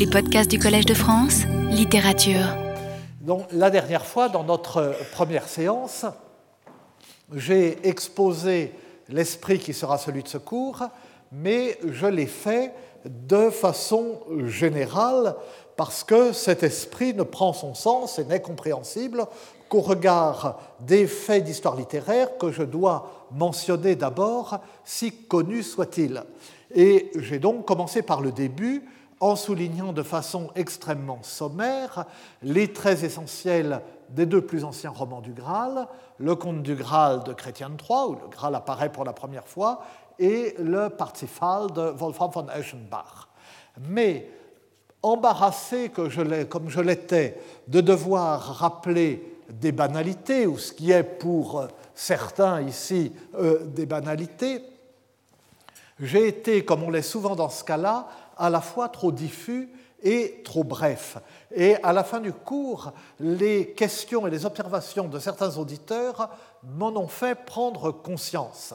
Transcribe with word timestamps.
Les 0.00 0.06
podcasts 0.06 0.50
du 0.50 0.58
Collège 0.58 0.86
de 0.86 0.94
France, 0.94 1.42
littérature. 1.68 2.56
Donc, 3.20 3.44
la 3.52 3.68
dernière 3.68 4.06
fois, 4.06 4.30
dans 4.30 4.44
notre 4.44 4.94
première 5.12 5.46
séance, 5.46 6.06
j'ai 7.34 7.86
exposé 7.86 8.72
l'esprit 9.10 9.58
qui 9.58 9.74
sera 9.74 9.98
celui 9.98 10.22
de 10.22 10.28
ce 10.28 10.38
cours, 10.38 10.84
mais 11.32 11.78
je 11.86 12.06
l'ai 12.06 12.24
fait 12.24 12.72
de 13.04 13.50
façon 13.50 14.20
générale 14.46 15.36
parce 15.76 16.02
que 16.02 16.32
cet 16.32 16.62
esprit 16.62 17.12
ne 17.12 17.22
prend 17.22 17.52
son 17.52 17.74
sens 17.74 18.18
et 18.18 18.24
n'est 18.24 18.40
compréhensible 18.40 19.26
qu'au 19.68 19.82
regard 19.82 20.58
des 20.80 21.06
faits 21.06 21.44
d'histoire 21.44 21.76
littéraire 21.76 22.38
que 22.38 22.50
je 22.50 22.62
dois 22.62 23.28
mentionner 23.32 23.96
d'abord, 23.96 24.60
si 24.82 25.12
connus 25.12 25.62
soient-ils. 25.62 26.22
Et 26.74 27.10
j'ai 27.16 27.38
donc 27.38 27.66
commencé 27.66 28.00
par 28.00 28.22
le 28.22 28.32
début 28.32 28.88
en 29.20 29.36
soulignant 29.36 29.92
de 29.92 30.02
façon 30.02 30.50
extrêmement 30.54 31.22
sommaire 31.22 32.06
les 32.42 32.72
traits 32.72 33.02
essentiels 33.02 33.82
des 34.08 34.26
deux 34.26 34.40
plus 34.40 34.64
anciens 34.64 34.90
romans 34.90 35.20
du 35.20 35.32
Graal, 35.32 35.86
le 36.18 36.34
Conte 36.34 36.62
du 36.62 36.74
Graal 36.74 37.22
de 37.22 37.32
Chrétien 37.34 37.70
III, 37.70 38.08
où 38.08 38.12
le 38.14 38.28
Graal 38.28 38.54
apparaît 38.54 38.90
pour 38.90 39.04
la 39.04 39.12
première 39.12 39.46
fois, 39.46 39.82
et 40.18 40.54
le 40.58 40.88
Parzifal 40.88 41.70
de 41.72 41.82
Wolfram 41.82 42.30
von 42.30 42.46
Eschenbach. 42.48 43.28
Mais 43.88 44.28
embarrassé 45.02 45.90
que 45.90 46.08
je 46.08 46.44
comme 46.44 46.68
je 46.68 46.80
l'étais 46.80 47.38
de 47.68 47.80
devoir 47.80 48.40
rappeler 48.58 49.38
des 49.50 49.72
banalités, 49.72 50.46
ou 50.46 50.58
ce 50.58 50.72
qui 50.72 50.92
est 50.92 51.02
pour 51.02 51.66
certains 51.94 52.62
ici 52.62 53.12
euh, 53.34 53.64
des 53.64 53.86
banalités, 53.86 54.62
j'ai 55.98 56.28
été, 56.28 56.64
comme 56.64 56.82
on 56.82 56.90
l'est 56.90 57.02
souvent 57.02 57.36
dans 57.36 57.50
ce 57.50 57.62
cas-là, 57.64 58.08
à 58.40 58.50
la 58.50 58.60
fois 58.60 58.88
trop 58.88 59.12
diffus 59.12 59.68
et 60.02 60.40
trop 60.44 60.64
bref. 60.64 61.18
Et 61.54 61.76
à 61.82 61.92
la 61.92 62.02
fin 62.02 62.20
du 62.20 62.32
cours, 62.32 62.92
les 63.20 63.72
questions 63.72 64.26
et 64.26 64.30
les 64.30 64.46
observations 64.46 65.08
de 65.08 65.18
certains 65.18 65.58
auditeurs 65.58 66.30
m'en 66.62 66.96
ont 66.96 67.06
fait 67.06 67.34
prendre 67.34 67.92
conscience. 67.92 68.74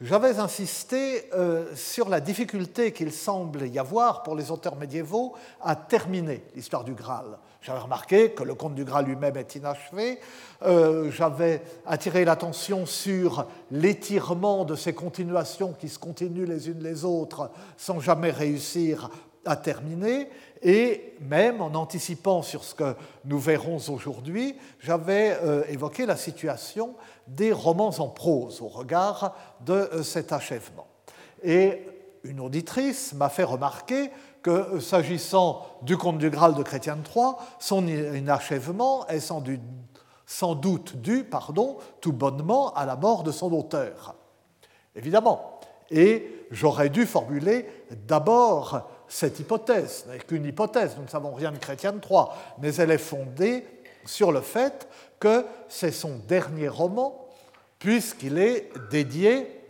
J'avais 0.00 0.40
insisté 0.40 1.30
euh, 1.32 1.76
sur 1.76 2.08
la 2.08 2.20
difficulté 2.20 2.92
qu'il 2.92 3.12
semble 3.12 3.68
y 3.68 3.78
avoir 3.78 4.24
pour 4.24 4.34
les 4.34 4.50
auteurs 4.50 4.74
médiévaux 4.74 5.34
à 5.60 5.76
terminer 5.76 6.42
l'histoire 6.56 6.82
du 6.82 6.94
Graal. 6.94 7.38
J'avais 7.62 7.78
remarqué 7.78 8.32
que 8.32 8.42
le 8.42 8.56
conte 8.56 8.74
du 8.74 8.84
Graal 8.84 9.04
lui-même 9.04 9.36
est 9.36 9.54
inachevé. 9.54 10.18
Euh, 10.62 11.12
j'avais 11.12 11.62
attiré 11.86 12.24
l'attention 12.24 12.86
sur 12.86 13.46
l'étirement 13.70 14.64
de 14.64 14.74
ces 14.74 14.92
continuations 14.92 15.72
qui 15.72 15.88
se 15.88 16.00
continuent 16.00 16.48
les 16.48 16.68
unes 16.68 16.82
les 16.82 17.04
autres 17.04 17.52
sans 17.76 18.00
jamais 18.00 18.32
réussir 18.32 19.10
à 19.44 19.54
terminer. 19.54 20.28
Et 20.60 21.14
même 21.20 21.62
en 21.62 21.72
anticipant 21.74 22.42
sur 22.42 22.64
ce 22.64 22.74
que 22.74 22.96
nous 23.24 23.38
verrons 23.38 23.78
aujourd'hui, 23.88 24.56
j'avais 24.80 25.38
euh, 25.42 25.62
évoqué 25.68 26.04
la 26.04 26.16
situation 26.16 26.96
des 27.28 27.52
romans 27.52 27.94
en 27.98 28.08
prose 28.08 28.60
au 28.60 28.68
regard 28.68 29.36
de 29.64 29.72
euh, 29.72 30.02
cet 30.02 30.32
achèvement. 30.32 30.88
Et 31.44 31.86
une 32.24 32.40
auditrice 32.40 33.12
m'a 33.14 33.28
fait 33.28 33.44
remarquer 33.44 34.10
que 34.42 34.50
euh, 34.50 34.80
s'agissant 34.80 35.66
du 35.82 35.96
conte 35.96 36.18
du 36.18 36.30
Graal 36.30 36.54
de 36.54 36.62
Chrétien 36.62 36.98
III, 36.98 37.32
son 37.58 37.86
inachèvement 37.86 39.06
est 39.08 39.20
sans, 39.20 40.54
doute 40.54 40.96
dû 40.96 41.24
pardon, 41.24 41.78
tout 42.00 42.12
bonnement 42.12 42.72
à 42.74 42.84
la 42.84 42.96
mort 42.96 43.22
de 43.22 43.32
son 43.32 43.52
auteur. 43.52 44.14
Évidemment. 44.94 45.60
Et 45.90 46.46
j'aurais 46.50 46.88
dû 46.88 47.06
formuler 47.06 47.66
d'abord 48.06 48.88
cette 49.08 49.38
hypothèse, 49.40 50.06
n'est 50.08 50.18
qu'une 50.18 50.46
hypothèse, 50.46 50.94
nous 50.96 51.04
ne 51.04 51.08
savons 51.08 51.34
rien 51.34 51.52
de 51.52 51.58
Chrétien 51.58 51.92
III, 51.92 52.24
mais 52.60 52.74
elle 52.76 52.90
est 52.90 52.98
fondée 52.98 53.66
sur 54.06 54.32
le 54.32 54.40
fait 54.40 54.88
que 55.20 55.44
c'est 55.68 55.92
son 55.92 56.16
dernier 56.26 56.68
roman, 56.68 57.28
puisqu'il 57.78 58.38
est 58.38 58.70
dédié 58.90 59.62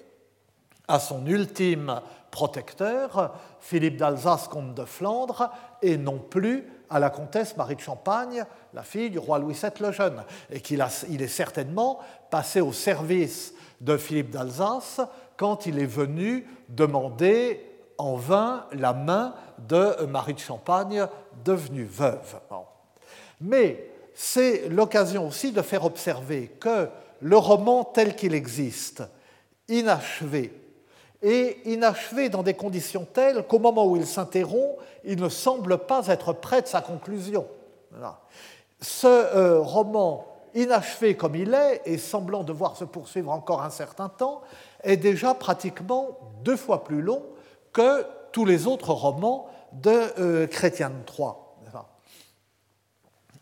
à 0.86 1.00
son 1.00 1.26
ultime 1.26 2.00
protecteur, 2.32 3.34
Philippe 3.60 3.98
d'Alsace, 3.98 4.48
comte 4.48 4.74
de 4.74 4.84
Flandre, 4.84 5.50
et 5.82 5.96
non 5.96 6.18
plus 6.18 6.66
à 6.90 6.98
la 6.98 7.10
comtesse 7.10 7.56
Marie 7.56 7.76
de 7.76 7.80
Champagne, 7.80 8.44
la 8.74 8.82
fille 8.82 9.10
du 9.10 9.18
roi 9.18 9.38
Louis 9.38 9.54
VII 9.54 9.70
le 9.80 9.92
Jeune, 9.92 10.24
et 10.50 10.60
qu'il 10.60 10.84
il 11.08 11.22
est 11.22 11.28
certainement 11.28 12.00
passé 12.30 12.60
au 12.60 12.72
service 12.72 13.54
de 13.80 13.96
Philippe 13.96 14.30
d'Alsace 14.30 15.00
quand 15.36 15.66
il 15.66 15.78
est 15.78 15.86
venu 15.86 16.46
demander 16.68 17.64
en 17.98 18.16
vain 18.16 18.66
la 18.72 18.94
main 18.94 19.34
de 19.58 20.04
Marie 20.06 20.34
de 20.34 20.38
Champagne, 20.38 21.06
devenue 21.44 21.84
veuve. 21.84 22.40
Mais 23.40 23.90
c'est 24.14 24.68
l'occasion 24.68 25.28
aussi 25.28 25.52
de 25.52 25.62
faire 25.62 25.84
observer 25.84 26.48
que 26.60 26.88
le 27.20 27.36
roman 27.36 27.84
tel 27.84 28.16
qu'il 28.16 28.34
existe, 28.34 29.02
inachevé, 29.68 30.61
et 31.22 31.58
inachevé 31.64 32.28
dans 32.28 32.42
des 32.42 32.54
conditions 32.54 33.06
telles 33.12 33.46
qu'au 33.46 33.58
moment 33.58 33.86
où 33.86 33.96
il 33.96 34.06
s'interrompt, 34.06 34.78
il 35.04 35.20
ne 35.20 35.28
semble 35.28 35.78
pas 35.78 36.08
être 36.08 36.32
près 36.32 36.62
de 36.62 36.66
sa 36.66 36.80
conclusion. 36.80 37.46
Ce 38.80 39.06
euh, 39.06 39.60
roman, 39.60 40.26
inachevé 40.54 41.16
comme 41.16 41.36
il 41.36 41.54
est, 41.54 41.82
et 41.84 41.98
semblant 41.98 42.42
devoir 42.42 42.76
se 42.76 42.84
poursuivre 42.84 43.30
encore 43.30 43.62
un 43.62 43.70
certain 43.70 44.08
temps, 44.08 44.42
est 44.82 44.96
déjà 44.96 45.34
pratiquement 45.34 46.18
deux 46.42 46.56
fois 46.56 46.82
plus 46.82 47.02
long 47.02 47.22
que 47.72 48.04
tous 48.32 48.44
les 48.44 48.66
autres 48.66 48.92
romans 48.92 49.48
de 49.72 49.90
euh, 50.18 50.46
Chrétien 50.46 50.92
III. 51.18 51.28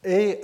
Et 0.02 0.40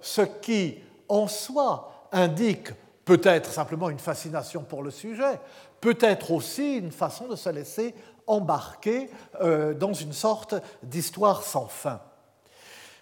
ce 0.00 0.22
qui, 0.22 0.78
en 1.08 1.28
soi, 1.28 2.08
indique 2.12 2.68
peut-être 3.04 3.52
simplement 3.52 3.90
une 3.90 3.98
fascination 3.98 4.62
pour 4.62 4.82
le 4.82 4.90
sujet, 4.90 5.38
peut-être 5.80 6.30
aussi 6.30 6.76
une 6.76 6.92
façon 6.92 7.28
de 7.28 7.36
se 7.36 7.48
laisser 7.48 7.94
embarquer 8.26 9.08
euh, 9.40 9.74
dans 9.74 9.92
une 9.92 10.12
sorte 10.12 10.54
d'histoire 10.82 11.42
sans 11.42 11.66
fin. 11.66 12.00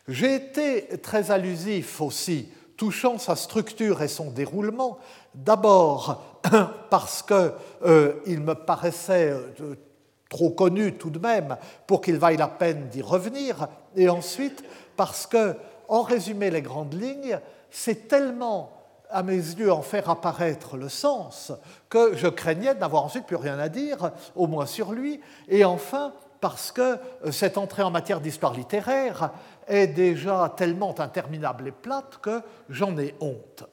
J'ai 0.07 0.35
été 0.35 0.99
très 0.99 1.31
allusif 1.31 2.01
aussi, 2.01 2.49
touchant 2.77 3.19
sa 3.19 3.37
structure 3.37 4.03
et 4.03 4.09
son 4.09 4.31
déroulement, 4.31 4.99
d'abord 5.35 6.41
parce 6.91 7.23
qu'il 7.23 7.53
euh, 7.87 8.15
me 8.27 8.53
paraissait 8.53 9.31
euh, 9.31 9.77
trop 10.29 10.51
connu 10.51 10.95
tout 10.95 11.11
de 11.11 11.19
même 11.19 11.57
pour 11.87 12.03
qu'il 12.03 12.19
vaille 12.19 12.37
la 12.37 12.49
peine 12.49 12.89
d'y 12.89 13.01
revenir, 13.01 13.69
et 13.97 14.09
ensuite 14.09 14.63
parce 14.97 15.27
que, 15.27 15.55
en 15.89 16.03
résumé 16.03 16.51
les 16.51 16.63
grandes 16.63 16.95
lignes, 16.95 17.39
c'est 17.71 18.09
tellement 18.09 18.73
à 19.11 19.23
mes 19.23 19.37
yeux, 19.37 19.73
en 19.73 19.83
faire 19.83 20.11
apparaître 20.11 20.77
le 20.77 20.89
sens, 20.89 21.53
que 21.89 22.17
je 22.17 22.27
craignais 22.27 22.75
de 22.75 22.81
n'avoir 22.81 23.05
ensuite 23.05 23.27
plus 23.27 23.37
rien 23.37 23.59
à 23.59 23.69
dire, 23.69 24.11
au 24.35 24.47
moins 24.47 24.67
sur 24.67 24.93
lui, 24.93 25.21
et 25.49 25.65
enfin 25.65 26.13
parce 26.45 26.73
que 26.73 26.99
euh, 27.25 27.33
cette 27.33 27.57
entrée 27.57 27.83
en 27.83 27.91
matière 27.91 28.21
d'histoire 28.21 28.53
littéraire 28.53 29.31
est 29.67 29.87
déjà 29.87 30.53
tellement 30.55 30.95
interminable 31.01 31.69
et 31.69 31.73
plate 31.73 32.19
que 32.19 32.43
j'en 32.69 32.99
ai 32.99 33.15
honte. 33.21 33.65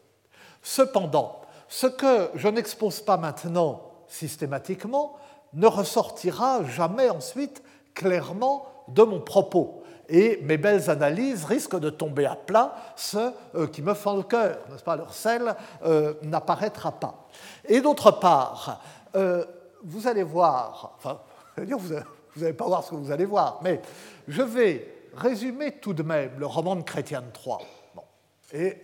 Cependant, 0.62 1.41
ce 1.68 1.88
que 1.88 2.30
je 2.34 2.47
n'expose 2.47 3.02
pas 3.02 3.18
maintenant 3.18 3.91
systématiquement 4.08 5.18
ne 5.53 5.68
ressortira 5.68 6.64
jamais 6.64 7.09
ensuite 7.09 7.62
clairement 7.94 8.66
de 8.88 9.03
mon 9.03 9.20
propos 9.20 9.84
et 10.11 10.41
mes 10.44 10.57
belles 10.57 10.89
analyses 10.89 11.45
risquent 11.45 11.79
de 11.79 11.89
tomber 11.89 12.25
à 12.25 12.35
plat, 12.35 12.75
ce 12.97 13.31
euh, 13.55 13.67
qui 13.67 13.81
me 13.81 13.94
fend 13.94 14.17
le 14.17 14.23
cœur, 14.23 14.59
n'est-ce 14.69 14.83
pas 14.83 14.97
Leur 14.97 15.13
sel 15.13 15.55
euh, 15.85 16.13
n'apparaîtra 16.23 16.91
pas. 16.91 17.29
Et 17.66 17.79
d'autre 17.79 18.11
part, 18.11 18.83
euh, 19.16 19.45
vous 19.83 20.07
allez 20.07 20.23
voir, 20.23 20.95
enfin, 20.97 21.22
vous 21.57 22.41
n'allez 22.41 22.53
pas 22.53 22.66
voir 22.66 22.83
ce 22.83 22.89
que 22.89 22.95
vous 22.95 23.09
allez 23.09 23.23
voir, 23.23 23.59
mais 23.63 23.81
je 24.27 24.41
vais 24.41 25.08
résumer 25.16 25.78
tout 25.78 25.93
de 25.93 26.03
même 26.03 26.31
le 26.37 26.46
roman 26.46 26.75
de 26.75 26.84
Chrétien 26.84 27.23
III. 27.23 27.66
Bon. 27.96 28.03
Et 28.52 28.78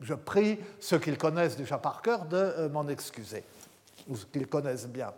je 0.00 0.14
prie 0.14 0.60
ceux 0.78 1.00
qui 1.00 1.10
le 1.10 1.16
connaissent 1.16 1.56
déjà 1.56 1.78
par 1.78 2.00
cœur 2.00 2.26
de 2.26 2.68
m'en 2.68 2.86
excuser, 2.86 3.42
ou 4.08 4.14
ceux 4.14 4.26
qui 4.32 4.38
le 4.38 4.46
connaissent 4.46 4.86
bien. 4.86 5.12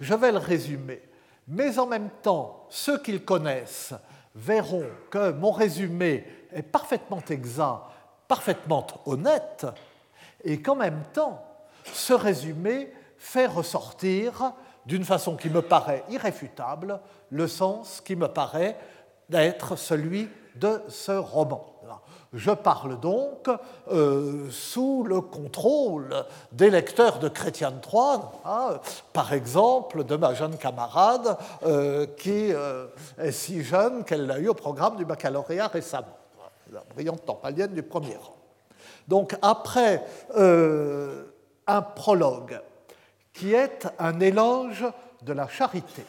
Je 0.00 0.14
vais 0.14 0.32
le 0.32 0.38
résumer 0.38 1.02
mais 1.48 1.78
en 1.78 1.86
même 1.86 2.10
temps, 2.22 2.66
ceux 2.68 2.98
qui 2.98 3.12
le 3.12 3.20
connaissent 3.20 3.94
verront 4.34 4.86
que 5.10 5.32
mon 5.32 5.50
résumé 5.50 6.24
est 6.52 6.62
parfaitement 6.62 7.22
exact, 7.28 7.82
parfaitement 8.28 8.86
honnête, 9.06 9.66
et 10.44 10.60
qu'en 10.60 10.76
même 10.76 11.02
temps, 11.12 11.42
ce 11.84 12.12
résumé 12.12 12.92
fait 13.18 13.46
ressortir, 13.46 14.52
d'une 14.84 15.04
façon 15.04 15.36
qui 15.36 15.50
me 15.50 15.62
paraît 15.62 16.04
irréfutable, 16.08 17.00
le 17.30 17.48
sens 17.48 18.00
qui 18.00 18.14
me 18.14 18.28
paraît 18.28 18.78
d'être 19.28 19.76
celui 19.76 20.28
de 20.54 20.80
ce 20.88 21.12
roman. 21.12 21.75
Je 22.36 22.50
parle 22.50 23.00
donc 23.00 23.48
euh, 23.90 24.50
sous 24.50 25.04
le 25.04 25.22
contrôle 25.22 26.14
des 26.52 26.68
lecteurs 26.68 27.18
de 27.18 27.30
Chrétien 27.30 27.70
III, 27.70 28.18
hein, 28.44 28.78
par 29.14 29.32
exemple 29.32 30.04
de 30.04 30.16
ma 30.16 30.34
jeune 30.34 30.58
camarade 30.58 31.38
euh, 31.64 32.06
qui 32.18 32.52
euh, 32.52 32.88
est 33.18 33.32
si 33.32 33.64
jeune 33.64 34.04
qu'elle 34.04 34.26
l'a 34.26 34.38
eu 34.38 34.48
au 34.48 34.54
programme 34.54 34.96
du 34.96 35.06
baccalauréat 35.06 35.68
récemment, 35.68 36.18
la 36.70 36.84
brillante 36.94 37.24
tempalienne 37.24 37.72
du 37.72 37.82
premier 37.82 38.16
rang. 38.16 38.36
Donc 39.08 39.34
après 39.40 40.04
un 41.66 41.82
prologue 41.82 42.60
qui 43.32 43.54
est 43.54 43.88
un 43.98 44.20
éloge 44.20 44.84
de 45.22 45.32
la 45.32 45.48
charité 45.48 46.04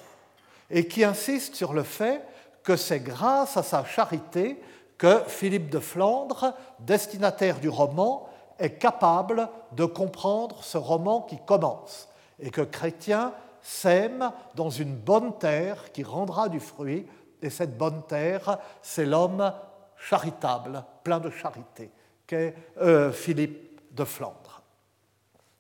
et 0.69 0.88
qui 0.88 1.06
insiste 1.06 1.56
sur 1.56 1.71
le 1.71 1.83
fait 1.83 2.21
que 2.63 2.75
c'est 2.75 3.00
grâce 3.00 3.56
à 3.56 3.63
sa 3.63 3.85
charité 3.85 4.59
que 4.97 5.21
Philippe 5.27 5.69
de 5.69 5.79
Flandre, 5.79 6.53
destinataire 6.79 7.59
du 7.59 7.69
roman, 7.69 8.29
est 8.59 8.77
capable 8.77 9.49
de 9.73 9.85
comprendre 9.85 10.63
ce 10.63 10.77
roman 10.77 11.21
qui 11.21 11.38
commence 11.45 12.09
et 12.39 12.49
que 12.49 12.61
Chrétien 12.61 13.33
sème 13.61 14.31
dans 14.55 14.69
une 14.69 14.95
bonne 14.95 15.38
terre 15.38 15.91
qui 15.91 16.03
rendra 16.03 16.49
du 16.49 16.59
fruit, 16.59 17.05
et 17.41 17.49
cette 17.49 17.77
bonne 17.77 18.01
terre, 18.07 18.57
c'est 18.81 19.05
l'homme 19.05 19.53
charitable, 19.97 20.83
plein 21.03 21.19
de 21.19 21.29
charité, 21.29 21.91
qu'est 22.25 22.55
euh, 22.79 23.11
Philippe 23.11 23.81
de 23.91 24.03
Flandre. 24.05 24.61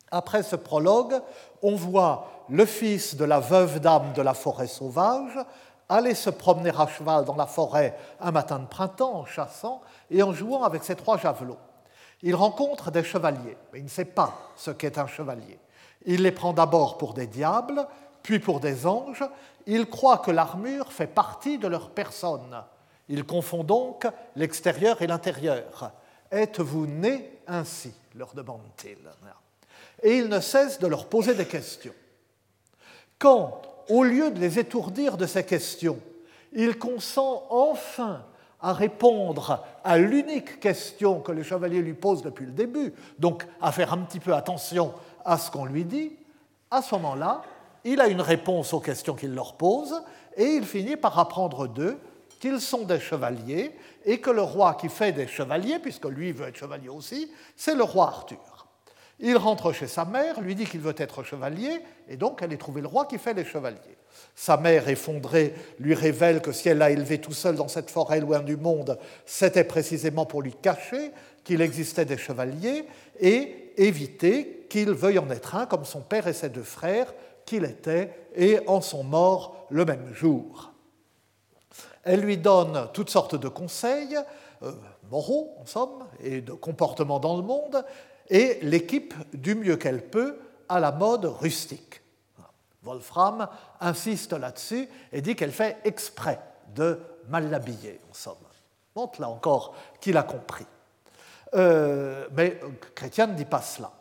Après 0.09 0.41
ce 0.41 0.55
prologue, 0.55 1.21
on 1.61 1.75
voit 1.75 2.45
le 2.49 2.65
fils 2.65 3.15
de 3.15 3.25
la 3.25 3.39
veuve 3.39 3.79
dame 3.79 4.13
de 4.13 4.21
la 4.21 4.33
forêt 4.33 4.67
sauvage 4.67 5.37
aller 5.89 6.15
se 6.15 6.29
promener 6.29 6.71
à 6.77 6.87
cheval 6.87 7.25
dans 7.25 7.35
la 7.35 7.45
forêt 7.45 7.97
un 8.19 8.31
matin 8.31 8.59
de 8.59 8.67
printemps 8.67 9.15
en 9.15 9.25
chassant 9.25 9.81
et 10.09 10.21
en 10.23 10.33
jouant 10.33 10.63
avec 10.63 10.83
ses 10.83 10.95
trois 10.95 11.17
javelots. 11.17 11.57
Il 12.21 12.35
rencontre 12.35 12.91
des 12.91 13.03
chevaliers, 13.03 13.57
mais 13.71 13.79
il 13.79 13.85
ne 13.85 13.89
sait 13.89 14.05
pas 14.05 14.33
ce 14.55 14.71
qu'est 14.71 14.97
un 14.97 15.07
chevalier. 15.07 15.59
Il 16.05 16.23
les 16.23 16.31
prend 16.31 16.53
d'abord 16.53 16.97
pour 16.97 17.13
des 17.13 17.27
diables, 17.27 17.87
puis 18.23 18.39
pour 18.39 18.59
des 18.59 18.87
anges. 18.87 19.23
Il 19.65 19.87
croit 19.87 20.17
que 20.17 20.31
l'armure 20.31 20.91
fait 20.91 21.07
partie 21.07 21.57
de 21.57 21.67
leur 21.67 21.91
personne. 21.91 22.63
Il 23.09 23.23
confond 23.23 23.63
donc 23.63 24.07
l'extérieur 24.35 25.01
et 25.01 25.07
l'intérieur. 25.07 25.91
Êtes-vous 26.31 26.87
né 26.87 27.39
ainsi 27.47 27.93
leur 28.17 28.33
demande-t-il. 28.33 28.97
Et 30.03 30.17
il 30.17 30.27
ne 30.27 30.39
cesse 30.39 30.79
de 30.79 30.87
leur 30.87 31.07
poser 31.07 31.35
des 31.35 31.45
questions. 31.45 31.93
Quand 33.19 33.61
au 33.89 34.03
lieu 34.03 34.31
de 34.31 34.39
les 34.39 34.59
étourdir 34.59 35.17
de 35.17 35.25
ces 35.25 35.43
questions, 35.43 35.99
il 36.53 36.77
consent 36.77 37.43
enfin 37.49 38.21
à 38.59 38.73
répondre 38.73 39.63
à 39.83 39.97
l'unique 39.97 40.59
question 40.59 41.19
que 41.19 41.31
les 41.31 41.43
chevaliers 41.43 41.81
lui 41.81 41.93
posent 41.93 42.23
depuis 42.23 42.45
le 42.45 42.51
début, 42.51 42.93
donc 43.19 43.45
à 43.61 43.71
faire 43.71 43.93
un 43.93 43.99
petit 43.99 44.19
peu 44.19 44.33
attention 44.33 44.93
à 45.23 45.37
ce 45.37 45.51
qu'on 45.51 45.65
lui 45.65 45.85
dit, 45.85 46.11
à 46.71 46.81
ce 46.81 46.95
moment-là, 46.95 47.41
il 47.83 48.01
a 48.01 48.07
une 48.07 48.21
réponse 48.21 48.73
aux 48.73 48.79
questions 48.79 49.13
qu'il 49.13 49.33
leur 49.33 49.53
pose 49.53 50.01
et 50.35 50.45
il 50.45 50.65
finit 50.65 50.97
par 50.97 51.17
apprendre 51.19 51.67
d'eux 51.67 51.97
qu'ils 52.39 52.61
sont 52.61 52.83
des 52.83 52.99
chevaliers 52.99 53.71
et 54.05 54.19
que 54.19 54.29
le 54.29 54.41
roi 54.41 54.75
qui 54.75 54.89
fait 54.89 55.11
des 55.11 55.27
chevaliers, 55.27 55.79
puisque 55.79 56.05
lui 56.05 56.31
veut 56.31 56.47
être 56.47 56.57
chevalier 56.57 56.89
aussi, 56.89 57.31
c'est 57.55 57.75
le 57.75 57.83
roi 57.83 58.07
Arthur. 58.07 58.56
Il 59.19 59.35
rentre 59.37 59.71
chez 59.71 59.87
sa 59.87 60.05
mère, 60.05 60.41
lui 60.41 60.53
dit 60.53 60.65
qu'il 60.65 60.81
veut 60.81 60.93
être 60.97 61.23
chevalier, 61.23 61.79
et 62.07 62.17
donc 62.17 62.41
elle 62.41 62.53
est 62.53 62.57
trouvé 62.57 62.81
le 62.81 62.87
roi 62.87 63.05
qui 63.05 63.17
fait 63.17 63.33
les 63.33 63.45
chevaliers. 63.45 63.97
Sa 64.35 64.57
mère, 64.57 64.87
effondrée, 64.89 65.53
lui 65.79 65.95
révèle 65.95 66.41
que 66.41 66.51
si 66.51 66.69
elle 66.69 66.77
l'a 66.77 66.91
élevé 66.91 67.19
tout 67.19 67.33
seul 67.33 67.55
dans 67.55 67.67
cette 67.67 67.89
forêt 67.89 68.19
loin 68.19 68.41
du 68.41 68.57
monde, 68.57 68.99
c'était 69.25 69.63
précisément 69.63 70.25
pour 70.25 70.41
lui 70.41 70.53
cacher 70.53 71.11
qu'il 71.43 71.61
existait 71.61 72.05
des 72.05 72.17
chevaliers 72.17 72.85
et 73.19 73.73
éviter 73.77 74.67
qu'il 74.69 74.91
veuille 74.91 75.19
en 75.19 75.29
être 75.31 75.55
un 75.55 75.65
comme 75.65 75.85
son 75.85 76.01
père 76.01 76.27
et 76.27 76.33
ses 76.33 76.49
deux 76.49 76.63
frères 76.63 77.13
qu'il 77.45 77.63
était 77.63 78.11
et 78.35 78.59
en 78.67 78.81
sont 78.81 79.03
morts 79.03 79.65
le 79.69 79.85
même 79.85 80.13
jour. 80.13 80.73
Elle 82.03 82.21
lui 82.21 82.37
donne 82.37 82.87
toutes 82.93 83.09
sortes 83.09 83.35
de 83.35 83.47
conseils, 83.47 84.17
euh, 84.63 84.71
moraux 85.09 85.55
en 85.59 85.65
somme, 85.65 86.05
et 86.21 86.41
de 86.41 86.53
comportements 86.53 87.19
dans 87.19 87.35
le 87.35 87.43
monde, 87.43 87.83
et 88.29 88.59
l'équipe 88.61 89.13
du 89.33 89.55
mieux 89.55 89.77
qu'elle 89.77 90.09
peut 90.09 90.37
à 90.69 90.79
la 90.79 90.91
mode 90.91 91.25
rustique. 91.25 92.01
Wolfram 92.83 93.47
insiste 93.81 94.33
là-dessus 94.33 94.87
et 95.11 95.21
dit 95.21 95.35
qu'elle 95.35 95.51
fait 95.51 95.77
exprès 95.83 96.39
de 96.73 96.99
mal 97.27 97.49
l'habiller, 97.49 97.99
en 98.09 98.13
somme. 98.13 98.35
Montre 98.95 99.21
là 99.21 99.29
encore 99.29 99.75
qu'il 99.99 100.17
a 100.17 100.23
compris. 100.23 100.65
Euh, 101.53 102.27
mais 102.35 102.59
Chrétien 102.95 103.27
ne 103.27 103.35
dit 103.35 103.45
pas 103.45 103.61
cela. 103.61 103.91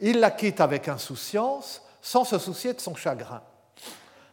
Il 0.00 0.20
la 0.20 0.30
quitte 0.30 0.60
avec 0.60 0.88
insouciance, 0.88 1.82
sans 2.00 2.24
se 2.24 2.38
soucier 2.38 2.74
de 2.74 2.80
son 2.80 2.94
chagrin. 2.94 3.42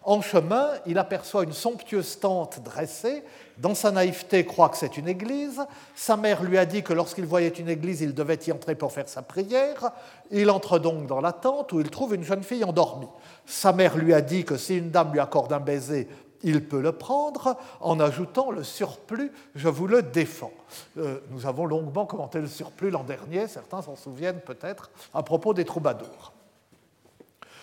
En 0.05 0.21
chemin, 0.21 0.69
il 0.85 0.97
aperçoit 0.97 1.45
une 1.45 1.53
somptueuse 1.53 2.19
tente 2.19 2.61
dressée. 2.61 3.23
Dans 3.57 3.73
sa 3.73 3.91
naïveté, 3.91 4.45
croit 4.45 4.67
que 4.69 4.75
c'est 4.75 4.97
une 4.97 5.07
église. 5.07 5.61
Sa 5.95 6.17
mère 6.17 6.44
lui 6.44 6.57
a 6.57 6.65
dit 6.65 6.83
que 6.83 6.91
lorsqu'il 6.91 7.25
voyait 7.25 7.47
une 7.50 7.69
église, 7.69 8.01
il 8.01 8.13
devait 8.13 8.39
y 8.45 8.51
entrer 8.51 8.75
pour 8.75 8.91
faire 8.91 9.07
sa 9.07 9.21
prière. 9.21 9.91
Il 10.29 10.50
entre 10.50 10.77
donc 10.77 11.07
dans 11.07 11.21
la 11.21 11.31
tente 11.31 11.71
où 11.71 11.79
il 11.79 11.89
trouve 11.89 12.15
une 12.15 12.23
jeune 12.23 12.44
fille 12.44 12.65
endormie. 12.65 13.07
Sa 13.45 13.71
mère 13.71 13.95
lui 13.95 14.13
a 14.13 14.19
dit 14.19 14.44
que 14.44 14.57
si 14.57 14.77
une 14.77 14.91
dame 14.91 15.13
lui 15.13 15.21
accorde 15.21 15.53
un 15.53 15.61
baiser, 15.61 16.09
il 16.41 16.67
peut 16.67 16.81
le 16.81 16.91
prendre, 16.91 17.55
en 17.79 18.01
ajoutant 18.01 18.51
le 18.51 18.63
surplus, 18.63 19.31
je 19.55 19.69
vous 19.69 19.88
le 19.88 20.01
défends. 20.01 20.51
Euh, 20.97 21.19
nous 21.29 21.45
avons 21.45 21.65
longuement 21.65 22.05
commenté 22.05 22.39
le 22.39 22.47
surplus 22.47 22.89
l'an 22.89 23.03
dernier, 23.03 23.47
certains 23.47 23.81
s'en 23.81 23.95
souviennent 23.95 24.41
peut-être, 24.41 24.91
à 25.13 25.23
propos 25.23 25.53
des 25.53 25.63
troubadours. 25.63 26.33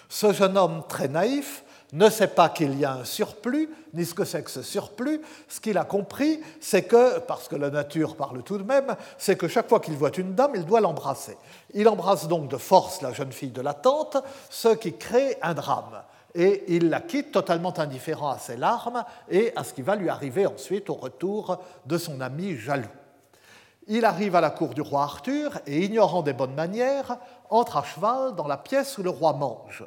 Ce 0.09 0.33
jeune 0.33 0.57
homme 0.57 0.83
très 0.89 1.09
naïf 1.09 1.65
ne 1.93 2.09
sait 2.09 2.29
pas 2.29 2.49
qu'il 2.49 2.79
y 2.79 2.85
a 2.85 2.93
un 2.93 3.05
surplus, 3.05 3.69
ni 3.95 4.05
ce 4.05 4.15
que 4.15 4.25
c'est 4.25 4.43
que 4.43 4.51
ce 4.51 4.63
surplus. 4.63 5.21
Ce 5.49 5.61
qu'il 5.61 5.77
a 5.79 5.85
compris, 5.85 6.41
c'est 6.61 6.83
que, 6.83 7.19
parce 7.21 7.49
que 7.49 7.57
la 7.57 7.71
nature 7.71 8.17
parle 8.17 8.43
tout 8.43 8.59
de 8.59 8.63
même, 8.63 8.95
c'est 9.19 9.37
que 9.37 9.49
chaque 9.49 9.69
fois 9.69 9.81
qu'il 9.81 9.95
voit 9.95 10.17
une 10.17 10.35
dame, 10.35 10.53
il 10.55 10.65
doit 10.65 10.81
l'embrasser. 10.81 11.37
Il 11.75 11.89
embrasse 11.89 12.29
donc 12.29 12.49
de 12.49 12.57
force 12.57 13.03
la 13.03 13.13
jeune 13.13 13.33
fille 13.33 13.51
de 13.51 13.61
la 13.61 13.75
tante, 13.75 14.17
ce 14.49 14.69
qui 14.69 14.97
crée 14.97 15.37
un 15.43 15.55
drame. 15.55 16.03
Et 16.35 16.77
il 16.77 16.91
la 16.91 17.01
quitte 17.01 17.33
totalement 17.33 17.77
indifférent 17.79 18.31
à 18.31 18.39
ses 18.39 18.57
larmes 18.57 19.05
et 19.29 19.53
à 19.57 19.65
ce 19.65 19.75
qui 19.75 19.83
va 19.83 19.97
lui 19.97 20.09
arriver 20.09 20.47
ensuite 20.47 20.89
au 20.89 20.95
retour 20.95 21.59
de 21.87 21.99
son 21.99 22.21
ami 22.21 22.57
jaloux. 22.57 22.87
Il 23.89 24.05
arrive 24.05 24.37
à 24.37 24.41
la 24.41 24.51
cour 24.51 24.69
du 24.69 24.83
roi 24.83 25.03
Arthur 25.03 25.59
et, 25.67 25.85
ignorant 25.85 26.23
des 26.23 26.33
bonnes 26.33 26.55
manières, 26.55 27.17
entre 27.49 27.79
à 27.79 27.83
cheval 27.83 28.37
dans 28.37 28.47
la 28.47 28.57
pièce 28.57 28.97
où 28.99 29.03
le 29.03 29.11
roi 29.11 29.33
mange. 29.33 29.85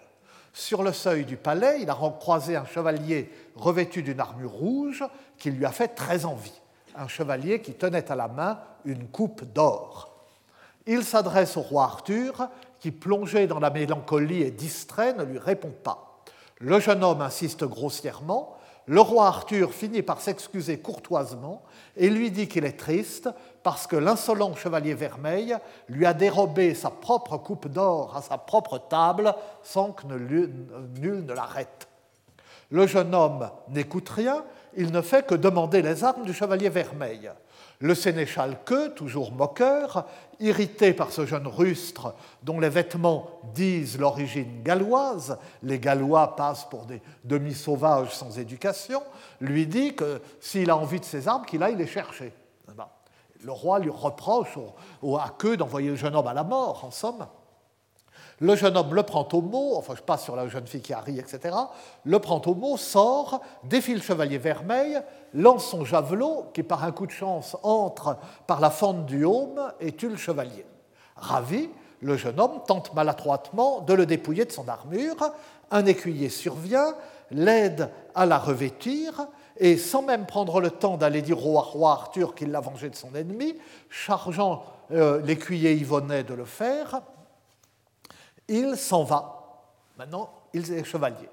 Sur 0.54 0.84
le 0.84 0.94
seuil 0.94 1.26
du 1.26 1.36
palais, 1.36 1.82
il 1.82 1.90
a 1.90 1.98
croisé 2.20 2.56
un 2.56 2.66
chevalier 2.66 3.32
revêtu 3.56 4.04
d'une 4.04 4.20
armure 4.20 4.52
rouge 4.52 5.04
qui 5.38 5.50
lui 5.50 5.66
a 5.66 5.72
fait 5.72 5.90
très 5.90 6.26
envie, 6.26 6.62
un 6.96 7.08
chevalier 7.08 7.60
qui 7.60 7.74
tenait 7.74 8.12
à 8.12 8.16
la 8.16 8.28
main 8.28 8.60
une 8.86 9.08
coupe 9.08 9.44
d'or. 9.46 10.16
Il 10.86 11.04
s'adresse 11.04 11.58
au 11.58 11.62
roi 11.62 11.86
Arthur, 11.86 12.50
qui, 12.80 12.92
plongé 12.92 13.48
dans 13.48 13.60
la 13.60 13.72
mélancolie 13.72 14.44
et 14.44 14.52
distrait, 14.52 15.14
ne 15.14 15.24
lui 15.24 15.40
répond 15.40 15.74
pas. 15.84 16.22
Le 16.60 16.80
jeune 16.80 17.04
homme 17.04 17.22
insiste 17.22 17.64
grossièrement, 17.64 18.56
le 18.86 19.02
roi 19.02 19.28
Arthur 19.28 19.74
finit 19.74 20.02
par 20.04 20.22
s'excuser 20.22 20.78
courtoisement 20.78 21.64
et 21.96 22.10
lui 22.10 22.30
dit 22.30 22.48
qu'il 22.48 22.66
est 22.66 22.78
triste 22.78 23.30
parce 23.64 23.88
que 23.88 23.96
l'insolent 23.96 24.56
chevalier 24.56 24.94
vermeil 24.94 25.56
lui 25.88 26.06
a 26.06 26.14
dérobé 26.14 26.76
sa 26.76 26.90
propre 26.90 27.38
coupe 27.38 27.68
d'or 27.70 28.16
à 28.16 28.22
sa 28.22 28.38
propre 28.38 28.78
table 28.78 29.34
sans 29.64 29.92
que 29.92 30.06
nul 30.06 31.26
ne 31.26 31.34
l'arrête. 31.34 31.88
Le 32.70 32.88
jeune 32.88 33.16
homme 33.16 33.50
n'écoute 33.70 34.10
rien, 34.10 34.44
il 34.76 34.92
ne 34.92 35.02
fait 35.02 35.26
que 35.26 35.36
demander 35.36 35.82
les 35.82 36.04
armes 36.04 36.24
du 36.24 36.34
chevalier 36.34 36.70
vermeil. 36.70 37.32
Le 37.80 37.96
sénéchal 37.96 38.58
que, 38.66 38.90
toujours 38.90 39.32
moqueur, 39.32 40.06
irrité 40.40 40.94
par 40.94 41.12
ce 41.12 41.26
jeune 41.26 41.48
rustre 41.48 42.16
dont 42.42 42.60
les 42.60 42.70
vêtements 42.70 43.28
disent 43.54 44.00
l'origine 44.00 44.64
galloise, 44.64 45.38
les 45.64 45.80
Gallois 45.80 46.36
passent 46.36 46.68
pour 46.70 46.86
des 46.86 47.02
demi-sauvages 47.24 48.16
sans 48.16 48.40
éducation, 48.40 49.04
lui 49.42 49.68
dit 49.68 49.96
que 49.96 50.22
s'il 50.40 50.70
a 50.70 50.78
envie 50.78 51.00
de 51.00 51.06
ces 51.06 51.28
armes, 51.28 51.46
qu'il 51.46 51.62
aille 51.62 51.76
les 51.76 51.88
chercher. 51.88 52.34
Le 53.44 53.52
roi 53.52 53.80
lui 53.80 53.90
reproche 53.90 54.58
à 55.04 55.30
queue 55.38 55.58
d'envoyer 55.58 55.90
le 55.90 55.96
jeune 55.96 56.16
homme 56.16 56.28
à 56.28 56.34
la 56.34 56.44
mort, 56.44 56.84
en 56.86 56.92
somme. 56.92 57.26
Le 58.40 58.56
jeune 58.56 58.76
homme 58.76 58.94
le 58.94 59.04
prend 59.04 59.28
au 59.32 59.42
mot, 59.42 59.76
enfin 59.78 59.94
je 59.96 60.02
passe 60.02 60.24
sur 60.24 60.36
la 60.36 60.48
jeune 60.48 60.66
fille 60.66 60.82
qui 60.82 60.94
arrive, 60.94 61.20
etc. 61.20 61.56
Le 62.04 62.20
prend 62.20 62.42
au 62.46 62.56
mot, 62.56 62.78
sort, 62.78 63.42
défile 63.64 63.96
le 63.96 64.02
chevalier 64.02 64.38
vermeil, 64.38 65.00
lance 65.34 65.66
son 65.66 65.86
javelot, 65.86 66.48
qui 66.54 66.64
par 66.64 66.84
un 66.84 66.92
coup 66.92 67.06
de 67.06 67.12
chance 67.12 67.56
entre 67.64 68.18
par 68.48 68.60
la 68.60 68.70
fente 68.70 69.06
du 69.06 69.24
haume 69.24 69.72
et 69.80 69.92
tue 69.92 70.10
le 70.10 70.18
chevalier. 70.18 70.66
Ravi, 71.16 71.70
le 72.02 72.18
jeune 72.18 72.40
homme 72.40 72.62
tente 72.68 72.94
maladroitement 72.94 73.82
de 73.82 73.94
le 73.94 74.06
dépouiller 74.06 74.46
de 74.46 74.52
son 74.52 74.68
armure. 74.68 75.32
Un 75.72 75.86
écuyer 75.86 76.30
survient, 76.30 76.96
l'aide 77.32 77.90
à 78.16 78.26
la 78.26 78.40
revêtir, 78.40 79.28
et 79.58 79.78
sans 79.78 80.02
même 80.02 80.26
prendre 80.26 80.60
le 80.60 80.72
temps 80.72 80.98
d'aller 80.98 81.22
dire 81.22 81.46
au 81.46 81.60
roi 81.60 81.92
Arthur 81.92 82.36
qu'il 82.36 82.52
l'a 82.52 82.60
vengé 82.60 82.90
de 82.90 82.96
son 82.96 83.14
ennemi, 83.16 83.56
chargeant 83.90 84.64
euh, 84.92 85.22
l'écuyer 85.22 85.74
Yvonnet 85.74 86.24
de 86.24 86.34
le 86.34 86.46
faire, 86.46 87.02
il 88.48 88.78
s'en 88.78 89.04
va. 89.04 89.64
Maintenant, 89.98 90.30
il 90.54 90.72
est 90.72 90.84
chevalier. 90.84 91.30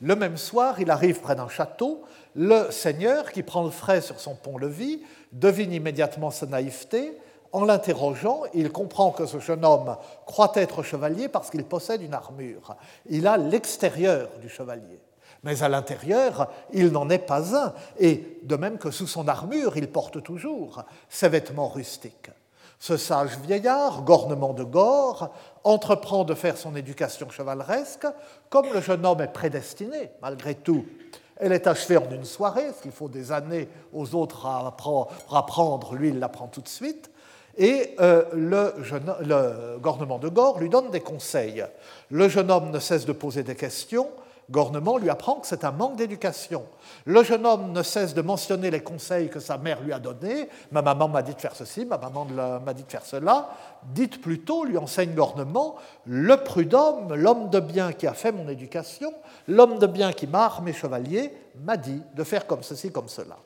Le 0.00 0.16
même 0.16 0.36
soir, 0.36 0.80
il 0.80 0.90
arrive 0.90 1.20
près 1.20 1.36
d'un 1.36 1.48
château. 1.48 2.02
Le 2.34 2.70
seigneur, 2.70 3.30
qui 3.30 3.42
prend 3.42 3.62
le 3.62 3.70
frais 3.70 4.00
sur 4.00 4.18
son 4.18 4.34
pont-levis, 4.34 5.02
devine 5.30 5.72
immédiatement 5.72 6.30
sa 6.30 6.46
naïveté. 6.46 7.16
En 7.52 7.64
l'interrogeant, 7.64 8.42
il 8.54 8.72
comprend 8.72 9.10
que 9.10 9.26
ce 9.26 9.38
jeune 9.38 9.64
homme 9.64 9.96
croit 10.24 10.52
être 10.54 10.82
chevalier 10.82 11.28
parce 11.28 11.50
qu'il 11.50 11.64
possède 11.64 12.02
une 12.02 12.14
armure. 12.14 12.76
Il 13.10 13.26
a 13.26 13.36
l'extérieur 13.36 14.30
du 14.40 14.48
chevalier. 14.48 15.01
Mais 15.42 15.62
à 15.62 15.68
l'intérieur, 15.68 16.48
il 16.72 16.88
n'en 16.88 17.08
est 17.10 17.18
pas 17.18 17.56
un, 17.56 17.72
et 17.98 18.38
de 18.44 18.56
même 18.56 18.78
que 18.78 18.90
sous 18.90 19.06
son 19.08 19.26
armure, 19.26 19.76
il 19.76 19.90
porte 19.90 20.22
toujours 20.22 20.84
ses 21.08 21.28
vêtements 21.28 21.68
rustiques. 21.68 22.30
Ce 22.78 22.96
sage 22.96 23.38
vieillard, 23.38 24.02
gornement 24.02 24.54
de 24.54 24.64
gore, 24.64 25.32
entreprend 25.62 26.24
de 26.24 26.34
faire 26.34 26.56
son 26.56 26.74
éducation 26.74 27.30
chevaleresque, 27.30 28.06
comme 28.50 28.66
le 28.72 28.80
jeune 28.80 29.06
homme 29.06 29.20
est 29.20 29.32
prédestiné, 29.32 30.10
malgré 30.20 30.54
tout. 30.54 30.84
Elle 31.36 31.52
est 31.52 31.66
achevée 31.66 31.96
en 31.96 32.10
une 32.10 32.24
soirée, 32.24 32.72
ce 32.76 32.82
qu'il 32.82 32.92
faut 32.92 33.08
des 33.08 33.32
années 33.32 33.68
aux 33.92 34.14
autres 34.14 34.46
à 34.46 34.74
apprendre, 35.30 35.94
lui 35.94 36.08
il 36.08 36.18
l'apprend 36.18 36.48
tout 36.48 36.60
de 36.60 36.68
suite, 36.68 37.10
et 37.56 37.94
euh, 38.00 38.24
le, 38.32 38.74
le 39.20 39.78
gornement 39.78 40.18
de 40.18 40.28
gore 40.28 40.58
lui 40.58 40.68
donne 40.68 40.90
des 40.90 41.00
conseils. 41.00 41.64
Le 42.10 42.28
jeune 42.28 42.50
homme 42.50 42.70
ne 42.70 42.78
cesse 42.78 43.04
de 43.04 43.12
poser 43.12 43.42
des 43.42 43.56
questions, 43.56 44.08
Gornement 44.50 44.98
lui 44.98 45.08
apprend 45.08 45.36
que 45.36 45.46
c'est 45.46 45.64
un 45.64 45.70
manque 45.70 45.96
d'éducation. 45.96 46.64
Le 47.06 47.22
jeune 47.22 47.46
homme 47.46 47.72
ne 47.72 47.82
cesse 47.82 48.14
de 48.14 48.22
mentionner 48.22 48.70
les 48.70 48.82
conseils 48.82 49.30
que 49.30 49.40
sa 49.40 49.56
mère 49.58 49.80
lui 49.82 49.92
a 49.92 49.98
donnés. 49.98 50.48
Ma 50.70 50.82
maman 50.82 51.08
m'a 51.08 51.22
dit 51.22 51.34
de 51.34 51.40
faire 51.40 51.54
ceci, 51.54 51.84
ma 51.84 51.98
maman 51.98 52.26
m'a 52.26 52.74
dit 52.74 52.82
de 52.82 52.90
faire 52.90 53.04
cela. 53.04 53.50
Dites 53.84 54.20
plutôt, 54.20 54.64
lui 54.64 54.78
enseigne 54.78 55.14
Gornement, 55.14 55.76
le 56.06 56.36
prud'homme, 56.36 57.14
l'homme 57.14 57.50
de 57.50 57.60
bien 57.60 57.92
qui 57.92 58.06
a 58.06 58.14
fait 58.14 58.32
mon 58.32 58.48
éducation, 58.48 59.12
l'homme 59.48 59.78
de 59.78 59.86
bien 59.86 60.12
qui 60.12 60.26
m'a 60.26 60.44
armé 60.44 60.72
chevalier, 60.72 61.32
m'a 61.64 61.76
dit 61.76 62.02
de 62.14 62.24
faire 62.24 62.46
comme 62.46 62.62
ceci, 62.62 62.90
comme 62.90 63.08
cela. 63.08 63.36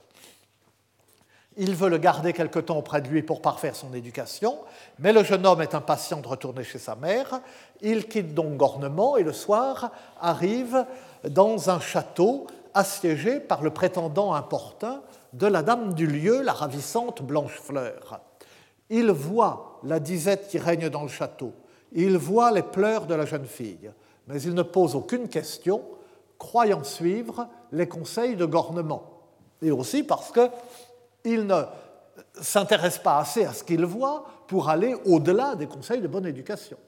Il 1.58 1.74
veut 1.74 1.88
le 1.88 1.96
garder 1.96 2.34
quelque 2.34 2.58
temps 2.58 2.76
auprès 2.76 3.00
de 3.00 3.08
lui 3.08 3.22
pour 3.22 3.40
parfaire 3.40 3.74
son 3.74 3.94
éducation, 3.94 4.58
mais 4.98 5.12
le 5.12 5.24
jeune 5.24 5.46
homme 5.46 5.62
est 5.62 5.74
impatient 5.74 6.20
de 6.20 6.28
retourner 6.28 6.64
chez 6.64 6.78
sa 6.78 6.96
mère. 6.96 7.40
Il 7.80 8.08
quitte 8.08 8.34
donc 8.34 8.58
Gornement 8.58 9.16
et 9.16 9.22
le 9.22 9.32
soir 9.32 9.90
arrive 10.20 10.84
dans 11.24 11.70
un 11.70 11.80
château 11.80 12.46
assiégé 12.74 13.40
par 13.40 13.62
le 13.62 13.70
prétendant 13.70 14.34
importun 14.34 15.00
de 15.32 15.46
la 15.46 15.62
dame 15.62 15.94
du 15.94 16.06
lieu, 16.06 16.42
la 16.42 16.52
ravissante 16.52 17.22
Blanchefleur. 17.22 18.20
Il 18.90 19.10
voit 19.10 19.80
la 19.82 19.98
disette 19.98 20.48
qui 20.48 20.58
règne 20.58 20.90
dans 20.90 21.02
le 21.02 21.08
château, 21.08 21.54
il 21.92 22.18
voit 22.18 22.52
les 22.52 22.62
pleurs 22.62 23.06
de 23.06 23.14
la 23.14 23.24
jeune 23.24 23.46
fille, 23.46 23.90
mais 24.26 24.42
il 24.42 24.52
ne 24.52 24.62
pose 24.62 24.94
aucune 24.94 25.28
question, 25.28 25.82
croyant 26.38 26.84
suivre 26.84 27.48
les 27.72 27.88
conseils 27.88 28.36
de 28.36 28.44
Gornement. 28.44 29.04
Et 29.62 29.70
aussi 29.70 30.02
parce 30.02 30.30
que 30.30 30.50
il 31.26 31.46
ne 31.46 31.62
s'intéresse 32.40 32.98
pas 32.98 33.18
assez 33.18 33.44
à 33.44 33.52
ce 33.52 33.64
qu'il 33.64 33.84
voit 33.84 34.24
pour 34.46 34.68
aller 34.68 34.94
au-delà 35.04 35.54
des 35.56 35.66
conseils 35.66 36.00
de 36.00 36.08
bonne 36.08 36.26
éducation. 36.26 36.78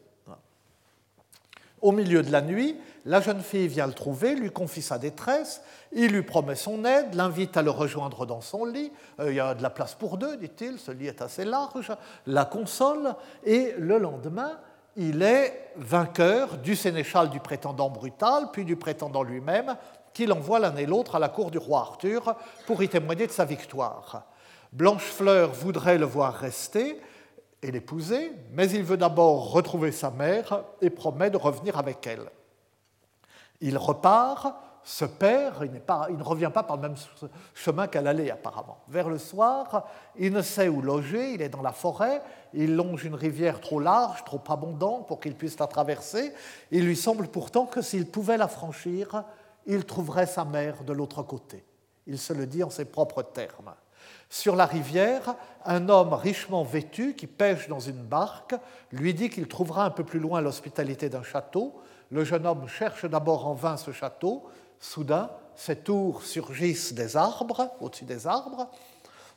Au 1.80 1.92
milieu 1.92 2.22
de 2.22 2.32
la 2.32 2.40
nuit, 2.40 2.76
la 3.04 3.20
jeune 3.20 3.40
fille 3.40 3.68
vient 3.68 3.86
le 3.86 3.92
trouver, 3.92 4.34
lui 4.34 4.50
confie 4.50 4.82
sa 4.82 4.98
détresse, 4.98 5.62
il 5.92 6.12
lui 6.12 6.22
promet 6.22 6.56
son 6.56 6.84
aide, 6.84 7.14
l'invite 7.14 7.56
à 7.56 7.62
le 7.62 7.70
rejoindre 7.70 8.26
dans 8.26 8.40
son 8.40 8.64
lit. 8.64 8.92
Euh, 9.20 9.30
il 9.30 9.36
y 9.36 9.40
a 9.40 9.54
de 9.54 9.62
la 9.62 9.70
place 9.70 9.94
pour 9.94 10.18
deux, 10.18 10.36
dit-il, 10.36 10.78
ce 10.78 10.90
lit 10.90 11.06
est 11.06 11.22
assez 11.22 11.44
large, 11.44 11.92
la 12.26 12.44
console, 12.44 13.14
et 13.44 13.74
le 13.78 13.98
lendemain, 13.98 14.58
il 14.96 15.22
est 15.22 15.70
vainqueur 15.76 16.58
du 16.58 16.74
sénéchal 16.74 17.30
du 17.30 17.38
prétendant 17.38 17.90
brutal, 17.90 18.48
puis 18.52 18.64
du 18.64 18.74
prétendant 18.74 19.22
lui-même, 19.22 19.76
qu'il 20.12 20.32
envoie 20.32 20.58
l'un 20.58 20.76
et 20.76 20.86
l'autre 20.86 21.14
à 21.14 21.18
la 21.18 21.28
cour 21.28 21.50
du 21.50 21.58
roi 21.58 21.80
Arthur 21.80 22.34
pour 22.66 22.82
y 22.82 22.88
témoigner 22.88 23.26
de 23.26 23.32
sa 23.32 23.44
victoire. 23.44 24.26
Blanchefleur 24.72 25.52
voudrait 25.52 25.98
le 25.98 26.06
voir 26.06 26.34
rester 26.34 27.00
et 27.62 27.70
l'épouser, 27.70 28.32
mais 28.52 28.70
il 28.70 28.84
veut 28.84 28.96
d'abord 28.96 29.52
retrouver 29.52 29.92
sa 29.92 30.10
mère 30.10 30.64
et 30.80 30.90
promet 30.90 31.30
de 31.30 31.36
revenir 31.36 31.78
avec 31.78 32.06
elle. 32.06 32.30
Il 33.60 33.76
repart, 33.76 34.54
se 34.84 35.04
perd, 35.04 35.64
il, 35.64 35.80
pas, 35.80 36.06
il 36.08 36.16
ne 36.16 36.22
revient 36.22 36.50
pas 36.52 36.62
par 36.62 36.76
le 36.76 36.82
même 36.82 36.94
chemin 37.54 37.88
qu'elle 37.88 38.06
allait 38.06 38.30
apparemment. 38.30 38.78
Vers 38.88 39.08
le 39.08 39.18
soir, 39.18 39.86
il 40.16 40.32
ne 40.32 40.40
sait 40.40 40.68
où 40.68 40.80
loger, 40.80 41.34
il 41.34 41.42
est 41.42 41.48
dans 41.48 41.62
la 41.62 41.72
forêt, 41.72 42.22
il 42.54 42.76
longe 42.76 43.04
une 43.04 43.14
rivière 43.14 43.60
trop 43.60 43.80
large, 43.80 44.24
trop 44.24 44.40
abondante 44.48 45.06
pour 45.06 45.20
qu'il 45.20 45.34
puisse 45.34 45.58
la 45.58 45.66
traverser. 45.66 46.32
Il 46.70 46.86
lui 46.86 46.96
semble 46.96 47.28
pourtant 47.28 47.66
que 47.66 47.82
s'il 47.82 48.06
pouvait 48.06 48.36
la 48.36 48.48
franchir, 48.48 49.24
il 49.66 49.84
trouverait 49.84 50.26
sa 50.26 50.44
mère 50.44 50.84
de 50.84 50.92
l'autre 50.92 51.22
côté. 51.22 51.64
Il 52.06 52.18
se 52.18 52.32
le 52.32 52.46
dit 52.46 52.62
en 52.62 52.70
ses 52.70 52.86
propres 52.86 53.22
termes. 53.22 53.74
Sur 54.30 54.56
la 54.56 54.66
rivière, 54.66 55.34
un 55.64 55.88
homme 55.88 56.12
richement 56.12 56.62
vêtu 56.62 57.14
qui 57.14 57.26
pêche 57.26 57.68
dans 57.68 57.80
une 57.80 58.02
barque 58.02 58.54
lui 58.92 59.14
dit 59.14 59.30
qu'il 59.30 59.48
trouvera 59.48 59.84
un 59.84 59.90
peu 59.90 60.04
plus 60.04 60.18
loin 60.20 60.40
l'hospitalité 60.40 61.08
d'un 61.08 61.22
château. 61.22 61.74
Le 62.10 62.24
jeune 62.24 62.46
homme 62.46 62.68
cherche 62.68 63.04
d'abord 63.04 63.46
en 63.46 63.54
vain 63.54 63.76
ce 63.76 63.90
château. 63.90 64.44
Soudain, 64.80 65.30
ces 65.54 65.76
tours 65.76 66.22
surgissent 66.22 66.92
des 66.94 67.16
arbres, 67.16 67.70
au-dessus 67.80 68.04
des 68.04 68.26
arbres. 68.26 68.68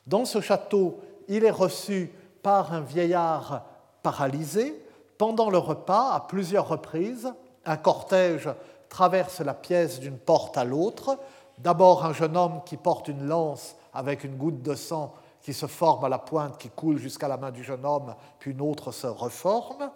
Dans 0.06 0.24
ce 0.24 0.40
château, 0.40 1.00
il 1.28 1.44
est 1.44 1.50
reçu 1.50 2.12
par 2.42 2.72
un 2.72 2.80
vieillard 2.80 3.64
paralysé. 4.02 4.84
Pendant 5.18 5.50
le 5.50 5.58
repas, 5.58 6.12
à 6.12 6.20
plusieurs 6.20 6.68
reprises, 6.68 7.32
un 7.64 7.76
cortège 7.76 8.48
traverse 8.92 9.40
la 9.40 9.54
pièce 9.54 10.00
d'une 10.00 10.18
porte 10.18 10.58
à 10.58 10.64
l'autre. 10.64 11.18
D'abord 11.56 12.04
un 12.04 12.12
jeune 12.12 12.36
homme 12.36 12.60
qui 12.66 12.76
porte 12.76 13.08
une 13.08 13.26
lance 13.26 13.74
avec 13.94 14.22
une 14.22 14.36
goutte 14.36 14.60
de 14.60 14.74
sang 14.74 15.14
qui 15.40 15.54
se 15.54 15.64
forme 15.64 16.04
à 16.04 16.10
la 16.10 16.18
pointe, 16.18 16.58
qui 16.58 16.68
coule 16.68 16.98
jusqu'à 16.98 17.26
la 17.26 17.38
main 17.38 17.50
du 17.50 17.64
jeune 17.64 17.86
homme, 17.86 18.14
puis 18.38 18.50
une 18.50 18.60
autre 18.60 18.92
se 18.92 19.06
reforme. 19.06 19.90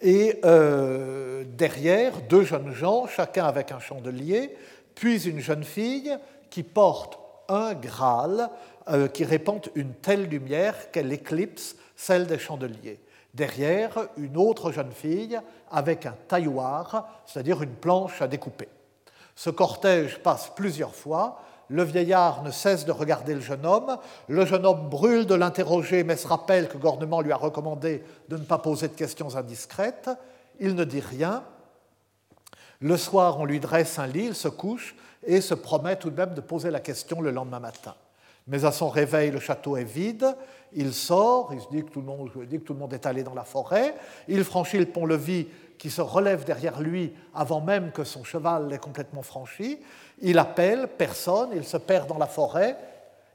Et 0.00 0.40
euh, 0.46 1.44
derrière, 1.46 2.22
deux 2.22 2.44
jeunes 2.44 2.72
gens, 2.72 3.06
chacun 3.06 3.44
avec 3.44 3.72
un 3.72 3.78
chandelier, 3.78 4.56
puis 4.94 5.28
une 5.28 5.40
jeune 5.40 5.64
fille 5.64 6.16
qui 6.48 6.62
porte 6.62 7.18
un 7.50 7.74
Graal 7.74 8.48
euh, 8.88 9.06
qui 9.08 9.24
répand 9.24 9.60
une 9.74 9.92
telle 9.92 10.24
lumière 10.24 10.90
qu'elle 10.92 11.12
éclipse 11.12 11.76
celle 11.94 12.26
des 12.26 12.38
chandeliers. 12.38 13.00
Derrière, 13.36 14.08
une 14.16 14.38
autre 14.38 14.72
jeune 14.72 14.92
fille 14.92 15.38
avec 15.70 16.06
un 16.06 16.14
tailloir, 16.26 17.06
c'est-à-dire 17.26 17.62
une 17.62 17.74
planche 17.74 18.22
à 18.22 18.28
découper. 18.28 18.66
Ce 19.34 19.50
cortège 19.50 20.22
passe 20.22 20.50
plusieurs 20.56 20.94
fois. 20.94 21.42
Le 21.68 21.82
vieillard 21.82 22.42
ne 22.42 22.50
cesse 22.50 22.86
de 22.86 22.92
regarder 22.92 23.34
le 23.34 23.42
jeune 23.42 23.66
homme. 23.66 23.98
Le 24.28 24.46
jeune 24.46 24.64
homme 24.64 24.88
brûle 24.88 25.26
de 25.26 25.34
l'interroger, 25.34 26.02
mais 26.02 26.16
se 26.16 26.26
rappelle 26.26 26.66
que 26.66 26.78
Gornement 26.78 27.20
lui 27.20 27.32
a 27.32 27.36
recommandé 27.36 28.02
de 28.30 28.38
ne 28.38 28.44
pas 28.44 28.56
poser 28.56 28.88
de 28.88 28.94
questions 28.94 29.36
indiscrètes. 29.36 30.08
Il 30.58 30.74
ne 30.74 30.84
dit 30.84 31.00
rien. 31.00 31.44
Le 32.80 32.96
soir, 32.96 33.38
on 33.38 33.44
lui 33.44 33.60
dresse 33.60 33.98
un 33.98 34.06
lit, 34.06 34.28
il 34.28 34.34
se 34.34 34.48
couche 34.48 34.96
et 35.22 35.42
se 35.42 35.52
promet 35.52 35.96
tout 35.96 36.08
de 36.08 36.16
même 36.16 36.32
de 36.32 36.40
poser 36.40 36.70
la 36.70 36.80
question 36.80 37.20
le 37.20 37.32
lendemain 37.32 37.60
matin. 37.60 37.96
Mais 38.46 38.64
à 38.64 38.72
son 38.72 38.88
réveil, 38.88 39.30
le 39.30 39.40
château 39.40 39.76
est 39.76 39.84
vide. 39.84 40.26
Il 40.72 40.92
sort, 40.92 41.52
il 41.52 41.60
se 41.60 41.68
dit 41.70 41.84
que 41.84 41.90
tout 41.90 42.00
le 42.00 42.06
monde, 42.06 42.30
tout 42.64 42.72
le 42.72 42.78
monde 42.78 42.92
est 42.92 43.06
allé 43.06 43.22
dans 43.22 43.34
la 43.34 43.44
forêt. 43.44 43.94
Il 44.28 44.44
franchit 44.44 44.78
le 44.78 44.86
pont-levis 44.86 45.48
qui 45.78 45.90
se 45.90 46.00
relève 46.00 46.44
derrière 46.44 46.80
lui 46.80 47.12
avant 47.34 47.60
même 47.60 47.92
que 47.92 48.04
son 48.04 48.24
cheval 48.24 48.68
l'ait 48.68 48.78
complètement 48.78 49.22
franchi. 49.22 49.80
Il 50.20 50.38
appelle, 50.38 50.88
personne, 50.96 51.50
il 51.54 51.64
se 51.64 51.76
perd 51.76 52.08
dans 52.08 52.18
la 52.18 52.26
forêt. 52.26 52.76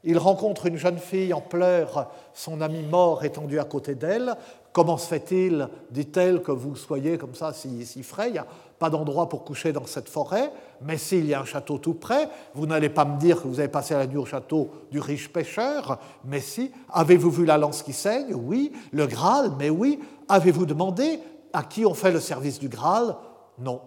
Il 0.04 0.18
rencontre 0.18 0.66
une 0.66 0.76
jeune 0.76 0.98
fille 0.98 1.32
en 1.32 1.40
pleurs, 1.40 2.10
son 2.34 2.60
ami 2.60 2.82
mort 2.82 3.24
étendu 3.24 3.60
à 3.60 3.64
côté 3.64 3.94
d'elle. 3.94 4.34
Comment 4.72 4.96
se 4.96 5.06
fait-il, 5.06 5.68
dit-elle, 5.90 6.42
que 6.42 6.50
vous 6.50 6.74
soyez 6.74 7.18
comme 7.18 7.34
ça 7.34 7.52
si, 7.52 8.02
frais? 8.02 8.28
Il 8.28 8.32
n'y 8.32 8.38
a 8.38 8.46
pas 8.78 8.90
d'endroit 8.90 9.28
pour 9.28 9.44
coucher 9.44 9.72
dans 9.72 9.86
cette 9.86 10.08
forêt, 10.08 10.50
mais 10.80 10.96
s'il 10.96 11.26
y 11.26 11.34
a 11.34 11.40
un 11.40 11.44
château 11.44 11.78
tout 11.78 11.94
près, 11.94 12.28
vous 12.54 12.66
n'allez 12.66 12.88
pas 12.88 13.04
me 13.04 13.16
dire 13.18 13.40
que 13.40 13.46
vous 13.46 13.60
avez 13.60 13.68
passé 13.68 13.94
la 13.94 14.06
nuit 14.06 14.16
au 14.16 14.24
château 14.24 14.70
du 14.90 14.98
riche 14.98 15.32
pêcheur, 15.32 16.00
mais 16.24 16.40
si. 16.40 16.72
Avez-vous 16.90 17.30
vu 17.30 17.44
la 17.44 17.58
lance 17.58 17.82
qui 17.82 17.92
saigne? 17.92 18.34
Oui. 18.34 18.72
Le 18.92 19.06
Graal? 19.06 19.52
Mais 19.58 19.70
oui. 19.70 20.00
Avez-vous 20.28 20.66
demandé 20.66 21.20
à 21.52 21.62
qui 21.62 21.86
on 21.86 21.94
fait 21.94 22.10
le 22.10 22.20
service 22.20 22.58
du 22.58 22.68
Graal? 22.68 23.14
Non. 23.58 23.82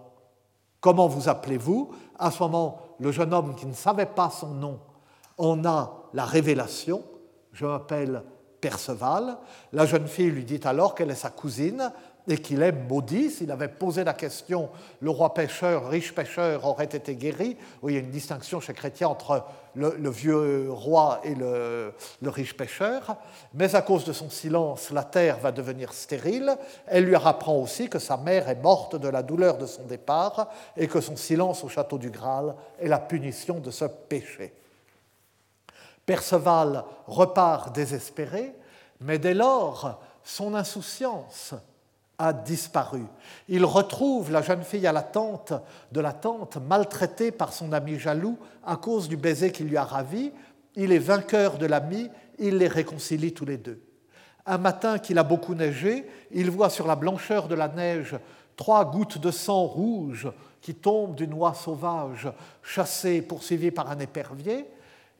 Comment 0.80 1.08
vous 1.08 1.28
appelez-vous? 1.28 1.90
À 2.18 2.32
ce 2.32 2.42
moment, 2.42 2.78
le 3.00 3.12
jeune 3.12 3.34
homme 3.34 3.56
qui 3.56 3.66
ne 3.66 3.74
savait 3.74 4.06
pas 4.06 4.30
son 4.30 4.50
nom 4.50 4.80
en 5.38 5.66
a 5.66 6.05
la 6.16 6.26
révélation. 6.26 7.04
Je 7.52 7.66
m'appelle 7.66 8.24
Perceval. 8.62 9.38
La 9.74 9.86
jeune 9.86 10.08
fille 10.08 10.32
lui 10.32 10.46
dit 10.46 10.62
alors 10.64 10.96
qu'elle 10.96 11.12
est 11.12 11.16
sa 11.16 11.30
cousine 11.30 11.92
et 12.28 12.38
qu'il 12.38 12.64
est 12.64 12.72
maudit. 12.72 13.30
S'il 13.30 13.52
avait 13.52 13.68
posé 13.68 14.04
la 14.04 14.14
question, 14.14 14.70
le 15.02 15.10
roi 15.10 15.34
pêcheur, 15.34 15.90
riche 15.90 16.16
pêcheur, 16.16 16.66
aurait 16.66 16.86
été 16.86 17.16
guéri. 17.16 17.58
Oui, 17.82 17.94
il 17.94 17.96
y 17.96 18.00
a 18.00 18.02
une 18.02 18.10
distinction 18.10 18.60
chez 18.60 18.74
Chrétien 18.74 19.10
entre 19.10 19.44
le, 19.76 20.10
vieux 20.10 20.72
roi 20.72 21.20
et 21.24 21.36
le, 21.36 21.94
le, 22.22 22.30
riche 22.30 22.56
pêcheur. 22.56 23.18
Mais 23.54 23.76
à 23.76 23.82
cause 23.82 24.06
de 24.06 24.14
son 24.14 24.30
silence, 24.30 24.92
la 24.92 25.04
terre 25.04 25.38
va 25.40 25.52
devenir 25.52 25.94
stérile. 25.94 26.56
Elle 26.88 27.04
lui 27.04 27.16
apprend 27.16 27.58
aussi 27.58 27.90
que 27.90 28.00
sa 28.00 28.18
mère 28.18 28.48
est 28.50 28.64
morte 28.64 28.96
de 28.96 29.10
la 29.10 29.22
douleur 29.22 29.58
de 29.58 29.66
son 29.66 29.84
départ 29.84 30.50
et 30.78 30.88
que 30.88 31.02
son 31.02 31.18
silence 31.18 31.64
au 31.64 31.70
château 31.70 31.98
du 31.98 32.10
Graal 32.10 32.56
est 32.80 32.88
la 32.88 33.00
punition 33.00 33.60
de 33.60 33.70
ce 33.70 33.86
péché. 33.86 34.54
Perceval 36.06 36.86
repart 37.08 37.74
désespéré, 37.74 38.56
mais 39.02 39.20
dès 39.20 39.34
lors, 39.34 40.02
son 40.24 40.54
insouciance 40.54 41.54
a 42.18 42.32
disparu. 42.32 43.04
Il 43.50 43.66
retrouve 43.66 44.32
la 44.32 44.42
jeune 44.42 44.64
fille 44.64 44.88
à 44.88 44.94
la 44.94 45.02
tente 45.02 45.54
de 45.92 46.00
la 46.00 46.14
tante, 46.14 46.58
maltraitée 46.58 47.32
par 47.32 47.52
son 47.52 47.74
ami 47.74 48.00
jaloux 48.00 48.38
à 48.66 48.78
cause 48.78 49.10
du 49.10 49.18
baiser 49.18 49.52
qui 49.52 49.64
lui 49.64 49.78
a 49.78 49.84
ravi. 49.84 50.32
Il 50.76 50.92
est 50.92 51.00
vainqueur 51.00 51.58
de 51.58 51.66
l'ami, 51.66 52.10
il 52.40 52.58
les 52.58 52.68
réconcilie 52.68 53.34
tous 53.34 53.46
les 53.46 53.58
deux. 53.58 53.82
Un 54.46 54.58
matin 54.58 55.00
qu'il 55.00 55.18
a 55.18 55.24
beaucoup 55.24 55.56
neigé, 55.56 56.08
il 56.32 56.52
voit 56.52 56.70
sur 56.70 56.88
la 56.88 56.96
blancheur 56.96 57.48
de 57.48 57.56
la 57.56 57.68
neige 57.68 58.16
trois 58.56 58.86
gouttes 58.86 59.18
de 59.18 59.32
sang 59.32 59.64
rouge 59.66 60.30
qui 60.62 60.76
tombent 60.76 61.16
d'une 61.16 61.34
oie 61.34 61.54
sauvage, 61.54 62.32
chassée, 62.64 63.22
poursuivie 63.22 63.72
par 63.72 63.92
un 63.92 64.00
épervier. 64.00 64.66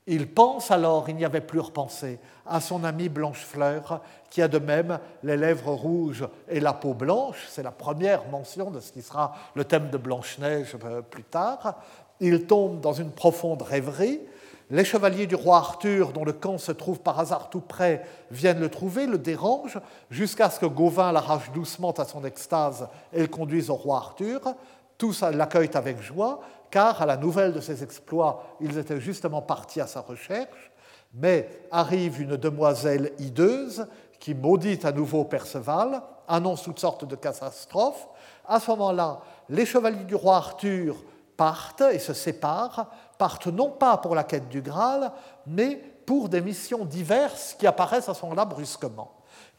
Il 0.08 0.28
pense 0.28 0.70
alors, 0.70 1.10
il 1.10 1.16
n'y 1.16 1.26
avait 1.26 1.42
plus 1.42 1.60
repensé, 1.60 2.20
à 2.46 2.62
son 2.62 2.84
ami 2.84 3.10
Blanchefleur, 3.10 4.02
qui 4.30 4.42
a 4.42 4.48
de 4.48 4.60
même 4.60 5.00
les 5.24 5.36
lèvres 5.36 5.74
rouges 5.74 6.28
et 6.48 6.60
la 6.60 6.74
peau 6.74 6.94
blanche. 6.94 7.46
C'est 7.50 7.64
la 7.64 7.72
première 7.72 8.28
mention 8.28 8.70
de 8.70 8.80
ce 8.80 8.92
qui 8.92 9.02
sera 9.02 9.36
le 9.56 9.66
thème 9.66 9.90
de 9.90 9.98
Blanche-Neige 9.98 10.78
euh, 10.86 11.02
plus 11.02 11.24
tard. 11.24 11.80
Il 12.20 12.46
tombe 12.46 12.82
dans 12.82 12.94
une 12.94 13.12
profonde 13.12 13.64
rêverie. 13.64 14.20
Les 14.72 14.86
chevaliers 14.86 15.28
du 15.28 15.36
roi 15.36 15.58
Arthur, 15.58 16.12
dont 16.12 16.26
le 16.26 16.34
camp 16.34 16.58
se 16.58 16.72
trouve 16.72 17.00
par 17.00 17.20
hasard 17.20 17.50
tout 17.50 17.62
près, 17.62 18.04
viennent 18.32 18.60
le 18.60 18.70
trouver, 18.70 19.06
le 19.06 19.20
dérangent, 19.20 19.80
jusqu'à 20.10 20.50
ce 20.50 20.60
que 20.60 20.66
Gauvin 20.66 21.12
l'arrache 21.12 21.52
doucement 21.52 21.92
à 21.92 22.06
son 22.06 22.26
extase 22.26 22.88
et 23.14 23.22
le 23.22 23.28
conduise 23.28 23.70
au 23.70 23.76
roi 23.76 23.98
Arthur. 23.98 24.42
Tous 24.98 25.22
l'accueillent 25.22 25.76
avec 25.76 26.02
joie, 26.02 26.40
car 26.72 27.02
à 27.02 27.06
la 27.06 27.18
nouvelle 27.18 27.54
de 27.54 27.62
ses 27.62 27.84
exploits, 27.84 28.44
ils 28.60 28.78
étaient 28.78 29.00
justement 29.00 29.42
partis 29.42 29.82
à 29.82 29.88
sa 29.88 30.02
recherche. 30.02 30.72
Mais 31.14 31.68
arrive 31.72 32.22
une 32.22 32.36
demoiselle 32.36 33.14
hideuse 33.20 33.88
qui 34.20 34.34
maudit 34.34 34.80
à 34.84 34.92
nouveau 34.92 35.24
Perceval, 35.24 36.02
annonce 36.28 36.64
toutes 36.64 36.80
sortes 36.80 37.06
de 37.06 37.16
catastrophes. 37.16 38.08
À 38.48 38.60
ce 38.60 38.72
moment-là, 38.72 39.20
les 39.50 39.66
chevaliers 39.66 40.04
du 40.04 40.16
roi 40.16 40.38
Arthur 40.38 40.96
partent 41.38 41.84
et 41.92 42.00
se 42.00 42.14
séparent, 42.14 42.88
partent 43.18 43.48
non 43.48 43.70
pas 43.70 43.98
pour 43.98 44.16
la 44.16 44.24
quête 44.24 44.50
du 44.50 44.62
Graal, 44.62 45.12
mais 45.46 45.76
pour 46.06 46.30
des 46.30 46.42
missions 46.42 46.86
diverses 46.86 47.56
qui 47.58 47.68
apparaissent 47.68 48.10
à 48.10 48.14
ce 48.14 48.24
moment-là 48.24 48.46
brusquement. 48.46 49.12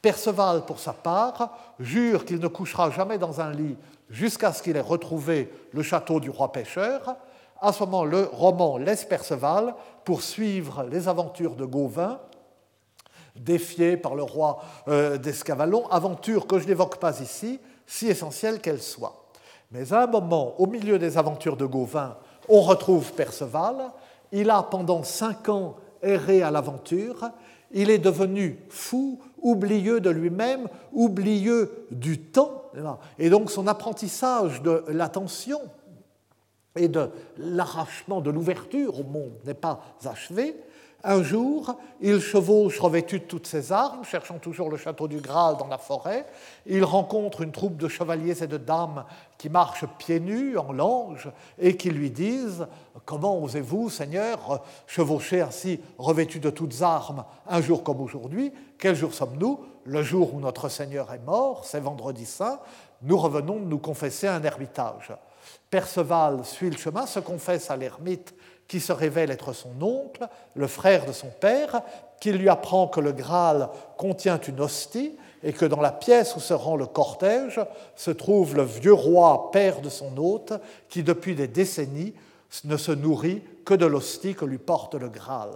Perceval, 0.03 0.65
pour 0.65 0.79
sa 0.79 0.93
part, 0.93 1.57
jure 1.81 2.25
qu'il 2.25 2.39
ne 2.39 2.49
couchera 2.49 2.91
jamais 2.91 3.19
dans 3.19 3.41
un 3.41 3.51
lit 3.51 3.77
jusqu'à 4.11 4.53
ce 4.53 4.63
qu'il 4.63 4.77
ait 4.77 4.81
retrouvé 4.81 5.51
le 5.73 5.83
château 5.83 6.21
du 6.21 6.31
roi 6.31 6.53
pêcheur. 6.53 7.17
À 7.61 7.73
ce 7.73 7.81
moment, 7.81 8.05
le 8.05 8.29
roman 8.33 8.79
laisse 8.79 9.05
Perceval 9.05 9.75
poursuivre 10.05 10.85
les 10.91 11.09
aventures 11.09 11.57
de 11.57 11.65
Gauvin, 11.65 12.21
défié 13.35 13.97
par 13.97 14.15
le 14.15 14.23
roi 14.23 14.61
euh, 14.89 15.19
d'Escavalon, 15.19 15.87
aventure 15.89 16.47
que 16.47 16.59
je 16.59 16.67
n'évoque 16.67 16.99
pas 16.99 17.21
ici, 17.21 17.61
si 17.87 18.09
essentielle 18.09 18.61
qu'elle 18.61 18.83
soit. 18.83 19.27
Mais 19.71 19.93
à 19.93 20.03
un 20.03 20.07
moment, 20.07 20.55
au 20.61 20.67
milieu 20.67 20.99
des 20.99 21.19
aventures 21.19 21.57
de 21.57 21.67
Gauvin, 21.67 22.17
on 22.49 22.61
retrouve 22.61 23.13
Perceval. 23.13 23.91
Il 24.33 24.51
a 24.51 24.63
pendant 24.63 25.03
cinq 25.03 25.49
ans 25.49 25.77
erré 26.03 26.43
à 26.43 26.51
l'aventure. 26.51 27.31
Il 27.73 27.91
est 27.91 27.99
devenu 27.99 28.65
fou, 28.69 29.21
oublieux 29.47 30.01
de 30.01 30.11
lui-même, 30.11 30.69
oublieux 30.93 31.87
du 31.93 32.19
temps. 32.19 32.65
Et 33.19 33.31
donc 33.31 33.51
son 33.51 33.67
apprentissage 33.69 34.61
de 34.63 34.85
l'attention 34.89 35.61
et 36.75 36.89
de 36.89 37.09
l'arrachement 37.39 38.21
de 38.21 38.31
l'ouverture 38.31 39.01
au 39.01 39.05
monde 39.05 39.33
n'est 39.45 39.55
pas 39.55 39.81
achevé. 40.05 40.57
Un 41.09 41.23
jour, 41.23 41.77
il 42.01 42.19
chevauche 42.19 42.81
revêtu 42.81 43.21
de 43.21 43.25
toutes 43.27 43.47
ses 43.47 43.71
armes, 43.71 44.05
cherchant 44.05 44.41
toujours 44.41 44.69
le 44.69 44.77
château 44.77 45.07
du 45.07 45.21
Graal 45.21 45.57
dans 45.57 45.69
la 45.69 45.79
forêt. 45.79 46.27
Il 46.67 46.83
rencontre 46.83 47.43
une 47.43 47.53
troupe 47.53 47.77
de 47.77 47.87
chevaliers 47.87 48.43
et 48.43 48.49
de 48.49 48.57
dames 48.57 49.05
qui 49.39 49.49
marchent 49.49 49.87
pieds 49.99 50.19
nus 50.19 50.59
en 50.59 50.73
lange 50.73 51.31
et 51.61 51.77
qui 51.77 51.91
lui 51.91 52.11
disent 52.11 52.67
Comment 53.05 53.41
osez-vous, 53.41 53.89
Seigneur, 53.89 54.65
chevaucher 54.89 55.43
ainsi 55.43 55.81
revêtu 55.97 56.41
de 56.41 56.51
toutes 56.51 56.83
armes 56.83 57.25
un 57.47 57.61
jour 57.61 57.85
comme 57.85 58.01
aujourd'hui? 58.01 58.53
Quel 58.77 58.97
jour 58.97 59.15
sommes-nous? 59.15 59.61
Le 59.85 60.03
jour 60.03 60.35
où 60.35 60.41
notre 60.41 60.69
Seigneur 60.69 61.13
est 61.13 61.25
mort, 61.25 61.67
c'est 61.67 61.79
vendredi 61.79 62.27
saint. 62.27 62.59
Nous 63.03 63.17
revenons 63.17 63.61
de 63.61 63.67
nous 63.67 63.79
confesser 63.79 64.27
un 64.27 64.43
ermitage. 64.43 65.13
Perceval 65.71 66.45
suit 66.45 66.71
le 66.71 66.77
chemin, 66.77 67.07
se 67.07 67.21
confesse 67.21 67.71
à 67.71 67.77
l'ermite 67.77 68.35
qui 68.69 68.81
se 68.81 68.93
révèle 68.93 69.31
être 69.31 69.53
son 69.53 69.81
oncle, 69.81 70.27
le 70.55 70.67
frère 70.67 71.07
de 71.07 71.13
son 71.13 71.29
père, 71.29 71.83
qui 72.21 72.33
lui 72.33 72.49
apprend 72.49 72.89
que 72.89 73.01
le 73.01 73.13
Graal 73.13 73.69
contient 73.97 74.41
une 74.41 74.61
hostie 74.61 75.17
et 75.43 75.53
que 75.53 75.65
dans 75.65 75.81
la 75.81 75.93
pièce 75.93 76.35
où 76.37 76.41
se 76.41 76.55
rend 76.55 76.77
le 76.77 76.87
cortège 76.87 77.61
se 77.95 78.11
trouve 78.11 78.57
le 78.57 78.65
vieux 78.65 78.93
roi, 78.93 79.51
père 79.53 79.81
de 79.81 79.89
son 79.89 80.17
hôte, 80.17 80.53
qui 80.89 81.03
depuis 81.03 81.35
des 81.35 81.49
décennies 81.49 82.15
ne 82.65 82.77
se 82.77 82.93
nourrit 82.93 83.43
que 83.65 83.75
de 83.75 83.87
l'hostie 83.87 84.35
que 84.35 84.45
lui 84.45 84.59
porte 84.59 84.95
le 84.95 85.09
Graal. 85.09 85.51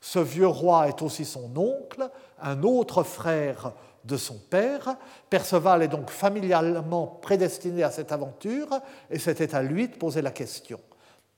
Ce 0.00 0.18
vieux 0.18 0.46
roi 0.46 0.88
est 0.88 1.02
aussi 1.02 1.24
son 1.24 1.50
oncle, 1.56 2.08
un 2.40 2.62
autre 2.62 3.02
frère 3.02 3.72
de 4.04 4.16
son 4.16 4.38
père. 4.38 4.96
Perceval 5.30 5.82
est 5.82 5.88
donc 5.88 6.10
familialement 6.10 7.06
prédestiné 7.06 7.82
à 7.82 7.90
cette 7.90 8.12
aventure 8.12 8.68
et 9.10 9.18
c'était 9.18 9.54
à 9.54 9.62
lui 9.62 9.88
de 9.88 9.96
poser 9.96 10.22
la 10.22 10.30
question. 10.30 10.78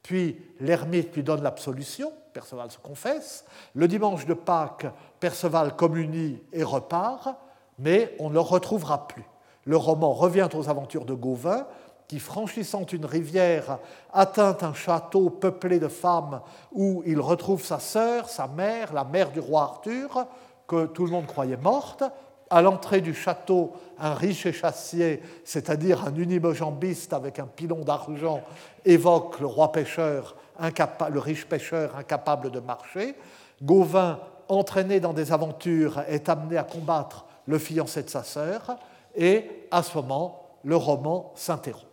Puis 0.03 0.41
l'ermite 0.61 1.15
lui 1.15 1.23
donne 1.23 1.43
l'absolution, 1.43 2.13
Perceval 2.33 2.71
se 2.71 2.79
confesse. 2.79 3.45
Le 3.75 3.89
dimanche 3.89 4.27
de 4.27 4.35
Pâques, 4.35 4.87
Perceval 5.21 5.77
communie 5.77 6.41
et 6.53 6.63
repart, 6.63 7.35
mais 7.79 8.15
on 8.19 8.29
ne 8.29 8.35
le 8.35 8.41
retrouvera 8.41 9.09
plus. 9.09 9.25
Le 9.65 9.77
roman 9.77 10.13
revient 10.13 10.49
aux 10.55 10.69
aventures 10.69 11.05
de 11.05 11.15
Gauvin, 11.15 11.67
qui, 12.07 12.19
franchissant 12.19 12.85
une 12.87 13.05
rivière, 13.05 13.79
atteint 14.13 14.57
un 14.63 14.73
château 14.73 15.29
peuplé 15.29 15.79
de 15.79 15.89
femmes 15.89 16.41
où 16.73 17.03
il 17.05 17.21
retrouve 17.21 17.63
sa 17.63 17.79
sœur, 17.79 18.29
sa 18.31 18.47
mère, 18.47 18.95
la 18.95 19.05
mère 19.05 19.31
du 19.31 19.41
roi 19.41 19.63
Arthur, 19.63 20.27
que 20.67 20.87
tout 20.87 21.05
le 21.05 21.13
monde 21.13 21.27
croyait 21.27 21.59
morte. 21.59 22.03
À 22.51 22.63
l'entrée 22.63 23.01
du 23.01 23.15
château, 23.15 23.73
un 23.99 24.15
riche 24.15 24.47
échassier, 24.47 25.23
c'est-à-dire 25.45 26.05
un 26.07 26.15
unimojambiste 26.15 27.13
avec 27.13 27.39
un 27.39 27.47
pilon 27.47 27.85
d'argent, 27.85 28.43
évoque 28.85 29.41
le 29.41 29.47
roi 29.47 29.73
pêcheur, 29.73 30.37
le 30.61 31.19
riche 31.19 31.47
pêcheur 31.47 31.97
incapable 31.97 32.51
de 32.51 32.61
marcher. 32.61 33.15
Gauvin, 33.63 34.19
entraîné 34.49 35.01
dans 35.01 35.13
des 35.13 35.33
aventures, 35.33 36.01
est 36.09 36.29
amené 36.29 36.57
à 36.57 36.65
combattre 36.65 37.27
le 37.47 37.59
fiancé 37.59 38.03
de 38.03 38.11
sa 38.11 38.23
sœur, 38.23 38.77
et 39.15 39.67
à 39.71 39.83
ce 39.83 39.97
moment, 39.97 40.47
le 40.65 40.77
roman 40.77 41.33
s'interrompt. 41.35 41.87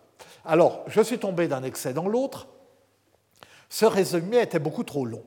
Alors, 0.46 0.84
je 0.88 1.02
suis 1.02 1.18
tombé 1.18 1.48
d'un 1.48 1.63
excès 1.63 1.94
dans 1.94 2.08
l'autre. 2.08 2.48
Ce 3.70 3.86
résumé 3.86 4.39
était 4.39 4.60
beaucoup 4.60 4.84
trop 4.84 5.06
long. 5.06 5.24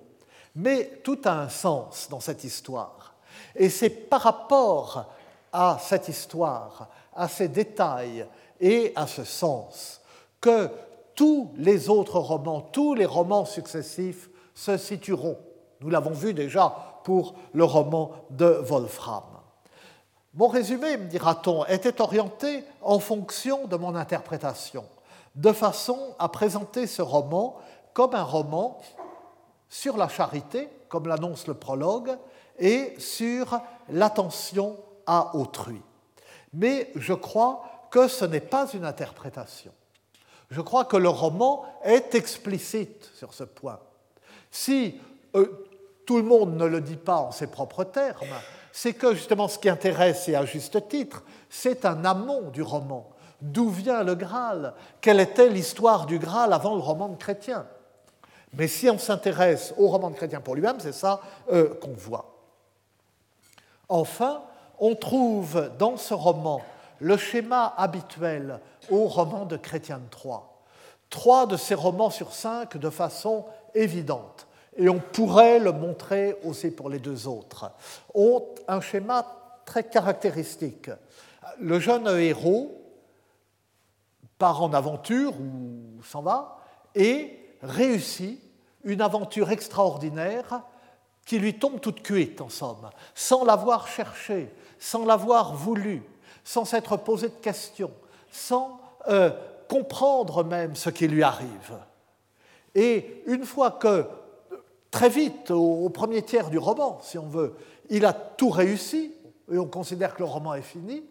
Mais 0.55 1.01
tout 1.05 1.19
a 1.25 1.33
un 1.33 1.49
sens 1.49 2.09
dans 2.09 2.21
cette 2.21 2.45
histoire. 2.45 3.15
Et 3.55 3.69
c'est 3.69 3.91
par 3.91 4.23
rapport 4.23 5.13
à 5.59 5.77
cette 5.81 6.07
histoire, 6.07 6.87
à 7.13 7.27
ces 7.27 7.49
détails 7.49 8.25
et 8.61 8.93
à 8.95 9.09
ce 9.09 9.25
sens 9.25 10.01
que 10.41 10.71
tous 11.17 11.51
les 11.57 11.89
autres 11.89 12.21
romans, 12.21 12.61
tous 12.61 12.95
les 12.95 13.05
romans 13.05 13.45
successifs 13.45 14.31
se 14.55 14.77
situeront. 14.77 15.37
Nous 15.81 15.91
l'avons 15.91 16.13
vu 16.13 16.33
déjà 16.33 17.01
pour 17.03 17.35
le 17.55 17.65
roman 17.65 18.13
de 18.31 18.47
Wolfram. 18.47 19.25
Mon 20.33 20.47
résumé, 20.47 20.97
me 20.97 21.07
dira-t-on, 21.07 21.65
était 21.65 22.01
orienté 22.01 22.63
en 22.81 23.01
fonction 23.01 23.67
de 23.67 23.75
mon 23.75 23.97
interprétation, 23.97 24.85
de 25.35 25.51
façon 25.51 25.99
à 26.21 26.29
présenter 26.29 26.87
ce 26.87 27.03
roman 27.03 27.57
comme 27.95 28.15
un 28.15 28.23
roman 28.23 28.79
sur 29.69 29.97
la 29.97 30.07
charité, 30.07 30.69
comme 30.89 31.09
l'annonce 31.09 31.49
le 31.49 31.55
prologue, 31.55 32.17
et 32.61 32.95
sur 32.99 33.61
l'attention 33.89 34.77
à 35.09 35.35
autrui. 35.35 35.83
Mais 36.53 36.93
je 36.95 37.15
crois 37.15 37.65
que 37.91 38.07
ce 38.07 38.25
n'est 38.25 38.41
pas 38.41 38.69
une 38.73 38.85
interprétation. 38.85 39.73
Je 40.51 40.61
crois 40.61 40.85
que 40.85 40.97
le 40.97 41.09
roman 41.09 41.65
est 41.83 42.15
explicite 42.15 43.11
sur 43.15 43.35
ce 43.35 43.45
point. 43.45 43.81
Si 44.51 45.01
euh, 45.35 45.67
tout 46.07 46.17
le 46.17 46.23
monde 46.23 46.57
ne 46.57 46.65
le 46.65 46.81
dit 46.81 46.97
pas 46.97 47.17
en 47.17 47.33
ses 47.33 47.49
propres 47.49 47.85
termes, 47.85 48.27
c'est 48.73 48.95
que 48.95 49.15
justement 49.15 49.49
ce 49.49 49.59
qui 49.59 49.69
intéresse, 49.69 50.29
et 50.29 50.37
à 50.37 50.45
juste 50.45 50.89
titre, 50.89 51.23
c'est 51.51 51.85
un 51.85 52.05
amont 52.05 52.51
du 52.51 52.63
roman. 52.63 53.11
D'où 53.41 53.69
vient 53.69 54.03
le 54.03 54.15
Graal? 54.15 54.75
Quelle 55.01 55.21
était 55.21 55.49
l'histoire 55.49 56.07
du 56.07 56.19
Graal 56.19 56.53
avant 56.53 56.75
le 56.75 56.81
roman 56.81 57.09
de 57.09 57.17
Chrétien? 57.17 57.67
Mais 58.55 58.69
si 58.69 58.89
on 58.89 58.99
s'intéresse 58.99 59.75
au 59.77 59.89
roman 59.89 60.11
de 60.11 60.17
Chrétien 60.17 60.41
pour 60.41 60.55
lui-même, 60.55 60.81
c'est 60.81 60.93
ça 60.93 61.21
euh, 61.53 61.75
qu'on 61.75 61.93
voit. 61.93 62.35
Enfin, 63.89 64.43
on 64.81 64.95
trouve 64.95 65.71
dans 65.79 65.97
ce 65.97 66.15
roman 66.15 66.63
le 67.01 67.17
schéma 67.17 67.75
habituel 67.77 68.61
au 68.91 69.07
roman 69.07 69.45
de 69.45 69.57
Chrétien 69.57 69.99
de 69.99 70.09
Troyes. 70.11 70.49
Trois 71.11 71.47
de 71.47 71.57
ces 71.57 71.75
romans 71.75 72.11
sur 72.11 72.33
cinq 72.33 72.77
de 72.77 72.91
façon 72.91 73.47
évidente, 73.75 74.47
et 74.77 74.89
on 74.89 74.99
pourrait 74.99 75.59
le 75.59 75.73
montrer 75.73 76.37
aussi 76.45 76.71
pour 76.71 76.91
les 76.91 76.99
deux 76.99 77.27
autres, 77.27 77.71
ont 78.15 78.45
un 78.67 78.81
schéma 78.81 79.27
très 79.65 79.85
caractéristique. 79.85 80.91
Le 81.59 81.79
jeune 81.81 82.09
héros 82.09 82.83
part 84.39 84.63
en 84.63 84.73
aventure 84.73 85.33
ou 85.41 86.03
s'en 86.03 86.23
va 86.23 86.59
et 86.95 87.39
réussit 87.63 88.41
une 88.85 89.01
aventure 89.01 89.51
extraordinaire 89.51 90.63
qui 91.29 91.39
lui 91.39 91.59
tombe 91.59 91.79
toute 91.79 92.03
cuite, 92.03 92.41
en 92.41 92.49
somme, 92.49 92.89
sans 93.15 93.45
l'avoir 93.45 93.87
cherché, 93.87 94.51
sans 94.79 95.05
l'avoir 95.05 95.55
voulu, 95.55 96.03
sans 96.43 96.65
s'être 96.65 96.97
posé 96.97 97.29
de 97.29 97.35
questions, 97.35 97.93
sans 98.31 98.81
euh, 99.09 99.31
comprendre 99.69 100.43
même 100.43 100.75
ce 100.75 100.89
qui 100.89 101.07
lui 101.07 101.23
arrive. 101.23 101.77
Et 102.75 103.23
une 103.27 103.45
fois 103.45 103.73
que, 103.73 104.07
très 104.91 105.11
vite, 105.11 105.51
au, 105.51 105.91
premier 105.91 106.23
tiers 106.23 106.49
du 106.49 106.57
roman, 106.57 106.99
si 107.03 107.19
on 107.19 107.27
veut, 107.27 107.55
il 107.91 108.07
a 108.07 108.15
tout 108.15 108.49
réussi, 108.49 109.13
et 109.53 109.59
on 109.59 109.67
considère 109.67 110.15
que 110.15 110.21
le 110.21 110.31
roman 110.31 110.55
est 110.55 110.63
fini, 110.63 111.05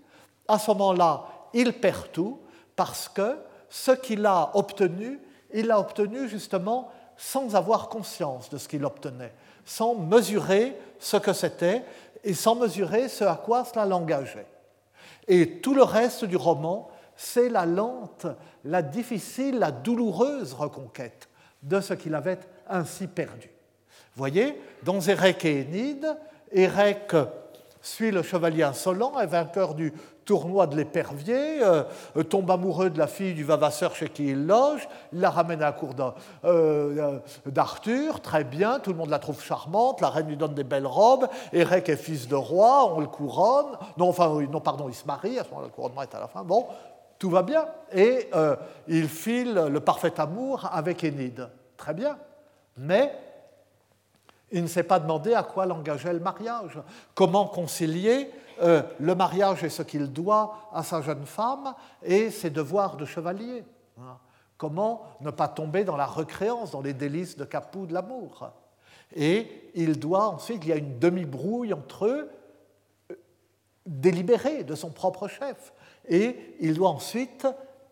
à 0.48 0.58
ce 0.58 0.72
moment-là, 0.72 1.26
il 1.54 1.74
perd 1.74 2.12
tout, 2.12 2.40
parce 2.76 3.08
que 3.08 3.38
ce 3.70 3.92
qu'il 3.92 4.26
a 4.26 4.50
obtenu, 4.56 5.20
il 5.54 5.68
l'a 5.68 5.80
obtenu 5.80 6.28
justement 6.28 6.90
sans 7.18 7.56
avoir 7.56 7.88
conscience 7.88 8.50
de 8.50 8.58
ce 8.58 8.68
qu'il 8.68 8.84
obtenait, 8.84 9.36
sans 9.68 9.96
mesurer 9.96 10.76
ce 10.98 11.18
que 11.18 11.34
c'était 11.34 11.84
et 12.24 12.34
sans 12.34 12.56
mesurer 12.56 13.10
ce 13.10 13.26
à 13.26 13.36
quoi 13.36 13.66
cela 13.66 13.86
l'engageait. 13.86 14.48
Et 15.28 15.60
tout 15.60 15.74
le 15.74 15.84
reste 15.84 16.24
du 16.24 16.38
roman, 16.38 16.90
c'est 17.18 17.50
la 17.50 17.66
lente, 17.66 18.26
la 18.64 18.82
difficile, 18.82 19.60
la 19.60 19.72
douloureuse 19.72 20.54
reconquête 20.54 21.28
de 21.64 21.82
ce 21.82 21.94
qu'il 21.94 22.16
avait 22.16 22.40
ainsi 22.70 23.08
perdu. 23.08 23.52
Voyez, 24.16 24.60
dans 24.84 25.02
Érec 25.02 25.44
et 25.44 25.60
Énide, 25.62 26.16
Érec 26.52 27.14
suit 27.82 28.12
le 28.12 28.24
chevalier 28.24 28.64
insolent, 28.64 29.20
est 29.20 29.28
vainqueur 29.28 29.76
du 29.76 29.92
tournoi 30.28 30.68
de 30.68 30.76
l'épervier, 30.76 31.64
euh, 31.64 31.84
tombe 32.30 32.52
amoureux 32.52 32.90
de 32.90 33.00
la 33.00 33.08
fille 33.08 33.34
du 33.34 33.46
vavasseur 33.46 33.96
chez 33.96 34.10
qui 34.10 34.28
il 34.28 34.46
loge, 34.46 34.88
il 35.14 35.22
la 35.22 35.30
ramène 35.30 35.62
à 35.64 35.68
la 35.68 35.72
cour 35.72 35.96
euh, 36.44 37.20
d'Arthur, 37.46 38.20
très 38.22 38.44
bien, 38.44 38.80
tout 38.80 38.92
le 38.92 38.98
monde 38.98 39.10
la 39.10 39.20
trouve 39.20 39.42
charmante, 39.42 40.02
la 40.02 40.10
reine 40.10 40.28
lui 40.28 40.38
donne 40.38 40.54
des 40.54 40.66
belles 40.66 40.86
robes, 40.86 41.28
Érec 41.54 41.88
est 41.88 41.96
fils 41.96 42.28
de 42.28 42.36
roi, 42.36 42.94
on 42.94 43.00
le 43.00 43.08
couronne, 43.08 43.78
non, 43.98 44.10
enfin, 44.10 44.30
non, 44.52 44.60
pardon, 44.60 44.90
il 44.90 44.96
se 44.96 45.08
marie, 45.08 45.40
à 45.40 45.46
ce 45.46 45.50
moment-là, 45.50 45.68
le 45.68 45.74
couronnement 45.74 46.02
est 46.02 46.14
à 46.14 46.20
la 46.20 46.28
fin, 46.28 46.44
bon, 46.44 46.68
tout 47.18 47.30
va 47.30 47.42
bien, 47.42 47.66
et 47.94 48.30
euh, 48.36 48.58
il 48.88 49.08
file 49.08 49.54
le 49.54 49.80
parfait 49.80 50.20
amour 50.20 50.70
avec 50.72 51.06
Énide, 51.06 51.48
très 51.78 51.94
bien, 51.94 52.18
mais 52.76 53.14
il 54.52 54.64
ne 54.64 54.68
s'est 54.68 54.84
pas 54.84 55.00
demandé 55.00 55.34
à 55.34 55.44
quoi 55.44 55.66
l'engageait 55.66 56.14
le 56.14 56.20
mariage, 56.20 56.80
comment 57.14 57.48
concilier 57.48 58.32
euh, 58.62 58.82
le 59.00 59.16
mariage 59.16 59.64
est 59.64 59.70
ce 59.70 59.84
qu'il 59.84 60.12
doit 60.12 60.70
à 60.74 60.84
sa 60.84 61.02
jeune 61.02 61.26
femme 61.26 61.74
et 62.04 62.32
ses 62.32 62.50
devoirs 62.50 62.98
de 62.98 63.06
chevalier. 63.06 63.64
Hein. 64.00 64.18
Comment 64.58 65.04
ne 65.22 65.30
pas 65.30 65.48
tomber 65.48 65.84
dans 65.84 65.98
la 65.98 66.08
recréance, 66.08 66.72
dans 66.72 66.82
les 66.82 66.94
délices 66.94 67.38
de 67.38 67.46
Capou 67.46 67.86
de 67.86 67.94
l'amour 67.94 68.50
Et 69.16 69.70
il 69.76 70.00
doit 70.00 70.28
ensuite, 70.30 70.64
il 70.64 70.70
y 70.70 70.74
a 70.74 70.78
une 70.78 70.98
demi-brouille 70.98 71.74
entre 71.74 72.08
eux, 72.08 72.30
euh, 73.12 73.16
délibérée 73.86 74.64
de 74.64 74.74
son 74.74 74.90
propre 74.90 75.28
chef. 75.28 75.74
Et 76.08 76.56
il 76.60 76.74
doit 76.74 76.90
ensuite 76.90 77.46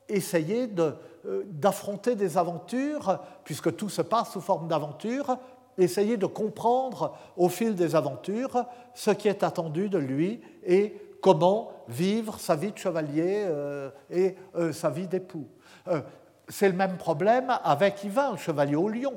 essayer 0.10 0.68
euh, 0.78 1.44
d'affronter 1.46 2.15
des 2.15 2.38
aventures, 2.38 3.20
puisque 3.44 3.76
tout 3.76 3.89
se 3.89 4.02
passe 4.02 4.32
sous 4.32 4.41
forme 4.41 4.68
d'aventure, 4.68 5.38
essayer 5.78 6.18
de 6.18 6.26
comprendre 6.26 7.16
au 7.38 7.50
fil 7.50 7.76
des 7.76 7.96
aventures 7.96 8.66
ce 8.94 9.12
qui 9.12 9.28
est 9.28 9.44
attendu 9.44 9.90
de 9.90 9.98
lui 9.98 10.42
et 10.66 10.96
comment 11.22 11.72
vivre 11.88 12.40
sa 12.40 12.56
vie 12.56 12.72
de 12.72 12.78
chevalier 12.78 13.44
euh, 13.48 13.90
et 14.12 14.36
euh, 14.56 14.72
sa 14.72 14.92
vie 14.92 15.08
d'époux. 15.08 15.48
Euh, 15.88 16.02
c'est 16.48 16.70
le 16.70 16.76
même 16.76 16.98
problème 16.98 17.52
avec 17.64 18.04
Yvain, 18.04 18.34
le 18.34 18.38
chevalier 18.38 18.76
au 18.76 18.88
lion, 18.88 19.14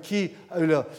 qui 0.00 0.32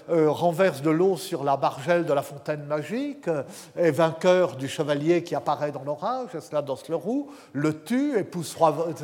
renverse 0.07 0.83
de 0.83 0.91
l'eau 0.91 1.17
sur 1.17 1.43
la 1.43 1.57
bargelle 1.57 2.05
de 2.05 2.13
la 2.13 2.21
fontaine 2.21 2.65
magique, 2.65 3.27
est 3.75 3.89
vainqueur 3.89 4.57
du 4.57 4.67
chevalier 4.67 5.23
qui 5.23 5.33
apparaît 5.33 5.71
dans 5.71 5.81
l'orage, 5.81 6.29
le 6.33 6.95
roux, 6.95 7.31
le 7.53 7.81
tue, 7.81 8.15
épouse 8.15 8.55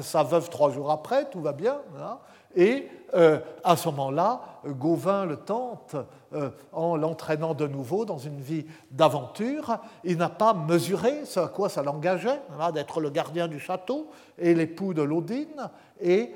sa 0.03 0.21
veuve 0.21 0.51
trois 0.51 0.69
jours 0.69 0.91
après, 0.91 1.27
tout 1.31 1.41
va 1.41 1.51
bien. 1.51 1.79
Hein, 1.99 2.19
et 2.57 2.89
euh, 3.13 3.39
à 3.63 3.77
ce 3.77 3.87
moment-là, 3.89 4.41
Gauvin 4.65 5.25
le 5.25 5.37
tente 5.37 5.95
euh, 6.33 6.49
en 6.73 6.97
l'entraînant 6.97 7.53
de 7.53 7.67
nouveau 7.67 8.03
dans 8.03 8.17
une 8.17 8.41
vie 8.41 8.65
d'aventure. 8.91 9.77
Il 10.03 10.17
n'a 10.17 10.27
pas 10.27 10.53
mesuré 10.53 11.23
ce 11.23 11.39
à 11.39 11.47
quoi 11.47 11.69
ça 11.69 11.83
l'engageait, 11.83 12.41
hein, 12.59 12.71
d'être 12.71 12.99
le 12.99 13.11
gardien 13.11 13.47
du 13.47 13.59
château 13.59 14.09
et 14.37 14.53
l'époux 14.53 14.93
de 14.93 15.03
l'Odine. 15.03 15.69
Et 16.01 16.33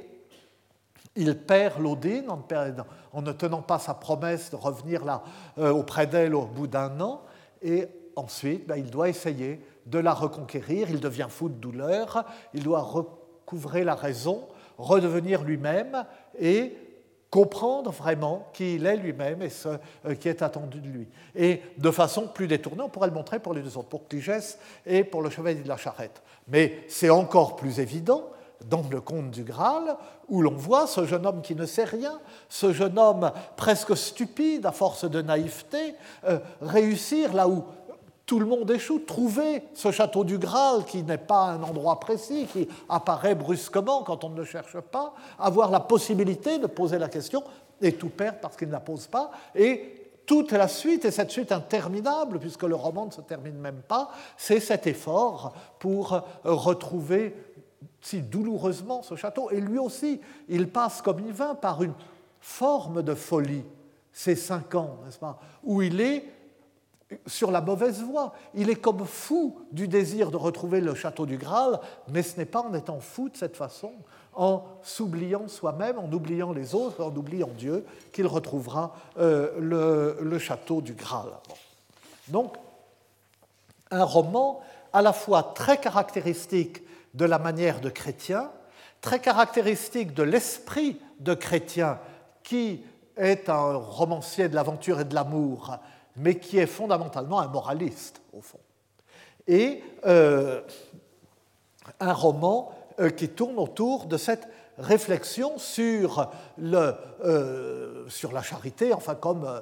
il 1.15 1.37
perd 1.39 1.81
l'Odine 1.81 2.29
en, 2.29 3.21
ne 3.21 3.31
tenant 3.31 3.63
pas 3.63 3.79
sa 3.79 3.95
promesse 3.95 4.51
de 4.51 4.55
revenir 4.55 5.03
là 5.03 5.23
euh, 5.57 5.71
auprès 5.71 6.05
d'elle 6.05 6.35
au 6.35 6.45
bout 6.45 6.67
d'un 6.67 7.01
an. 7.01 7.23
Et 7.63 7.87
ensuite, 8.15 8.67
ben, 8.67 8.77
il 8.77 8.91
doit 8.91 9.09
essayer 9.09 9.59
de 9.87 9.97
la 9.97 10.13
reconquérir. 10.13 10.89
Il 10.91 10.99
devient 10.99 11.27
fou 11.29 11.49
de 11.49 11.55
douleur. 11.55 12.23
Il 12.53 12.63
doit 12.63 12.81
recouvrer 12.81 13.83
la 13.83 13.95
raison 13.95 14.47
redevenir 14.81 15.43
lui-même 15.43 16.05
et 16.39 16.75
comprendre 17.29 17.91
vraiment 17.91 18.49
qui 18.51 18.75
il 18.75 18.85
est 18.85 18.97
lui-même 18.97 19.41
et 19.41 19.49
ce 19.49 19.69
euh, 20.05 20.15
qui 20.15 20.27
est 20.27 20.41
attendu 20.41 20.81
de 20.81 20.89
lui. 20.89 21.07
Et 21.33 21.61
de 21.77 21.89
façon 21.89 22.27
plus 22.27 22.47
détournée, 22.47 22.83
on 22.83 22.89
pourrait 22.89 23.07
le 23.07 23.13
montrer 23.13 23.39
pour 23.39 23.53
les 23.53 23.61
deux 23.61 23.77
autres, 23.77 23.87
pour 23.87 24.07
Cligès 24.07 24.59
et 24.85 25.05
pour 25.05 25.21
le 25.21 25.29
chevalier 25.29 25.61
de 25.61 25.69
la 25.69 25.77
charrette. 25.77 26.21
Mais 26.49 26.83
c'est 26.89 27.09
encore 27.09 27.55
plus 27.55 27.79
évident 27.79 28.29
dans 28.69 28.83
le 28.91 29.01
conte 29.01 29.31
du 29.31 29.43
Graal, 29.43 29.95
où 30.27 30.41
l'on 30.41 30.55
voit 30.55 30.87
ce 30.87 31.05
jeune 31.05 31.25
homme 31.25 31.41
qui 31.41 31.55
ne 31.55 31.65
sait 31.65 31.83
rien, 31.83 32.19
ce 32.47 32.73
jeune 32.73 32.99
homme 32.99 33.31
presque 33.55 33.97
stupide 33.97 34.65
à 34.65 34.71
force 34.71 35.09
de 35.09 35.21
naïveté, 35.21 35.95
euh, 36.25 36.39
réussir 36.61 37.33
là 37.33 37.47
où 37.47 37.63
tout 38.31 38.39
le 38.39 38.45
monde 38.45 38.71
échoue. 38.71 38.99
Trouver 38.99 39.61
ce 39.73 39.91
château 39.91 40.23
du 40.23 40.37
Graal, 40.37 40.85
qui 40.85 41.03
n'est 41.03 41.17
pas 41.17 41.47
un 41.47 41.63
endroit 41.63 41.99
précis, 41.99 42.47
qui 42.49 42.65
apparaît 42.87 43.35
brusquement 43.35 44.03
quand 44.03 44.23
on 44.23 44.29
ne 44.29 44.37
le 44.37 44.45
cherche 44.45 44.79
pas, 44.79 45.13
avoir 45.37 45.69
la 45.69 45.81
possibilité 45.81 46.57
de 46.57 46.67
poser 46.67 46.97
la 46.97 47.09
question 47.09 47.43
et 47.81 47.91
tout 47.91 48.07
perdre 48.07 48.37
parce 48.41 48.55
qu'il 48.55 48.69
ne 48.69 48.71
la 48.71 48.79
pose 48.79 49.07
pas, 49.07 49.31
et 49.53 50.13
toute 50.25 50.53
la 50.53 50.69
suite, 50.69 51.03
et 51.03 51.11
cette 51.11 51.29
suite 51.29 51.51
interminable, 51.51 52.39
puisque 52.39 52.63
le 52.63 52.75
roman 52.75 53.07
ne 53.07 53.11
se 53.11 53.19
termine 53.19 53.57
même 53.57 53.81
pas, 53.85 54.11
c'est 54.37 54.61
cet 54.61 54.87
effort 54.87 55.51
pour 55.77 56.21
retrouver 56.45 57.35
si 57.99 58.21
douloureusement 58.21 59.03
ce 59.03 59.17
château. 59.17 59.51
Et 59.51 59.59
lui 59.59 59.77
aussi, 59.77 60.21
il 60.47 60.69
passe 60.69 61.01
comme 61.01 61.19
il 61.19 61.33
vint 61.33 61.55
par 61.55 61.83
une 61.83 61.95
forme 62.39 63.03
de 63.03 63.13
folie, 63.13 63.65
ces 64.13 64.37
cinq 64.37 64.73
ans, 64.75 64.99
n'est-ce 65.03 65.19
pas, 65.19 65.37
où 65.65 65.81
il 65.81 65.99
est 65.99 66.40
sur 67.25 67.51
la 67.51 67.61
mauvaise 67.61 68.01
voie. 68.01 68.33
Il 68.53 68.69
est 68.69 68.75
comme 68.75 69.05
fou 69.05 69.59
du 69.71 69.87
désir 69.87 70.31
de 70.31 70.37
retrouver 70.37 70.81
le 70.81 70.95
château 70.95 71.25
du 71.25 71.37
Graal, 71.37 71.79
mais 72.07 72.23
ce 72.23 72.37
n'est 72.37 72.45
pas 72.45 72.61
en 72.61 72.73
étant 72.73 72.99
fou 72.99 73.29
de 73.29 73.37
cette 73.37 73.55
façon, 73.55 73.91
en 74.33 74.63
s'oubliant 74.81 75.47
soi-même, 75.47 75.99
en 75.99 76.11
oubliant 76.11 76.53
les 76.53 76.73
autres, 76.73 77.03
en 77.03 77.15
oubliant 77.15 77.49
Dieu, 77.57 77.85
qu'il 78.13 78.27
retrouvera 78.27 78.95
euh, 79.17 80.17
le, 80.21 80.39
château 80.39 80.81
du 80.81 80.93
Graal. 80.93 81.29
Donc, 82.29 82.55
un 83.91 84.03
roman 84.03 84.61
à 84.93 85.01
la 85.01 85.13
fois 85.13 85.51
très 85.55 85.77
caractéristique 85.77 86.81
de 87.13 87.25
la 87.25 87.39
manière 87.39 87.81
de 87.81 87.89
chrétien, 87.89 88.49
très 89.01 89.19
caractéristique 89.19 90.13
de 90.13 90.23
l'esprit 90.23 90.99
de 91.19 91.33
chrétien 91.33 91.99
qui 92.43 92.83
est 93.17 93.49
un 93.49 93.75
romancier 93.75 94.47
de 94.47 94.55
l'aventure 94.55 95.01
et 95.01 95.05
de 95.05 95.13
l'amour, 95.13 95.77
mais 96.15 96.37
qui 96.37 96.57
est 96.57 96.67
fondamentalement 96.67 97.39
un 97.39 97.47
moraliste, 97.47 98.21
au 98.33 98.41
fond. 98.41 98.59
Et 99.47 99.83
euh, 100.05 100.61
un 101.99 102.13
roman 102.13 102.73
euh, 102.99 103.09
qui 103.09 103.29
tourne 103.29 103.57
autour 103.57 104.05
de 104.05 104.17
cette 104.17 104.47
réflexion 104.77 105.57
sur, 105.57 106.29
le, 106.57 106.93
euh, 107.23 108.09
sur 108.09 108.31
la 108.31 108.41
charité, 108.41 108.93
enfin 108.93 109.15
comme, 109.15 109.61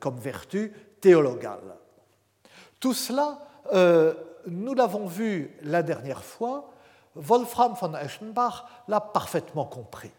comme 0.00 0.16
vertu 0.16 0.72
théologale. 1.00 1.76
Tout 2.80 2.94
cela, 2.94 3.38
nous 4.46 4.74
l'avons 4.74 5.06
vu 5.06 5.56
la 5.62 5.82
dernière 5.82 6.24
fois, 6.24 6.70
Wolfram 7.14 7.74
von 7.74 7.94
Eschenbach 7.94 8.64
l'a 8.88 9.00
parfaitement 9.00 9.66
compris. 9.66 10.10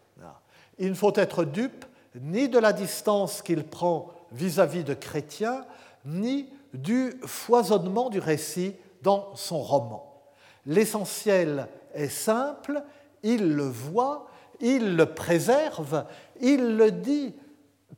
Il 0.78 0.90
ne 0.90 0.96
faut 0.96 1.14
être 1.16 1.44
dupe 1.44 1.86
ni 2.16 2.48
de 2.48 2.60
la 2.60 2.74
distance 2.74 3.42
qu'il 3.42 3.66
prend 3.66 4.10
vis-à-vis 4.32 4.84
de 4.84 4.94
Chrétien, 4.94 5.66
ni 6.06 6.50
du 6.74 7.14
foisonnement 7.26 8.10
du 8.10 8.20
récit 8.20 8.76
dans 9.02 9.36
son 9.36 9.60
roman. 9.62 10.24
L'essentiel 10.66 11.68
est 11.94 12.10
simple, 12.10 12.84
il 13.24 13.54
le 13.54 13.64
voit, 13.64 14.28
il 14.60 14.96
le 14.96 15.06
préserve, 15.06 16.06
il 16.42 16.78
le 16.78 16.92
dit 16.92 17.34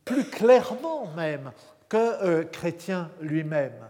plus 0.06 0.26
clairement 0.26 1.08
même 1.16 1.52
que 1.90 1.98
euh, 1.98 2.44
Chrétien 2.46 3.10
lui-même. 3.22 3.88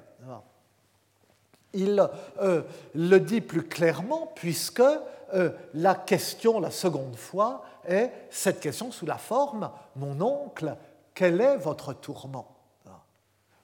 Il 1.74 2.10
euh, 2.42 2.64
le 2.96 3.18
dit 3.20 3.42
plus 3.42 3.64
clairement 3.64 4.32
puisque 4.36 4.82
euh, 5.34 5.52
la 5.74 5.96
question, 5.96 6.60
la 6.60 6.72
seconde 6.72 7.16
fois, 7.16 7.64
est 7.88 8.12
cette 8.30 8.60
question 8.60 8.92
sous 8.92 9.06
la 9.06 9.18
forme 9.18 9.70
Mon 9.96 10.20
oncle, 10.22 10.76
quel 11.18 11.42
est 11.42 11.58
votre 11.58 11.94
tourment 11.94 12.46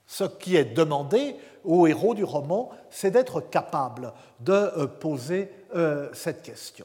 Ce 0.06 0.24
qui 0.24 0.56
est 0.56 0.64
demandé 0.64 1.36
au 1.62 1.86
héros 1.86 2.14
du 2.14 2.24
roman, 2.24 2.70
c'est 2.90 3.12
d'être 3.12 3.40
capable 3.40 4.12
de 4.40 4.52
euh, 4.52 4.86
poser 4.88 5.52
euh, 5.76 6.08
cette 6.12 6.42
question. 6.42 6.84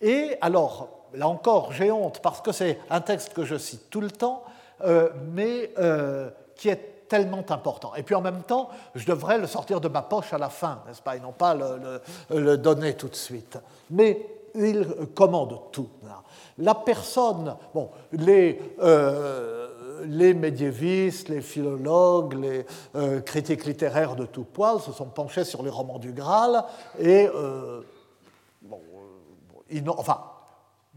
Et 0.00 0.36
alors, 0.40 1.06
là 1.12 1.26
encore, 1.26 1.72
j'ai 1.72 1.90
honte 1.90 2.20
parce 2.22 2.40
que 2.40 2.52
c'est 2.52 2.78
un 2.88 3.00
texte 3.00 3.32
que 3.32 3.44
je 3.44 3.58
cite 3.58 3.90
tout 3.90 4.00
le 4.00 4.12
temps, 4.12 4.44
mais 5.32 5.74
qui 6.56 6.70
est 6.70 7.08
tellement 7.08 7.44
important. 7.50 7.94
Et 7.96 8.02
puis 8.02 8.14
en 8.14 8.22
même 8.22 8.42
temps, 8.44 8.70
je 8.94 9.04
devrais 9.04 9.36
le 9.36 9.46
sortir 9.46 9.80
de 9.80 9.88
ma 9.88 10.00
poche 10.00 10.32
à 10.32 10.38
la 10.38 10.48
fin, 10.48 10.82
n'est-ce 10.86 11.02
pas, 11.02 11.16
et 11.16 11.20
non 11.20 11.32
pas 11.32 11.54
le, 11.54 12.00
le, 12.30 12.56
donner 12.56 12.94
tout 12.94 13.08
de 13.08 13.16
suite. 13.16 13.58
Mais 13.90 14.24
il 14.54 14.86
commande 15.14 15.58
tout. 15.72 15.90
La 16.58 16.74
personne, 16.74 17.56
bon, 17.74 17.90
les, 18.12 18.60
euh, 18.80 19.68
les 20.04 20.34
médiévistes, 20.34 21.28
les 21.28 21.40
philologues, 21.40 22.34
les 22.34 22.66
euh, 22.94 23.20
critiques 23.20 23.64
littéraires 23.64 24.16
de 24.16 24.26
tout 24.26 24.44
poil 24.44 24.80
se 24.80 24.92
sont 24.92 25.06
penchés 25.06 25.44
sur 25.44 25.62
les 25.62 25.70
romans 25.70 25.98
du 25.98 26.12
Graal 26.12 26.64
et, 26.98 27.28
euh, 27.34 27.82
bon, 28.62 28.80
ils 29.70 29.88
enfin, 29.88 30.20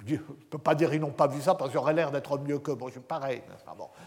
je 0.05 0.15
ne 0.15 0.19
peux 0.49 0.57
pas 0.57 0.75
dire 0.75 0.89
qu'ils 0.89 0.99
n'ont 0.99 1.11
pas 1.11 1.27
vu 1.27 1.41
ça 1.41 1.55
parce 1.55 1.69
que 1.69 1.73
j'aurais 1.77 1.93
l'air 1.93 2.11
d'être 2.11 2.37
mieux 2.37 2.59
que 2.59 2.71
bon, 2.71 2.87
je 2.87 2.93
suis 2.93 3.01
pareil. 3.01 3.41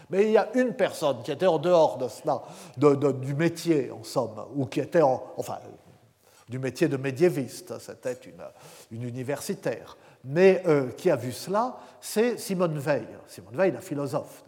Mais 0.09 0.25
il 0.25 0.31
y 0.31 0.37
a 0.37 0.49
une 0.55 0.73
personne 0.73 1.21
qui 1.23 1.31
était 1.31 1.47
en 1.47 1.57
dehors 1.57 1.97
de 1.97 2.07
cela, 2.07 2.43
du 2.77 3.33
métier 3.33 3.91
en 3.91 4.03
somme, 4.03 4.45
ou 4.55 4.65
qui 4.65 4.79
était 4.79 5.01
en, 5.01 5.23
enfin, 5.37 5.57
du 6.47 6.59
métier 6.59 6.87
de 6.87 6.97
médiéviste, 6.97 7.77
c'était 7.79 8.17
une, 8.91 9.03
universitaire, 9.03 9.97
mais 10.23 10.63
euh, 10.67 10.91
qui 10.91 11.09
a 11.09 11.15
vu 11.15 11.31
cela, 11.31 11.77
c'est 11.99 12.37
Simone 12.37 12.77
Veil. 12.77 13.07
Simone 13.27 13.55
Veil, 13.55 13.71
la 13.71 13.81
philosophe. 13.81 14.43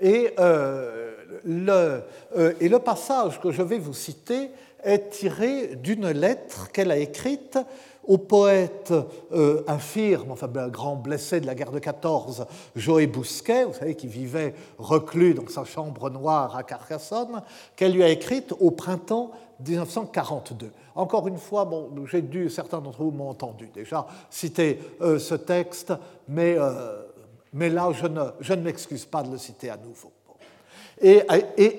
Et, 0.00 0.32
euh, 0.38 1.14
le, 1.44 2.02
euh, 2.36 2.52
et 2.60 2.68
le 2.68 2.78
passage 2.78 3.40
que 3.40 3.50
je 3.50 3.62
vais 3.62 3.78
vous 3.78 3.94
citer 3.94 4.50
est 4.82 5.10
tiré 5.10 5.76
d'une 5.76 6.08
lettre 6.10 6.70
qu'elle 6.72 6.90
a 6.90 6.96
écrite 6.96 7.58
au 8.06 8.16
poète 8.16 8.92
euh, 9.32 9.62
infirme, 9.66 10.30
enfin 10.30 10.48
un 10.56 10.68
grand 10.68 10.96
blessé 10.96 11.40
de 11.40 11.46
la 11.46 11.54
guerre 11.54 11.72
de 11.72 11.78
14, 11.78 12.46
Joé 12.74 13.06
Bousquet, 13.06 13.64
vous 13.64 13.74
savez, 13.74 13.96
qui 13.96 14.06
vivait 14.06 14.54
reclus 14.78 15.34
dans 15.34 15.46
sa 15.48 15.64
chambre 15.64 16.08
noire 16.08 16.56
à 16.56 16.62
Carcassonne, 16.62 17.42
qu'elle 17.76 17.92
lui 17.92 18.02
a 18.02 18.08
écrite 18.08 18.54
au 18.60 18.70
printemps 18.70 19.30
1942. 19.66 20.70
Encore 20.94 21.28
une 21.28 21.36
fois, 21.36 21.66
bon, 21.66 21.90
j'ai 22.10 22.22
dû, 22.22 22.48
certains 22.48 22.80
d'entre 22.80 23.02
vous 23.02 23.10
m'ont 23.10 23.28
entendu 23.28 23.68
déjà 23.74 24.06
citer 24.30 24.80
ce 25.00 25.34
texte, 25.34 25.92
mais, 26.28 26.56
mais 27.52 27.68
là, 27.68 27.90
je 27.92 28.06
ne, 28.52 28.62
m'excuse 28.62 29.04
pas 29.04 29.22
de 29.22 29.30
le 29.30 29.38
citer 29.38 29.70
à 29.70 29.76
nouveau. 29.76 30.12
Et, 31.00 31.22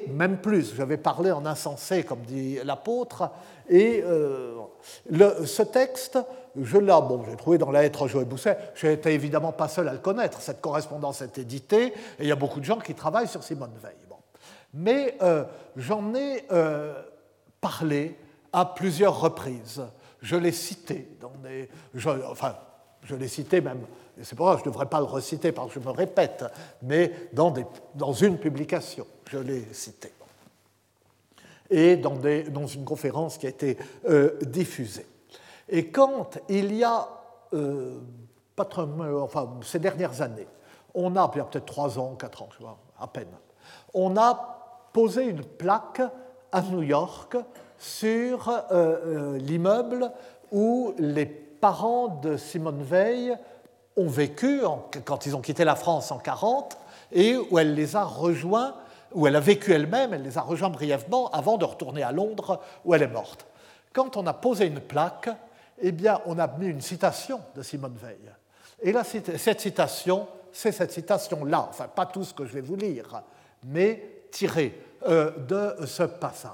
même 0.09 0.37
plus, 0.37 0.73
je 0.75 0.83
vais 0.83 0.97
parler 0.97 1.31
en 1.31 1.45
insensé, 1.45 2.03
comme 2.03 2.21
dit 2.21 2.57
l'apôtre, 2.63 3.29
et 3.69 4.01
euh, 4.03 4.55
ce 5.45 5.61
texte, 5.61 6.17
je 6.59 6.77
l'ai 6.77 6.87
bon, 6.87 7.23
trouvé 7.37 7.57
dans 7.57 7.69
la 7.69 7.81
lettre 7.81 8.07
Joël 8.07 8.25
Bousset. 8.25 8.57
Je 8.75 8.87
n'étais 8.87 9.13
évidemment 9.13 9.51
pas 9.51 9.67
seul 9.67 9.87
à 9.87 9.93
le 9.93 9.99
connaître. 9.99 10.41
Cette 10.41 10.61
correspondance 10.61 11.21
est 11.21 11.37
éditée 11.37 11.87
et 11.87 12.21
il 12.21 12.27
y 12.27 12.31
a 12.31 12.35
beaucoup 12.35 12.59
de 12.59 12.65
gens 12.65 12.79
qui 12.79 12.95
travaillent 12.95 13.27
sur 13.27 13.43
Simone 13.43 13.73
Veil. 13.81 13.93
Mais 14.73 15.17
euh, 15.21 15.45
j'en 15.75 16.13
ai 16.13 16.45
euh, 16.51 16.93
parlé 17.59 18.15
à 18.53 18.65
plusieurs 18.65 19.19
reprises. 19.19 19.81
Je 20.21 20.35
l'ai 20.35 20.51
cité 20.51 21.17
dans 21.19 21.31
des. 21.43 21.69
Enfin, 22.29 22.55
je 23.03 23.15
l'ai 23.15 23.27
cité 23.27 23.61
même, 23.61 23.81
c'est 24.23 24.35
pour 24.35 24.47
ça 24.47 24.53
que 24.55 24.59
je 24.59 24.65
ne 24.65 24.71
devrais 24.71 24.87
pas 24.87 24.99
le 24.99 25.05
reciter 25.05 25.51
parce 25.51 25.73
que 25.73 25.79
je 25.79 25.85
me 25.85 25.91
répète, 25.91 26.45
mais 26.81 27.29
dans, 27.33 27.53
une 28.13 28.37
publication, 28.37 29.05
je 29.29 29.37
l'ai 29.37 29.65
cité 29.73 30.13
et 31.69 31.97
dans, 31.97 32.15
une 32.67 32.83
conférence 32.83 33.37
qui 33.37 33.45
a 33.45 33.49
été 33.49 33.77
euh, 34.07 34.37
diffusée. 34.41 35.05
Et 35.67 35.91
quand 35.91 36.39
il 36.49 36.73
y 36.75 36.83
a, 36.83 37.07
euh, 37.53 37.99
pas 38.55 38.67
enfin, 39.21 39.59
ces 39.63 39.79
dernières 39.79 40.21
années, 40.21 40.47
on 40.95 41.15
a, 41.15 41.27
peut-être 41.29 41.65
trois 41.65 41.99
ans, 41.99 42.15
quatre 42.15 42.41
ans, 42.41 42.49
vois, 42.59 42.77
à 42.99 43.07
peine, 43.07 43.29
on 43.93 44.17
a 44.17 44.89
posé 44.93 45.25
une 45.25 45.43
plaque 45.43 46.01
à 46.51 46.61
New 46.63 46.81
York 46.81 47.37
sur 47.77 48.49
euh, 48.71 49.37
l'immeuble 49.37 50.11
où 50.51 50.93
les 50.97 51.27
parents 51.27 52.07
de 52.07 52.35
Simone 52.35 52.81
Veil 52.81 53.37
ont 53.97 54.07
vécu 54.07 54.61
quand 55.05 55.25
ils 55.25 55.35
ont 55.35 55.41
quitté 55.41 55.63
la 55.63 55.75
France 55.75 56.11
en 56.11 56.19
40 56.19 56.77
et 57.11 57.35
où 57.35 57.59
elle 57.59 57.73
les 57.73 57.95
a 57.95 58.03
rejoints 58.03 58.75
où 59.13 59.27
elle 59.27 59.35
a 59.35 59.39
vécu 59.39 59.73
elle-même, 59.73 60.13
elle 60.13 60.23
les 60.23 60.37
a 60.37 60.41
rejoints 60.41 60.69
brièvement 60.69 61.29
avant 61.31 61.57
de 61.57 61.65
retourner 61.65 62.03
à 62.03 62.11
Londres 62.11 62.61
où 62.85 62.93
elle 62.93 63.03
est 63.03 63.07
morte. 63.07 63.45
Quand 63.93 64.17
on 64.17 64.27
a 64.27 64.33
posé 64.33 64.67
une 64.67 64.79
plaque, 64.79 65.29
eh 65.79 65.91
bien, 65.91 66.21
on 66.25 66.37
a 66.37 66.47
mis 66.47 66.67
une 66.67 66.81
citation 66.81 67.41
de 67.55 67.61
Simone 67.61 67.97
Veil. 67.99 68.31
Et 68.81 68.91
là, 68.91 69.03
cette 69.03 69.59
citation, 69.59 70.27
c'est 70.51 70.71
cette 70.71 70.91
citation-là, 70.91 71.67
enfin 71.69 71.87
pas 71.87 72.05
tout 72.05 72.23
ce 72.23 72.33
que 72.33 72.45
je 72.45 72.53
vais 72.53 72.61
vous 72.61 72.75
lire, 72.75 73.23
mais 73.63 74.23
tirée 74.31 74.79
euh, 75.07 75.31
de 75.37 75.85
ce 75.85 76.03
passage. 76.03 76.51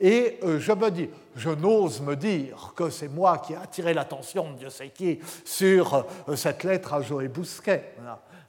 Et 0.00 0.38
euh, 0.42 0.58
je 0.58 0.72
me 0.72 0.90
dis, 0.90 1.08
je 1.34 1.50
n'ose 1.50 2.00
me 2.02 2.16
dire 2.16 2.72
que 2.76 2.90
c'est 2.90 3.08
moi 3.08 3.38
qui 3.38 3.54
ai 3.54 3.56
attiré 3.56 3.94
l'attention 3.94 4.52
de 4.52 4.58
Dieu 4.58 4.70
sait 4.70 4.90
qui 4.90 5.18
sur 5.44 6.04
euh, 6.28 6.36
cette 6.36 6.64
lettre 6.64 6.94
à 6.94 7.00
Joël 7.00 7.28
Bousquet. 7.28 7.94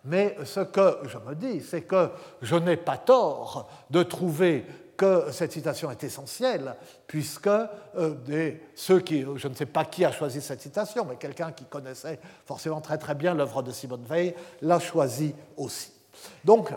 Mais 0.04 0.38
ce 0.44 0.62
que 0.62 1.00
je 1.04 1.18
me 1.18 1.36
dis, 1.36 1.62
c'est 1.62 1.82
que 1.82 2.10
je 2.42 2.56
n'ai 2.56 2.78
pas 2.78 2.98
tort 2.98 3.70
de 3.90 4.04
trouver 4.04 4.66
que 4.98 5.32
cette 5.32 5.52
citation 5.52 5.92
est 5.92 6.04
essentielle, 6.04 6.76
puisque 7.06 7.48
euh, 7.48 8.52
ceux 8.76 9.00
qui, 9.00 9.24
je 9.36 9.48
ne 9.48 9.54
sais 9.54 9.68
pas 9.68 9.86
qui 9.86 10.04
a 10.04 10.12
choisi 10.12 10.42
cette 10.42 10.62
citation, 10.62 11.06
mais 11.06 11.18
quelqu'un 11.18 11.52
qui 11.52 11.66
connaissait 11.66 12.20
forcément 12.46 12.82
très 12.82 12.98
très 12.98 13.14
bien 13.14 13.36
l'œuvre 13.36 13.62
de 13.62 13.72
Simone 13.72 14.04
Veil 14.04 14.34
l'a 14.62 14.80
choisi 14.80 15.36
aussi. 15.56 15.94
Donc, 16.44 16.72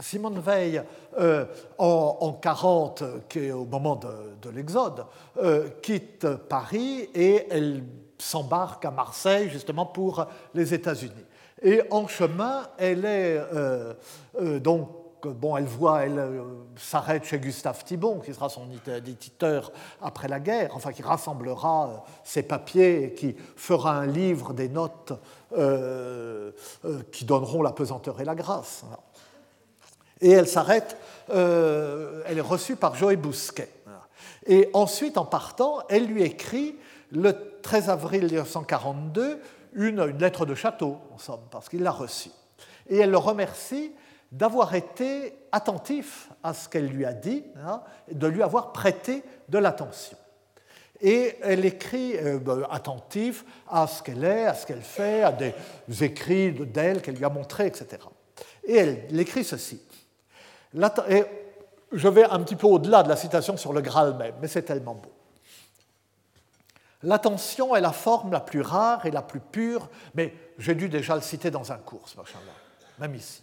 Simone 0.00 0.40
Veil, 0.40 0.82
euh, 1.18 1.46
en, 1.78 2.18
en, 2.20 2.32
40, 2.32 3.04
qui 3.28 3.46
est 3.46 3.52
au 3.52 3.64
moment 3.64 3.96
de, 3.96 4.50
l'Exode, 4.50 5.04
euh, 5.42 5.68
quitte 5.82 6.26
Paris 6.48 7.08
et 7.14 7.46
elle 7.50 7.84
s'embarque 8.18 8.84
à 8.84 8.90
Marseille 8.90 9.48
justement 9.50 9.86
pour 9.86 10.26
les 10.54 10.74
États-Unis. 10.74 11.26
Et 11.62 11.82
en 11.90 12.06
chemin, 12.06 12.66
elle 12.78 13.04
est 13.04 13.38
euh, 13.54 13.94
donc 14.60 14.88
bon, 15.22 15.56
elle 15.58 15.66
voit, 15.66 16.04
elle 16.04 16.42
s'arrête 16.76 17.24
chez 17.24 17.38
Gustave 17.38 17.84
Thibon, 17.84 18.20
qui 18.20 18.32
sera 18.32 18.48
son 18.48 18.66
éditeur 18.86 19.70
après 20.00 20.28
la 20.28 20.40
guerre, 20.40 20.70
enfin 20.74 20.92
qui 20.92 21.02
rassemblera 21.02 22.04
ses 22.24 22.42
papiers 22.42 23.04
et 23.04 23.12
qui 23.12 23.36
fera 23.56 23.98
un 23.98 24.06
livre 24.06 24.54
des 24.54 24.70
notes 24.70 25.12
qui 27.12 27.24
donneront 27.26 27.60
la 27.60 27.72
pesanteur 27.72 28.18
et 28.20 28.24
la 28.24 28.34
grâce. 28.34 28.84
Et 30.20 30.30
elle 30.30 30.48
s'arrête, 30.48 30.96
elle 31.28 32.36
est 32.36 32.40
reçue 32.40 32.76
par 32.76 32.94
Joël 32.94 33.16
Bousquet. 33.16 33.70
Et 34.46 34.68
ensuite, 34.72 35.18
en 35.18 35.24
partant, 35.24 35.78
elle 35.88 36.06
lui 36.06 36.22
écrit 36.22 36.76
le 37.12 37.34
13 37.62 37.90
avril 37.90 38.24
1942 38.24 39.40
une, 39.74 40.04
lettre 40.18 40.46
de 40.46 40.54
château, 40.54 40.98
en 41.12 41.18
somme, 41.18 41.40
parce 41.50 41.68
qu'il 41.68 41.82
l'a 41.82 41.90
reçue. 41.90 42.30
Et 42.88 42.98
elle 42.98 43.10
le 43.10 43.18
remercie 43.18 43.92
d'avoir 44.32 44.74
été 44.74 45.34
attentif 45.52 46.28
à 46.42 46.54
ce 46.54 46.68
qu'elle 46.68 46.86
lui 46.86 47.04
a 47.04 47.12
dit, 47.12 47.44
hein, 47.64 47.82
de 48.10 48.26
lui 48.26 48.42
avoir 48.42 48.72
prêté 48.72 49.22
de 49.48 49.58
l'attention. 49.58 50.16
Et 51.00 51.36
elle 51.42 51.64
écrit 51.64 52.16
euh, 52.16 52.38
ben, 52.38 52.66
attentif 52.70 53.44
à 53.68 53.86
ce 53.86 54.02
qu'elle 54.02 54.24
est, 54.24 54.46
à 54.46 54.54
ce 54.54 54.66
qu'elle 54.66 54.82
fait, 54.82 55.22
à 55.22 55.32
des 55.32 55.54
écrits 56.02 56.52
d'elle 56.52 57.00
qu'elle 57.00 57.16
lui 57.16 57.24
a 57.24 57.30
montrés, 57.30 57.66
etc. 57.66 58.02
Et 58.64 58.76
elle, 58.76 59.20
écrit 59.20 59.44
ceci. 59.44 59.80
Je 60.74 62.08
vais 62.08 62.24
un 62.24 62.40
petit 62.40 62.56
peu 62.56 62.66
au-delà 62.66 63.02
de 63.02 63.08
la 63.08 63.16
citation 63.16 63.56
sur 63.56 63.72
le 63.72 63.80
Graal 63.80 64.16
même, 64.16 64.34
mais 64.40 64.48
c'est 64.48 64.62
tellement 64.62 64.94
beau. 64.94 65.12
L'attention 67.02 67.74
est 67.74 67.80
la 67.80 67.92
forme 67.92 68.32
la 68.32 68.40
plus 68.40 68.60
rare 68.60 69.06
et 69.06 69.10
la 69.10 69.22
plus 69.22 69.40
pure, 69.40 69.88
mais 70.14 70.34
j'ai 70.58 70.74
dû 70.74 70.88
déjà 70.88 71.14
le 71.14 71.22
citer 71.22 71.50
dans 71.50 71.72
un 71.72 71.78
cours, 71.78 72.08
ce 72.08 72.16
machin-là, 72.18 72.52
même 72.98 73.14
ici. 73.14 73.42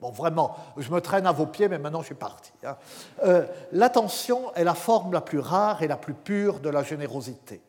Bon, 0.00 0.10
vraiment, 0.10 0.56
je 0.76 0.90
me 0.92 1.00
traîne 1.00 1.26
à 1.26 1.32
vos 1.32 1.46
pieds, 1.46 1.68
mais 1.68 1.78
maintenant 1.78 2.00
je 2.00 2.06
suis 2.06 2.14
parti. 2.14 2.52
Hein. 2.64 2.76
Euh, 3.24 3.46
l'attention 3.72 4.54
est 4.54 4.62
la 4.62 4.74
forme 4.74 5.12
la 5.12 5.20
plus 5.20 5.40
rare 5.40 5.82
et 5.82 5.88
la 5.88 5.96
plus 5.96 6.14
pure 6.14 6.60
de 6.60 6.70
la 6.70 6.84
générosité. 6.84 7.60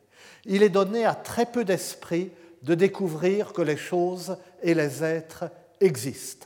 Il 0.45 0.61
est 0.61 0.69
donné 0.69 1.05
à 1.05 1.15
très 1.15 1.47
peu 1.47 1.65
d'esprits 1.65 2.31
de 2.61 2.75
découvrir 2.75 3.51
que 3.51 3.63
les 3.63 3.77
choses 3.77 4.37
et 4.61 4.73
les 4.75 5.03
êtres 5.03 5.45
existent. 5.81 6.45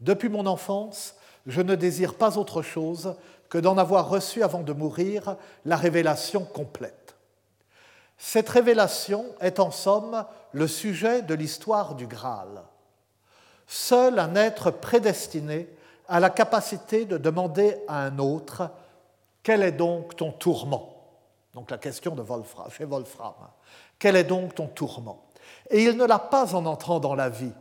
Depuis 0.00 0.28
mon 0.28 0.46
enfance, 0.46 1.14
je 1.46 1.60
ne 1.60 1.74
désire 1.74 2.14
pas 2.14 2.38
autre 2.38 2.62
chose 2.62 3.14
que 3.48 3.58
d'en 3.58 3.78
avoir 3.78 4.08
reçu 4.08 4.42
avant 4.42 4.62
de 4.62 4.72
mourir 4.72 5.36
la 5.64 5.76
révélation 5.76 6.44
complète. 6.44 7.14
Cette 8.16 8.48
révélation 8.48 9.26
est 9.40 9.60
en 9.60 9.70
somme 9.70 10.24
le 10.52 10.66
sujet 10.66 11.22
de 11.22 11.34
l'histoire 11.34 11.94
du 11.94 12.06
Graal. 12.06 12.62
Seul 13.66 14.18
un 14.18 14.34
être 14.34 14.70
prédestiné 14.70 15.68
a 16.08 16.20
la 16.20 16.30
capacité 16.30 17.04
de 17.04 17.18
demander 17.18 17.76
à 17.88 18.04
un 18.04 18.18
autre 18.18 18.70
Quel 19.42 19.62
est 19.62 19.72
donc 19.72 20.16
ton 20.16 20.32
tourment? 20.32 20.94
Donc 21.54 21.70
la 21.70 21.78
question 21.78 22.14
de 22.14 22.22
Wolfram, 22.22 22.70
chez 22.70 22.84
Wolfram. 22.84 23.34
Quel 23.98 24.16
est 24.16 24.24
donc 24.24 24.54
ton 24.54 24.66
tourment? 24.66 25.24
Et 25.70 25.84
il 25.84 25.96
ne 25.96 26.04
l'a 26.04 26.18
pas 26.18 26.54
en 26.54 26.66
entrant 26.66 27.00
dans 27.00 27.14
la 27.14 27.28
vie. 27.28 27.52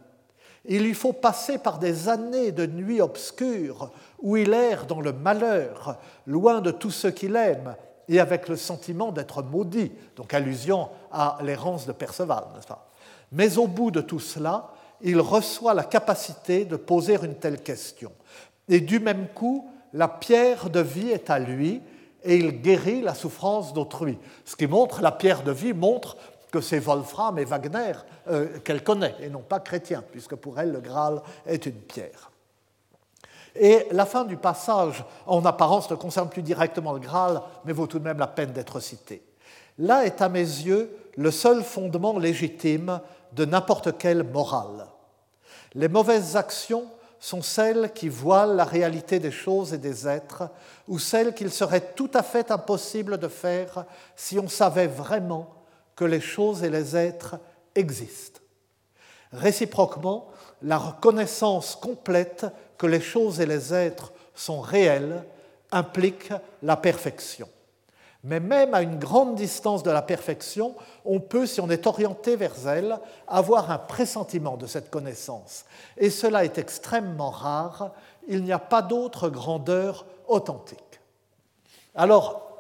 Il 0.66 0.84
lui 0.84 0.94
faut 0.94 1.14
passer 1.14 1.58
par 1.58 1.78
des 1.78 2.08
années 2.08 2.52
de 2.52 2.66
nuit 2.66 3.02
obscure 3.02 3.92
où 4.22 4.38
il 4.38 4.54
erre 4.54 4.86
dans 4.86 5.02
le 5.02 5.12
malheur, 5.12 5.98
loin 6.26 6.62
de 6.62 6.72
tout 6.72 6.92
ce 6.92 7.08
qu'il 7.08 7.36
aime, 7.36 7.76
et 8.08 8.20
avec 8.20 8.48
le 8.48 8.56
sentiment 8.56 9.12
d'être 9.12 9.44
maudit, 9.44 9.92
donc 10.16 10.34
allusion 10.34 10.90
à 11.12 11.38
l'errance 11.44 11.86
de 11.86 11.92
Perceval, 11.92 12.46
Mais 13.32 13.58
au 13.58 13.68
bout 13.68 13.92
de 13.92 14.02
tout 14.02 14.20
cela, 14.20 14.72
il 15.02 15.20
reçoit 15.20 15.74
la 15.74 15.84
capacité 15.84 16.66
de 16.66 16.78
poser 16.78 17.18
une 17.22 17.36
telle 17.36 17.62
question. 17.62 18.12
Et 18.70 18.80
du 18.80 19.00
même 19.00 19.28
coup, 19.36 19.70
la 19.92 20.08
pierre 20.08 20.70
de 20.70 20.80
vie 20.80 21.10
est 21.10 21.30
à 21.30 21.40
lui 21.40 21.82
et 22.24 22.38
il 22.38 22.62
guérit 22.62 23.02
la 23.02 23.14
souffrance 23.14 23.74
d'autrui. 23.74 24.18
Ce 24.46 24.56
qui 24.56 24.66
montre, 24.66 25.02
la 25.02 25.12
pierre 25.12 25.44
de 25.44 25.52
vie 25.52 25.74
montre 25.74 26.18
que 26.54 26.62
c'est 26.62 26.78
Wolfram 26.78 27.40
et 27.40 27.46
Wagner 27.46 27.94
euh, 28.30 28.60
qu'elle 28.60 28.84
connaît, 28.84 29.16
et 29.20 29.30
non 29.30 29.40
pas 29.40 29.60
chrétien, 29.60 30.04
puisque 30.12 30.36
pour 30.36 30.60
elle, 30.60 30.72
le 30.72 30.82
Graal 30.82 31.20
est 31.48 31.66
une 31.66 31.82
pierre. 31.82 32.30
Et 33.56 33.88
la 33.90 34.06
fin 34.06 34.24
du 34.24 34.38
passage, 34.38 35.04
en 35.26 35.44
apparence, 35.46 35.90
ne 35.90 35.96
concerne 35.96 36.30
plus 36.30 36.44
directement 36.44 36.94
le 36.94 37.00
Graal, 37.00 37.42
mais 37.66 37.74
vaut 37.74 37.88
tout 37.88 37.98
de 37.98 38.04
même 38.04 38.20
la 38.20 38.28
peine 38.28 38.52
d'être 38.52 38.80
cité. 38.80 39.24
Là 39.80 40.06
est 40.06 40.22
à 40.22 40.30
mes 40.30 40.42
yeux 40.42 40.96
le 41.18 41.32
seul 41.32 41.64
fondement 41.64 42.20
légitime 42.20 43.02
de 43.32 43.46
n'importe 43.46 43.98
quelle 43.98 44.24
morale. 44.24 44.86
Les 45.74 45.88
mauvaises 45.88 46.36
actions 46.36 46.86
sont 47.20 47.42
celles 47.42 47.92
qui 47.94 48.10
voilent 48.10 48.56
la 48.56 48.66
réalité 48.66 49.20
des 49.20 49.32
choses 49.32 49.74
et 49.74 49.80
des 49.80 50.08
êtres, 50.08 50.44
ou 50.88 51.00
celles 51.00 51.34
qu'il 51.34 51.52
serait 51.52 51.94
tout 51.96 52.12
à 52.14 52.22
fait 52.22 52.52
impossible 52.52 53.18
de 53.18 53.28
faire 53.28 53.86
si 54.16 54.38
on 54.38 54.48
savait 54.48 54.86
vraiment 54.86 55.63
que 55.96 56.06
les 56.06 56.22
choses 56.22 56.64
et 56.64 56.70
les 56.70 56.96
êtres 56.96 57.38
existent. 57.76 58.42
Réciproquement, 59.32 60.28
la 60.62 60.78
reconnaissance 60.78 61.76
complète 61.76 62.46
que 62.78 62.88
les 62.88 63.02
choses 63.02 63.40
et 63.40 63.46
les 63.46 63.74
êtres 63.74 64.14
sont 64.36 64.62
réels 64.62 65.26
implique 65.72 66.32
la 66.62 66.78
perfection. 66.78 67.50
Mais 68.24 68.40
même 68.40 68.74
à 68.74 68.82
une 68.82 69.00
grande 69.00 69.36
distance 69.36 69.84
de 69.84 69.92
la 69.92 70.02
perfection, 70.02 70.76
on 71.04 71.20
peut, 71.20 71.46
si 71.46 71.60
on 71.60 71.70
est 71.70 71.88
orienté 71.88 72.38
vers 72.38 72.68
elle, 72.68 72.98
avoir 73.28 73.70
un 73.70 73.78
pressentiment 73.78 74.56
de 74.56 74.66
cette 74.66 74.90
connaissance. 74.90 75.66
Et 75.98 76.10
cela 76.10 76.46
est 76.46 76.58
extrêmement 76.58 77.32
rare. 77.32 77.92
Il 78.28 78.44
n'y 78.44 78.54
a 78.54 78.60
pas 78.60 78.82
d'autre 78.82 79.28
grandeur 79.28 80.06
authentique. 80.28 81.02
Alors, 81.96 82.53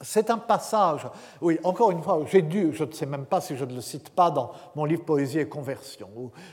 c'est 0.00 0.30
un 0.30 0.38
passage, 0.38 1.08
oui, 1.40 1.58
encore 1.64 1.90
une 1.90 2.02
fois, 2.02 2.20
j'ai 2.26 2.42
dû, 2.42 2.72
je 2.72 2.84
ne 2.84 2.92
sais 2.92 3.06
même 3.06 3.24
pas 3.24 3.40
si 3.40 3.56
je 3.56 3.64
ne 3.64 3.74
le 3.74 3.80
cite 3.80 4.10
pas 4.10 4.30
dans 4.30 4.52
mon 4.76 4.84
livre 4.84 5.04
Poésie 5.04 5.40
et 5.40 5.48
Conversion, 5.48 6.08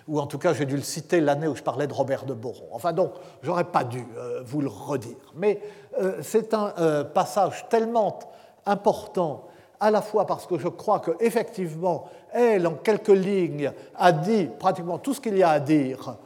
ou, 0.07 0.19
en 0.19 0.25
tout 0.25 0.39
cas 0.39 0.53
j'ai 0.53 0.65
dû 0.65 0.75
le 0.75 0.81
citer 0.81 1.21
l'année 1.21 1.47
où 1.47 1.55
je 1.55 1.61
parlais 1.61 1.85
de 1.85 1.93
Robert 1.93 2.25
de 2.25 2.33
Boron. 2.33 2.67
Enfin 2.71 2.91
donc, 2.91 3.11
j'aurais 3.43 3.65
pas 3.65 3.83
dû 3.83 4.03
euh, 4.17 4.41
vous 4.43 4.61
le 4.61 4.67
redire. 4.67 5.31
Mais 5.35 5.61
euh, 6.01 6.17
c'est 6.23 6.55
un 6.55 6.73
euh, 6.79 7.03
passage 7.03 7.67
tellement 7.69 8.17
important, 8.65 9.45
à 9.79 9.91
la 9.91 10.01
fois 10.01 10.25
parce 10.25 10.47
que 10.47 10.57
je 10.57 10.67
crois 10.67 10.99
qu'effectivement, 10.99 12.05
elle, 12.33 12.65
en 12.65 12.73
quelques 12.73 13.09
lignes, 13.09 13.71
a 13.95 14.11
dit 14.11 14.49
pratiquement 14.57 14.97
tout 14.97 15.13
ce 15.13 15.21
qu'il 15.21 15.37
y 15.37 15.43
a 15.43 15.49
à 15.49 15.59
dire 15.59 16.17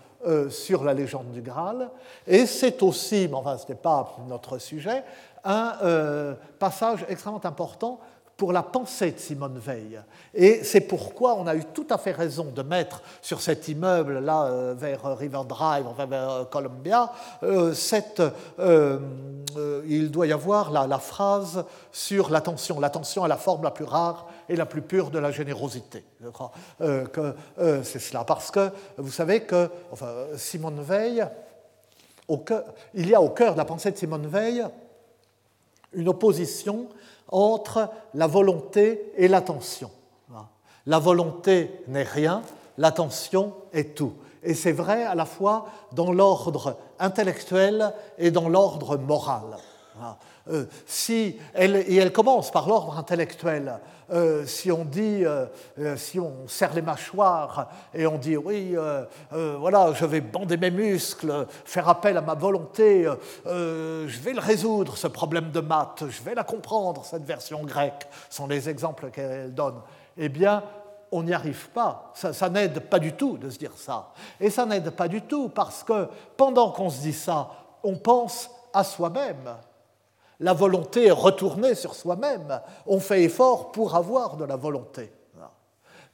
sur 0.50 0.84
la 0.84 0.94
légende 0.94 1.32
du 1.32 1.42
Graal, 1.42 1.90
et 2.28 2.46
c'est 2.46 2.84
aussi, 2.84 3.30
mais 3.30 3.36
enfin 3.36 3.58
ce 3.58 3.66
n'est 3.70 3.78
pas 3.78 4.18
notre 4.28 4.58
sujet, 4.58 5.02
un 5.44 5.76
euh, 5.84 6.34
passage 6.60 7.06
extrêmement 7.10 7.46
important 7.46 8.00
pour 8.38 8.54
la 8.54 8.64
pensée 8.64 9.12
de 9.12 9.20
Simone 9.20 9.60
Veil. 9.60 10.00
Et 10.34 10.64
c'est 10.64 10.80
pourquoi 10.80 11.36
on 11.36 11.46
a 11.46 11.56
eu 11.56 11.66
tout 11.66 11.88
à 11.90 11.98
fait 11.98 12.14
raison 12.14 12.46
de 12.46 12.62
mettre 12.62 13.02
sur 13.22 13.42
cet 13.42 13.68
immeuble, 13.68 14.20
là, 14.20 14.46
euh, 14.46 14.74
vers 14.78 15.18
River 15.18 15.42
Drive, 15.48 15.86
enfin 15.86 16.06
vers 16.06 16.30
euh, 16.30 16.46
Columbia, 16.46 17.12
cette, 17.74 18.22
il 19.88 20.10
doit 20.10 20.28
y 20.28 20.32
avoir 20.32 20.72
la, 20.72 20.88
la 20.88 21.00
phrase 21.00 21.66
sur 21.92 22.30
l'attention. 22.30 22.80
L'attention 22.80 23.26
est 23.26 23.30
la 23.30 23.36
forme 23.36 23.64
la 23.64 23.72
plus 23.72 23.84
rare 23.84 24.28
et 24.48 24.56
la 24.56 24.66
plus 24.66 24.84
pure 24.84 25.10
de 25.10 25.20
la 25.20 25.32
générosité. 25.32 26.06
C'est 26.80 28.00
cela. 28.00 28.24
Parce 28.24 28.52
que 28.52 28.70
vous 28.98 29.12
savez 29.12 29.42
que 29.42 29.70
enfin, 29.92 30.14
Simone 30.38 30.82
Veil, 30.82 31.26
il 32.94 33.10
y 33.10 33.16
a 33.16 33.22
au 33.22 33.30
cœur 33.30 33.54
de 33.54 33.58
la 33.58 33.66
pensée 33.66 33.92
de 33.92 33.98
Simone 33.98 34.28
Veil 34.28 34.66
une 35.94 36.10
opposition 36.10 36.88
entre 37.28 37.90
la 38.14 38.28
volonté 38.28 39.12
et 39.18 39.28
l'attention. 39.28 39.92
La 40.86 41.00
volonté 41.00 41.84
n'est 41.88 42.04
rien, 42.04 42.42
l'attention 42.78 43.54
est 43.74 43.96
tout. 43.96 44.14
Et 44.42 44.54
c'est 44.54 44.72
vrai 44.72 45.04
à 45.04 45.16
la 45.16 45.26
fois 45.26 45.68
dans 45.92 46.12
l'ordre 46.12 46.78
intellectuel 46.98 47.94
et 48.18 48.32
dans 48.32 48.50
l'ordre 48.50 48.98
moral. 48.98 49.58
Euh, 50.50 50.66
si 50.86 51.38
elle, 51.54 51.76
et 51.76 51.96
elle 51.96 52.12
commence 52.12 52.52
par 52.52 52.68
l'ordre 52.68 52.98
intellectuel. 52.98 53.80
Euh, 54.12 54.46
si 54.46 54.72
on 54.72 54.86
dit, 54.86 55.24
euh, 55.24 55.46
si 55.96 56.20
on 56.20 56.48
serre 56.48 56.74
les 56.74 56.82
mâchoires 56.82 57.70
et 57.94 58.08
on 58.08 58.18
dit 58.18 58.38
oui, 58.38 58.76
voilà, 59.32 59.94
je 59.94 60.06
vais 60.06 60.22
bander 60.22 60.58
mes 60.58 60.72
muscles, 60.72 61.46
faire 61.66 61.88
appel 61.88 62.18
à 62.18 62.22
ma 62.22 62.34
volonté, 62.34 63.08
je 63.46 64.20
vais 64.20 64.34
le 64.34 64.40
résoudre 64.40 64.98
ce 64.98 65.08
problème 65.08 65.52
de 65.52 65.60
maths, 65.60 66.04
je 66.10 66.24
vais 66.24 66.34
la 66.34 66.44
comprendre 66.44 67.06
cette 67.06 67.24
version 67.24 67.64
grecque, 67.64 68.08
sont 68.30 68.48
les 68.48 68.70
exemples 68.70 69.12
qu'elle 69.12 69.54
donne. 69.54 69.82
Eh 70.18 70.30
bien, 70.30 70.64
on 71.12 71.24
n'y 71.24 71.34
arrive 71.34 71.70
pas. 71.70 72.12
Ça, 72.16 72.34
ça 72.34 72.50
n'aide 72.50 72.80
pas 72.82 73.00
du 73.00 73.14
tout 73.14 73.38
de 73.38 73.50
se 73.50 73.58
dire 73.58 73.74
ça. 73.76 74.12
Et 74.40 74.50
ça 74.50 74.66
n'aide 74.66 74.90
pas 74.92 75.08
du 75.08 75.22
tout 75.22 75.50
parce 75.50 75.84
que 75.84 76.08
pendant 76.36 76.72
qu'on 76.72 76.90
se 76.90 77.02
dit 77.02 77.14
ça, 77.14 77.50
on 77.84 77.96
pense 77.96 78.50
à 78.74 78.84
soi-même. 78.84 79.56
La 80.40 80.54
volonté 80.54 81.08
est 81.08 81.12
retournée 81.12 81.76
sur 81.76 81.96
soi-même. 81.96 82.62
On 82.86 83.00
fait 83.00 83.24
effort 83.24 83.72
pour 83.72 83.96
avoir 83.96 84.38
de 84.38 84.46
la 84.46 84.56
volonté. 84.56 85.12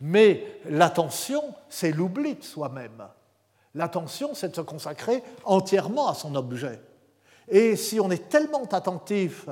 Mais 0.01 0.59
l'attention, 0.69 1.41
c'est 1.69 1.91
l'oubli 1.91 2.35
de 2.35 2.43
soi-même. 2.43 3.07
L'attention, 3.75 4.31
c'est 4.33 4.49
de 4.49 4.55
se 4.55 4.61
consacrer 4.61 5.23
entièrement 5.43 6.07
à 6.07 6.13
son 6.13 6.35
objet. 6.35 6.81
Et 7.47 7.75
si 7.75 7.99
on 7.99 8.09
est 8.09 8.29
tellement 8.29 8.63
attentif 8.71 9.47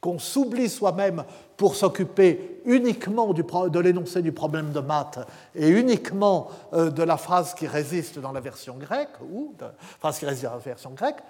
qu'on 0.00 0.18
s'oublie 0.18 0.68
soi-même 0.68 1.24
pour 1.56 1.76
s'occuper 1.76 2.60
uniquement 2.66 3.32
de 3.32 3.80
l'énoncé 3.80 4.20
du 4.20 4.32
problème 4.32 4.70
de 4.70 4.80
maths 4.80 5.20
et 5.54 5.68
uniquement 5.68 6.48
euh, 6.74 6.90
de 6.90 7.02
la 7.02 7.16
phrase 7.16 7.54
qui 7.54 7.66
résiste 7.66 8.18
dans 8.18 8.32
la 8.32 8.40
version 8.40 8.76
grecque, 8.76 9.18
ou 9.32 9.54
de 9.58 9.64
la 9.64 9.74
phrase 9.98 10.18
qui 10.18 10.26
résiste 10.26 10.44
dans 10.44 10.52
la 10.52 10.58
version 10.58 10.90
grecque, 10.90 11.20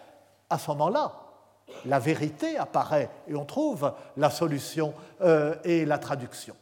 à 0.50 0.58
ce 0.58 0.70
moment-là, 0.72 1.12
la 1.86 1.98
vérité 1.98 2.56
apparaît 2.56 3.10
et 3.28 3.34
on 3.34 3.44
trouve 3.44 3.92
la 4.16 4.30
solution 4.30 4.94
euh, 5.22 5.54
et 5.64 5.84
la 5.84 5.98
traduction. 5.98 6.54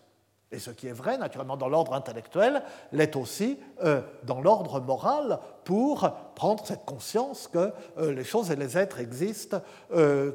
Et 0.51 0.59
ce 0.59 0.71
qui 0.71 0.87
est 0.87 0.93
vrai, 0.93 1.17
naturellement, 1.17 1.57
dans 1.57 1.69
l'ordre 1.69 1.95
intellectuel, 1.95 2.63
l'est 2.93 3.17
aussi 3.17 3.59
euh, 3.83 4.03
dans 4.25 4.43
l'ordre 4.43 4.81
moral 4.81 5.39
pour 5.65 6.11
prendre 6.35 6.67
cette 6.67 6.85
conscience 6.85 7.49
que 7.49 7.73
euh, 7.99 8.13
les 8.13 8.25
choses 8.25 8.51
et 8.51 8.57
les 8.57 8.77
êtres 8.77 9.01
existent 9.01 9.63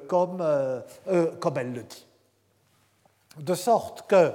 comme, 0.08 0.44
comme 1.40 1.58
elle 1.58 1.74
le 1.74 1.84
dit. 1.84 2.08
De 3.40 3.54
sorte 3.54 4.08
que, 4.08 4.32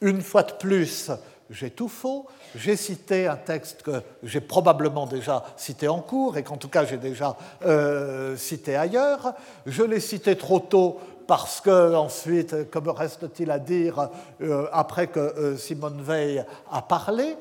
une 0.00 0.20
fois 0.20 0.44
de 0.44 0.52
plus, 0.52 1.10
j'ai 1.52 1.70
tout 1.70 1.88
faux. 1.88 2.26
J'ai 2.54 2.76
cité 2.76 3.26
un 3.26 3.36
texte 3.36 3.82
que 3.82 4.02
j'ai 4.22 4.40
probablement 4.40 5.06
déjà 5.06 5.44
cité 5.56 5.86
en 5.86 6.00
cours 6.00 6.36
et 6.36 6.42
qu'en 6.42 6.56
tout 6.56 6.68
cas 6.68 6.84
j'ai 6.84 6.96
déjà 6.96 7.36
euh, 7.64 8.36
cité 8.36 8.74
ailleurs. 8.76 9.34
Je 9.66 9.82
l'ai 9.82 10.00
cité 10.00 10.36
trop 10.36 10.60
tôt 10.60 10.98
parce 11.26 11.60
que 11.60 11.94
ensuite, 11.94 12.70
que 12.70 12.78
me 12.78 12.90
reste-t-il 12.90 13.50
à 13.50 13.58
dire 13.58 14.08
euh, 14.40 14.66
après 14.72 15.06
que 15.06 15.20
euh, 15.20 15.56
Simone 15.56 16.02
Veil 16.02 16.44
a 16.70 16.82
parlé 16.82 17.36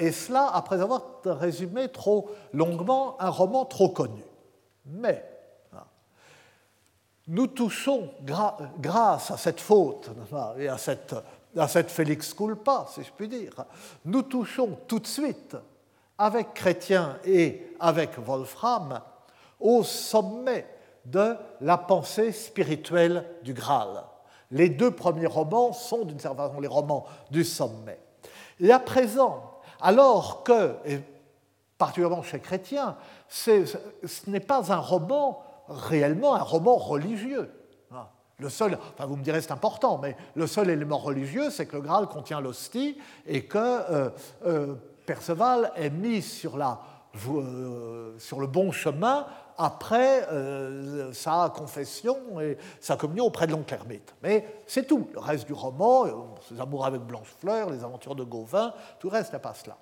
Et 0.00 0.12
cela 0.12 0.50
après 0.52 0.80
avoir 0.80 1.02
résumé 1.24 1.88
trop 1.88 2.28
longuement 2.52 3.16
un 3.20 3.30
roman 3.30 3.64
trop 3.64 3.88
connu. 3.88 4.22
Mais 4.84 5.24
nous 7.28 7.48
touchons, 7.48 8.10
grâce 8.78 9.30
à 9.32 9.36
cette 9.36 9.60
faute 9.60 10.10
et 10.58 10.68
à 10.68 10.78
cette 10.78 11.14
à 11.56 11.68
cette 11.68 11.90
Félix 11.90 12.34
culpa, 12.34 12.86
si 12.88 13.02
je 13.02 13.12
puis 13.12 13.28
dire, 13.28 13.64
nous 14.04 14.22
touchons 14.22 14.78
tout 14.86 14.98
de 14.98 15.06
suite, 15.06 15.56
avec 16.18 16.54
Chrétien 16.54 17.18
et 17.24 17.74
avec 17.78 18.18
Wolfram, 18.18 19.00
au 19.60 19.82
sommet 19.82 20.66
de 21.04 21.36
la 21.60 21.78
pensée 21.78 22.32
spirituelle 22.32 23.24
du 23.42 23.52
Graal. 23.52 24.04
Les 24.50 24.68
deux 24.68 24.90
premiers 24.90 25.26
romans 25.26 25.72
sont 25.72 26.04
d'une 26.04 26.18
certaine 26.18 26.46
façon 26.46 26.60
les 26.60 26.68
romans 26.68 27.06
du 27.30 27.44
sommet. 27.44 27.98
Et 28.60 28.70
à 28.70 28.78
présent, 28.78 29.60
alors 29.80 30.42
que, 30.42 30.76
et 30.84 31.00
particulièrement 31.78 32.22
chez 32.22 32.40
Chrétien, 32.40 32.96
ce 33.28 33.64
n'est 34.26 34.40
pas 34.40 34.72
un 34.72 34.78
roman 34.78 35.42
réellement 35.68 36.34
un 36.34 36.42
roman 36.42 36.76
religieux. 36.76 37.50
Le 38.38 38.50
seul, 38.50 38.78
enfin 38.92 39.06
vous 39.06 39.16
me 39.16 39.22
direz 39.22 39.40
c'est 39.40 39.52
important, 39.52 39.98
mais 39.98 40.14
le 40.34 40.46
seul 40.46 40.68
élément 40.68 40.98
religieux, 40.98 41.50
c'est 41.50 41.66
que 41.66 41.76
le 41.76 41.82
Graal 41.82 42.06
contient 42.06 42.40
l'hostie 42.40 42.98
et 43.26 43.46
que 43.46 43.58
euh, 43.58 44.10
euh, 44.44 44.74
Perceval 45.06 45.72
est 45.76 45.88
mis 45.88 46.20
sur, 46.20 46.58
la, 46.58 46.80
euh, 47.28 48.18
sur 48.18 48.40
le 48.40 48.46
bon 48.46 48.72
chemin 48.72 49.26
après 49.56 50.28
sa 51.14 51.50
confession 51.56 52.38
et 52.42 52.58
sa 52.78 52.96
communion 52.96 53.24
auprès 53.24 53.46
de 53.46 53.52
l'oncle 53.52 53.72
Hermite. 53.72 54.14
Mais 54.22 54.62
c'est 54.66 54.86
tout. 54.86 55.08
Le 55.14 55.20
reste 55.20 55.46
du 55.46 55.54
roman, 55.54 56.34
ses 56.46 56.60
amours 56.60 56.84
avec 56.84 57.00
Blanchefleur, 57.00 57.70
les 57.70 57.82
aventures 57.82 58.14
de 58.14 58.24
Gauvin, 58.24 58.74
tout 58.98 59.08
le 59.08 59.16
reste 59.16 59.32
n'est 59.32 59.38
pas 59.38 59.54
cela. 59.54 59.78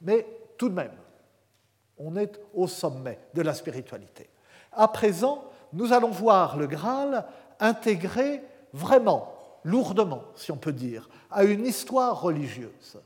Mais 0.00 0.26
tout 0.56 0.70
de 0.70 0.74
même, 0.74 0.94
on 1.98 2.16
est 2.16 2.40
au 2.54 2.66
sommet 2.66 3.18
de 3.34 3.42
la 3.42 3.52
spiritualité. 3.52 4.30
À 4.72 4.88
présent, 4.88 5.44
nous 5.74 5.92
allons 5.92 6.10
voir 6.10 6.56
le 6.56 6.66
Graal 6.66 7.26
intégré 7.60 8.42
vraiment, 8.72 9.32
lourdement, 9.64 10.22
si 10.36 10.52
on 10.52 10.56
peut 10.56 10.72
dire, 10.72 11.08
à 11.30 11.44
une 11.44 11.66
histoire 11.66 12.20
religieuse. 12.20 12.98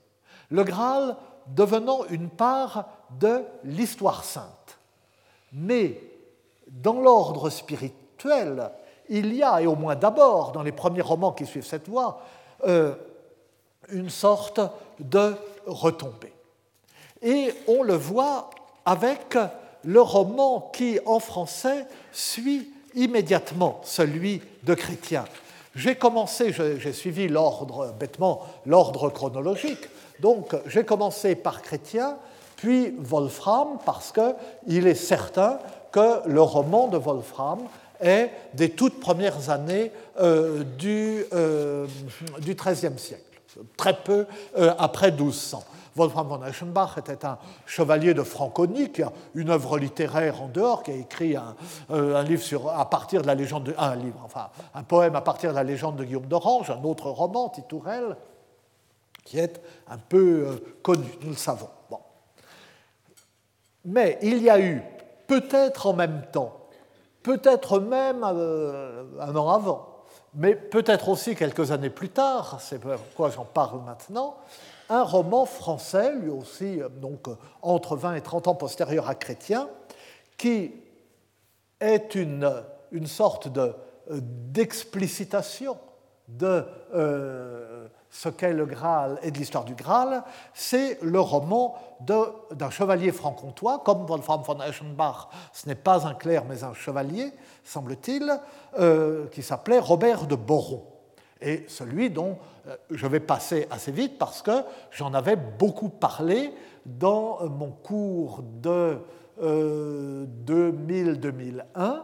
Le 0.51 0.65
Graal 0.65 1.17
devenant 1.49 2.05
une 2.11 2.29
part 2.29 2.87
de 3.19 3.43
l'histoire 3.65 4.25
sainte. 4.25 4.79
Mais 5.53 6.01
dans 6.69 7.01
l'ordre 7.01 7.51
spirituel, 7.51 8.71
il 9.09 9.35
y 9.35 9.43
a, 9.43 9.61
et 9.61 9.67
au 9.67 9.75
moins 9.75 9.97
d'abord 9.97 10.53
dans 10.53 10.63
les 10.63 10.73
premiers 10.73 11.03
romans 11.03 11.33
qui 11.33 11.47
suivent 11.47 11.67
cette 11.67 11.89
voie, 11.89 12.23
euh, 12.67 12.95
une 13.89 14.11
sorte 14.11 14.61
de 15.01 15.35
retombée. 15.67 16.33
Et 17.21 17.53
on 17.69 17.83
le 17.83 17.95
voit 17.95 18.51
avec 18.85 19.37
le 19.85 20.01
roman 20.01 20.71
qui, 20.73 20.99
en 21.07 21.19
français, 21.19 21.87
suit 22.13 22.72
immédiatement 22.95 23.81
celui 23.85 24.43
de 24.65 24.75
Chrétien. 24.75 25.25
J'ai 25.75 25.95
commencé, 25.95 26.53
j'ai 26.53 26.93
suivi 26.93 27.29
l'ordre, 27.29 27.95
bêtement, 27.99 28.47
l'ordre 28.67 29.09
chronologique. 29.09 29.89
Donc, 30.21 30.55
j'ai 30.67 30.85
commencé 30.85 31.35
par 31.35 31.63
Chrétien, 31.63 32.17
puis 32.57 32.95
Wolfram, 32.99 33.79
parce 33.85 34.13
qu'il 34.13 34.87
est 34.87 34.95
certain 34.95 35.59
que 35.91 36.27
le 36.27 36.43
roman 36.43 36.89
de 36.89 36.99
Wolfram 36.99 37.61
est 38.01 38.31
des 38.55 38.71
toutes 38.71 39.01
premières 39.01 39.51
années 39.51 39.91
euh, 40.21 40.63
du, 40.79 41.25
euh, 41.33 41.87
XIIIe 42.41 42.99
siècle, 42.99 43.23
très 43.77 43.95
peu 43.95 44.27
euh, 44.59 44.75
après 44.79 45.11
1200. 45.11 45.65
Wolfram 45.95 46.29
von 46.29 46.43
Eschenbach 46.45 46.97
était 46.99 47.25
un 47.25 47.39
chevalier 47.67 48.15
de 48.15 48.23
Franconie 48.23 48.91
une 49.35 49.51
œuvre 49.51 49.79
littéraire 49.79 50.43
en 50.43 50.49
dehors, 50.49 50.83
qui 50.83 50.91
a 50.91 50.95
écrit 50.95 51.37
un, 51.37 51.55
euh, 51.91 52.23
livre 52.23 52.43
sur, 52.43 52.71
à 52.71 52.89
partir 52.89 53.23
de 53.23 53.27
la 53.27 53.35
légende 53.35 53.65
de, 53.65 53.75
un 53.79 53.95
livre, 53.97 54.21
enfin 54.25 54.49
un 54.75 54.83
poème 54.83 55.17
à 55.17 55.21
partir 55.21 55.51
de 55.51 55.57
la 55.57 55.65
légende 55.65 55.97
de 55.97 56.05
Guillaume 56.05 56.27
d'Orange, 56.27 56.71
un 56.71 56.83
autre 56.85 57.11
roman, 57.11 57.49
Titourel, 57.51 58.17
qui 59.25 59.39
est 59.39 59.61
un 59.89 59.99
peu 59.99 60.47
euh, 60.47 60.77
connu, 60.83 61.07
nous 61.23 61.31
le 61.31 61.37
savons. 61.37 61.69
Mais 63.85 64.19
il 64.23 64.43
y 64.43 64.49
a 64.49 64.61
eu, 64.61 64.83
peut-être 65.27 65.87
en 65.87 65.93
même 65.93 66.23
temps, 66.33 66.57
peut-être 67.23 67.81
même 67.81 68.23
euh, 68.25 69.05
un 69.21 69.35
an 69.37 69.49
avant, 69.51 69.89
mais 70.35 70.55
peut-être 70.55 71.09
aussi 71.09 71.35
quelques 71.35 71.73
années 71.73 71.91
plus 71.91 72.09
tard, 72.09 72.59
c'est 72.61 72.81
pourquoi 72.81 73.31
j'en 73.31 73.45
parle 73.45 73.81
maintenant, 73.85 74.37
un 74.93 75.03
roman 75.05 75.47
français, 75.47 76.15
lui 76.15 76.29
aussi 76.29 76.81
euh, 76.81 76.89
donc 76.89 77.29
euh, 77.29 77.37
entre 77.63 77.97
20 77.97 78.15
et 78.17 78.21
30 78.21 78.49
ans 78.49 78.55
postérieur 78.55 79.09
à 79.09 79.15
Chrétien, 79.15 79.69
qui 80.37 80.73
est 81.81 82.15
une, 82.15 82.53
une 82.93 83.07
sorte 83.07 83.49
euh, 83.57 83.73
d'explicitation 84.11 85.79
de, 86.29 86.65
ce 88.09 88.29
qu'est 88.29 88.53
le 88.53 88.65
Graal 88.65 89.19
et 89.23 89.31
de 89.31 89.39
l'histoire 89.39 89.65
du 89.65 89.75
Graal, 89.75 90.23
c'est 90.55 90.99
le 91.03 91.21
roman 91.21 91.75
d'un 92.01 92.71
chevalier 92.71 93.13
franc-comtois, 93.13 93.83
comme 93.85 94.07
Wolfram 94.07 94.43
von 94.43 94.61
Eschenbach, 94.61 95.29
ce 95.53 95.69
n'est 95.69 95.75
pas 95.75 96.07
un 96.07 96.15
clerc 96.15 96.45
mais 96.49 96.65
un 96.65 96.75
chevalier, 96.75 97.33
semble-t-il, 97.65 98.41
qui 99.31 99.43
s'appelait 99.43 99.81
Robert 99.81 100.27
de 100.27 100.37
Boron. 100.37 100.85
Et 101.41 101.65
celui 101.69 102.09
dont 102.09 102.39
je 102.91 103.07
vais 103.07 103.21
passer 103.21 103.67
assez 103.71 103.93
vite 103.93 104.19
parce 104.19 104.43
que 104.43 104.63
j'en 104.91 105.15
avais 105.15 105.37
beaucoup 105.37 105.89
parlé 105.89 106.53
dans 106.87 107.39
euh, 107.41 107.49
mon 107.49 107.71
cours 107.71 108.43
de 108.43 108.99
2000-2001 109.41 111.63
euh, 111.77 112.01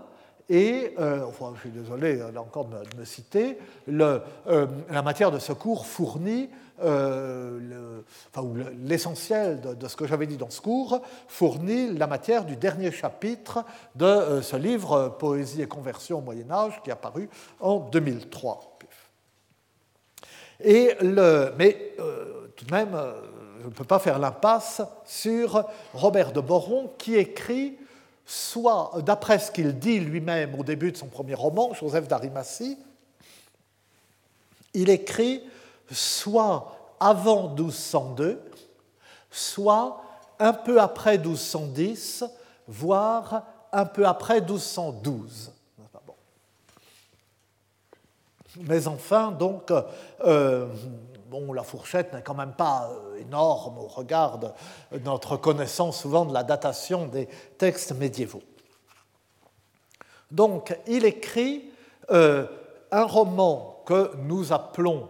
et, 0.51 0.95
enfin, 1.27 1.53
je 1.57 1.61
suis 1.61 1.71
désolé 1.71 2.23
encore 2.39 2.65
de 2.65 2.79
me, 2.99 3.05
citer, 3.05 3.59
la 3.87 4.23
matière 5.05 5.31
de 5.31 5.39
ce 5.39 5.53
cours 5.53 5.85
fournit, 5.85 6.49
l'essentiel 8.83 9.61
de, 9.61 9.75
de, 9.75 9.89
ce 9.89 9.95
que 9.95 10.07
j'avais 10.07 10.27
dit 10.27 10.39
dans 10.39 10.49
ce 10.49 10.63
cours, 10.63 11.03
fournit 11.27 11.93
la 11.93 12.07
matière 12.07 12.47
du 12.47 12.57
dernier 12.57 12.91
chapitre 12.91 13.63
de 13.95 14.41
ce 14.41 14.57
livre 14.57 15.15
Poésie 15.19 15.61
et 15.61 15.69
conversion 15.69 16.21
au 16.21 16.23
Moyen 16.23 16.51
Âge 16.51 16.81
qui 16.83 16.89
est 16.89 16.95
apparu 16.95 17.29
en 17.61 17.81
2003. 17.81 18.78
Et 20.61 20.95
le, 21.01 21.53
mais 21.57 21.95
euh, 22.01 22.49
tout 22.57 22.65
de 22.65 22.73
même, 22.73 22.95
euh, 22.95 23.13
je 23.61 23.67
ne 23.67 23.73
peux 23.73 23.85
pas 23.85 23.99
faire 23.99 24.19
l'impasse 24.19 24.83
sur 25.05 25.65
Robert 25.95 26.33
de 26.33 26.41
Boron 26.41 26.93
qui 26.99 27.15
écrit, 27.15 27.79
soit 28.27 28.93
d'après 28.99 29.39
ce 29.39 29.51
qu'il 29.51 29.79
dit 29.79 30.01
lui-même 30.01 30.59
au 30.59 30.65
début 30.65 30.93
de 30.93 30.97
son 30.97 31.07
premier 31.07 31.35
roman, 31.35 31.73
Joseph 31.75 32.09
d'Arimathie, 32.09 32.77
il 34.75 34.91
écrit 34.91 35.43
soit 35.91 36.97
avant 37.01 37.49
1202, 37.55 38.41
soit 39.31 40.03
un 40.39 40.53
peu 40.53 40.81
après 40.81 41.19
1210, 41.19 42.25
voire 42.67 43.45
un 43.73 43.85
peu 43.85 44.07
après 44.07 44.41
1212. 44.41 45.53
Mais 48.67 48.89
enfin, 48.89 49.31
donc, 49.31 49.73
euh, 50.25 50.67
bon, 51.31 51.53
la 51.53 51.63
fourchette 51.63 52.13
n'est 52.13 52.23
quand 52.23 52.35
même 52.35 52.55
pas 52.55 52.91
euh, 52.91 53.21
énorme 53.21 53.79
au 53.79 53.87
regard 53.87 54.39
de 54.39 54.49
notre 55.05 55.37
connaissance 55.37 56.01
souvent 56.01 56.25
de 56.25 56.35
la 56.35 56.43
datation 56.43 57.07
des 57.07 57.29
textes 57.57 57.93
médiévaux. 57.93 58.43
Donc, 60.31 60.77
il 60.87 61.05
écrit 61.05 61.71
euh, 62.11 62.47
un 62.91 63.05
roman 63.05 63.83
que 63.87 64.11
nous 64.25 64.53
appelons, 64.53 65.09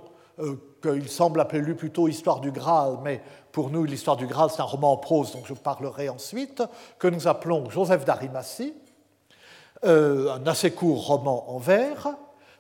qu'il 0.83 1.09
semble 1.09 1.41
appeler 1.41 1.63
lui 1.63 1.75
plutôt 1.75 2.07
Histoire 2.07 2.41
du 2.41 2.53
Graal, 2.53 2.99
mais 3.03 3.23
pour 3.51 3.71
nous, 3.71 3.85
l'Histoire 3.85 4.17
du 4.17 4.27
Graal, 4.27 4.51
c'est 4.51 4.61
un 4.61 4.65
roman 4.65 4.93
en 4.93 4.97
prose 4.99 5.33
dont 5.33 5.45
je 5.45 5.55
parlerai 5.55 6.09
ensuite, 6.09 6.63
que 6.99 7.09
nous 7.09 7.27
appelons 7.27 7.69
Joseph 7.71 8.05
d'Arimathie, 8.05 8.75
un 9.83 10.47
assez 10.47 10.71
court 10.73 11.07
roman 11.07 11.51
en 11.51 11.59
vers, 11.59 12.09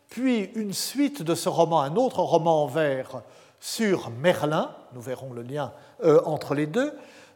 puis 0.08 0.50
une 0.54 0.72
suite 0.72 1.22
de 1.22 1.34
ce 1.34 1.48
roman, 1.48 1.80
un 1.80 1.96
autre 1.96 2.20
roman 2.20 2.64
en 2.64 2.66
vers 2.66 3.22
sur 3.60 4.10
Merlin, 4.10 4.70
nous 4.94 5.00
verrons 5.00 5.32
le 5.32 5.42
lien 5.42 5.72
euh, 6.04 6.20
entre 6.24 6.54
les 6.54 6.66
deux, 6.66 6.92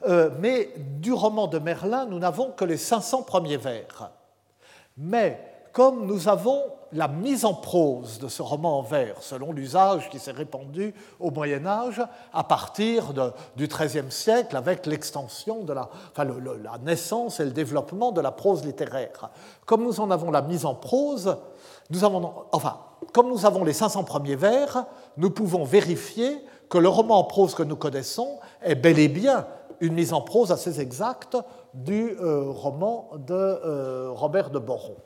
euh, 0.06 0.30
mais 0.38 0.72
du 1.00 1.12
roman 1.12 1.46
de 1.46 1.58
Merlin, 1.58 2.06
nous 2.06 2.18
n'avons 2.18 2.50
que 2.50 2.64
les 2.64 2.76
500 2.76 3.22
premiers 3.22 3.56
vers. 3.56 4.10
Mais 4.96 5.40
comme 5.72 6.06
nous 6.06 6.28
avons 6.28 6.62
la 6.92 7.08
mise 7.08 7.44
en 7.44 7.54
prose 7.54 8.18
de 8.18 8.28
ce 8.28 8.42
roman 8.42 8.78
en 8.78 8.82
vers, 8.82 9.22
selon 9.22 9.52
l'usage 9.52 10.10
qui 10.10 10.18
s'est 10.18 10.32
répandu 10.32 10.94
au 11.18 11.30
Moyen 11.30 11.64
Âge 11.64 12.02
à 12.32 12.44
partir 12.44 13.14
du 13.56 13.66
XIIIe 13.66 14.10
siècle 14.10 14.56
avec 14.56 14.84
l'extension 14.86 15.62
de 15.62 15.72
la, 15.72 15.88
enfin, 16.10 16.24
la 16.24 16.78
naissance 16.78 17.40
et 17.40 17.44
le 17.44 17.50
développement 17.50 18.12
de 18.12 18.20
la 18.20 18.30
prose 18.30 18.64
littéraire. 18.64 19.30
Comme 19.64 19.84
nous 19.84 20.00
en 20.00 20.10
avons 20.10 20.30
la 20.30 20.42
mise 20.42 20.66
en 20.66 20.74
prose, 20.74 21.38
nous 21.92 22.04
avons, 22.04 22.32
enfin, 22.52 22.78
comme 23.12 23.28
nous 23.28 23.44
avons 23.44 23.64
les 23.64 23.74
500 23.74 24.04
premiers 24.04 24.36
vers, 24.36 24.86
nous 25.16 25.30
pouvons 25.30 25.64
vérifier 25.64 26.38
que 26.70 26.78
le 26.78 26.88
roman 26.88 27.18
en 27.18 27.24
prose 27.24 27.54
que 27.54 27.62
nous 27.62 27.76
connaissons 27.76 28.38
est 28.62 28.74
bel 28.74 28.98
et 28.98 29.08
bien 29.08 29.46
une 29.80 29.94
mise 29.94 30.12
en 30.12 30.22
prose 30.22 30.52
assez 30.52 30.80
exacte 30.80 31.36
du 31.74 32.16
euh, 32.20 32.44
roman 32.46 33.10
de 33.16 33.34
euh, 33.34 34.10
Robert 34.10 34.50
de 34.50 34.58
Boron. 34.58 34.96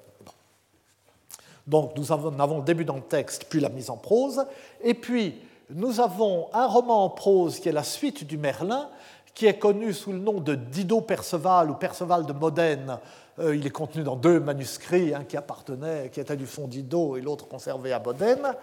Donc 1.67 1.97
nous 1.97 2.13
avons, 2.13 2.59
le 2.59 2.63
début 2.63 2.85
dans 2.85 2.97
le 2.97 3.03
texte, 3.03 3.47
puis 3.49 3.59
la 3.59 3.71
mise 3.71 3.91
en 3.91 3.97
prose, 3.97 4.45
et 4.83 4.95
puis 4.95 5.41
nous 5.71 6.01
avons 6.01 6.47
un 6.53 6.67
roman 6.67 7.05
en 7.05 7.11
prose 7.11 7.59
qui 7.59 7.69
est 7.69 7.73
la 7.73 7.83
suite 7.83 8.25
du 8.25 8.39
Merlin, 8.39 8.89
qui 9.37 9.45
est 9.45 9.59
connu 9.59 9.93
sous 9.93 10.13
le 10.13 10.19
nom 10.19 10.41
de 10.41 10.55
Dido 10.55 11.03
Perceval 11.03 11.71
ou 11.71 11.75
Perceval 11.75 12.25
de 12.25 12.33
Modène. 12.33 12.99
Euh, 13.39 13.55
il 13.55 13.67
est 13.67 13.71
contenu 13.71 14.03
dans 14.03 14.17
deux 14.17 14.41
manuscrits, 14.41 15.13
qui 15.29 15.37
appartenait, 15.37 16.09
qui 16.11 16.21
était 16.21 16.37
du 16.37 16.47
fond 16.47 16.67
Dido 16.67 17.17
et 17.17 17.21
l'autre 17.21 17.47
conservé 17.47 17.93
à 17.93 18.01
Modène. 18.01 18.55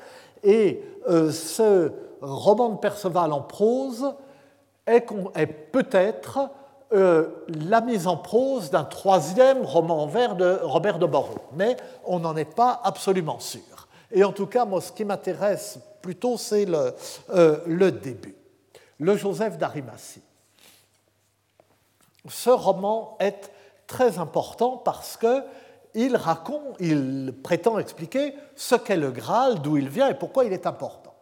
Et 0.43 0.83
euh, 1.07 1.31
ce 1.31 1.91
roman 2.21 2.69
de 2.69 2.77
Perceval 2.79 3.31
en 3.33 3.41
prose 3.41 4.15
est, 4.87 5.05
peut-être 5.71 6.49
euh, 6.91 7.27
la 7.47 7.81
mise 7.81 8.07
en 8.07 8.17
prose 8.17 8.71
d'un 8.71 8.83
troisième 8.83 9.63
roman 9.63 10.01
en 10.01 10.07
vers 10.07 10.35
de 10.35 10.57
Robert 10.63 10.97
de 10.97 11.05
Borrow, 11.05 11.37
mais 11.55 11.77
on 12.03 12.17
n'en 12.17 12.35
est 12.35 12.51
pas 12.51 12.81
absolument 12.83 13.39
sûr. 13.39 13.87
Et 14.11 14.23
en 14.23 14.31
tout 14.31 14.47
cas, 14.47 14.65
moi, 14.65 14.81
ce 14.81 14.91
qui 14.91 15.05
m'intéresse 15.05 15.77
plutôt, 16.01 16.35
c'est 16.35 16.65
le, 16.65 16.95
le, 17.67 17.91
début. 17.91 18.35
Le 18.99 19.15
Joseph 19.15 19.59
d'Arimathie. 19.59 20.23
Ce 22.29 22.49
roman 22.49 23.17
est 23.19 23.51
très 23.87 24.17
important 24.17 24.77
parce 24.77 25.17
que 25.17 25.43
il 25.95 26.15
raconte, 26.15 26.75
il 26.79 27.33
prétend 27.43 27.77
expliquer 27.77 28.33
ce 28.55 28.75
qu'est 28.75 28.97
le 28.97 29.11
Graal, 29.11 29.61
d'où 29.61 29.77
il 29.77 29.89
vient 29.89 30.09
et 30.09 30.15
pourquoi 30.15 30.45
il 30.45 30.53
est 30.53 30.65
important. 30.65 31.13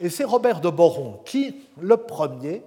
Et 0.00 0.08
c'est 0.08 0.24
Robert 0.24 0.60
de 0.60 0.70
Boron 0.70 1.20
qui, 1.24 1.66
le 1.80 1.96
premier, 1.96 2.62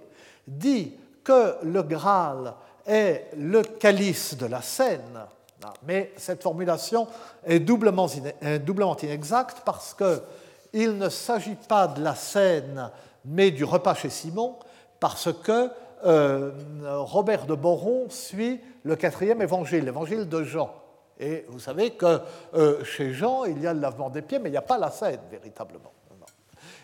dit 0.45 0.93
que 1.23 1.55
le 1.63 1.84
Graal 1.84 2.53
est 2.86 3.30
le 3.38 3.61
calice 3.61 4.38
de 4.38 4.45
la 4.45 4.61
Seine, 4.61 5.25
ah, 5.63 5.73
mais 5.86 6.13
cette 6.17 6.43
formulation 6.43 7.07
est 7.45 7.59
doublement, 7.59 8.07
inexacte 8.07 9.61
parce 9.65 9.95
qu'il 9.95 10.97
ne 10.97 11.09
s'agit 11.09 11.57
pas 11.67 11.88
de 11.88 12.01
la 12.01 12.15
Seine, 12.15 12.91
mais 13.25 13.51
du 13.51 13.63
repas 13.63 13.95
chez 13.95 14.09
Simon, 14.09 14.55
parce 14.99 15.34
que 15.34 15.69
euh, 16.06 16.52
Robert 16.84 17.45
de 17.45 17.56
Boron 17.56 18.10
suit 18.10 18.62
le 18.84 18.95
quatrième 18.95 19.41
évangile, 19.41 19.84
l'évangile 19.86 20.30
de 20.30 20.43
Jean. 20.43 20.74
Et 21.20 21.45
vous 21.50 21.60
savez 21.60 21.91
que 21.91 22.20
euh, 22.54 22.84
chez 22.84 23.14
Jean, 23.14 23.45
il 23.45 23.62
y 23.62 23.68
a 23.68 23.74
le 23.74 23.80
lavement 23.80 24.10
des 24.10 24.22
pieds, 24.22 24.39
mais 24.39 24.50
il 24.50 24.52
n'y 24.52 24.58
a 24.58 24.62
pas 24.62 24.78
la 24.78 24.91
Seine, 24.91 25.20
véritablement. 25.32 25.91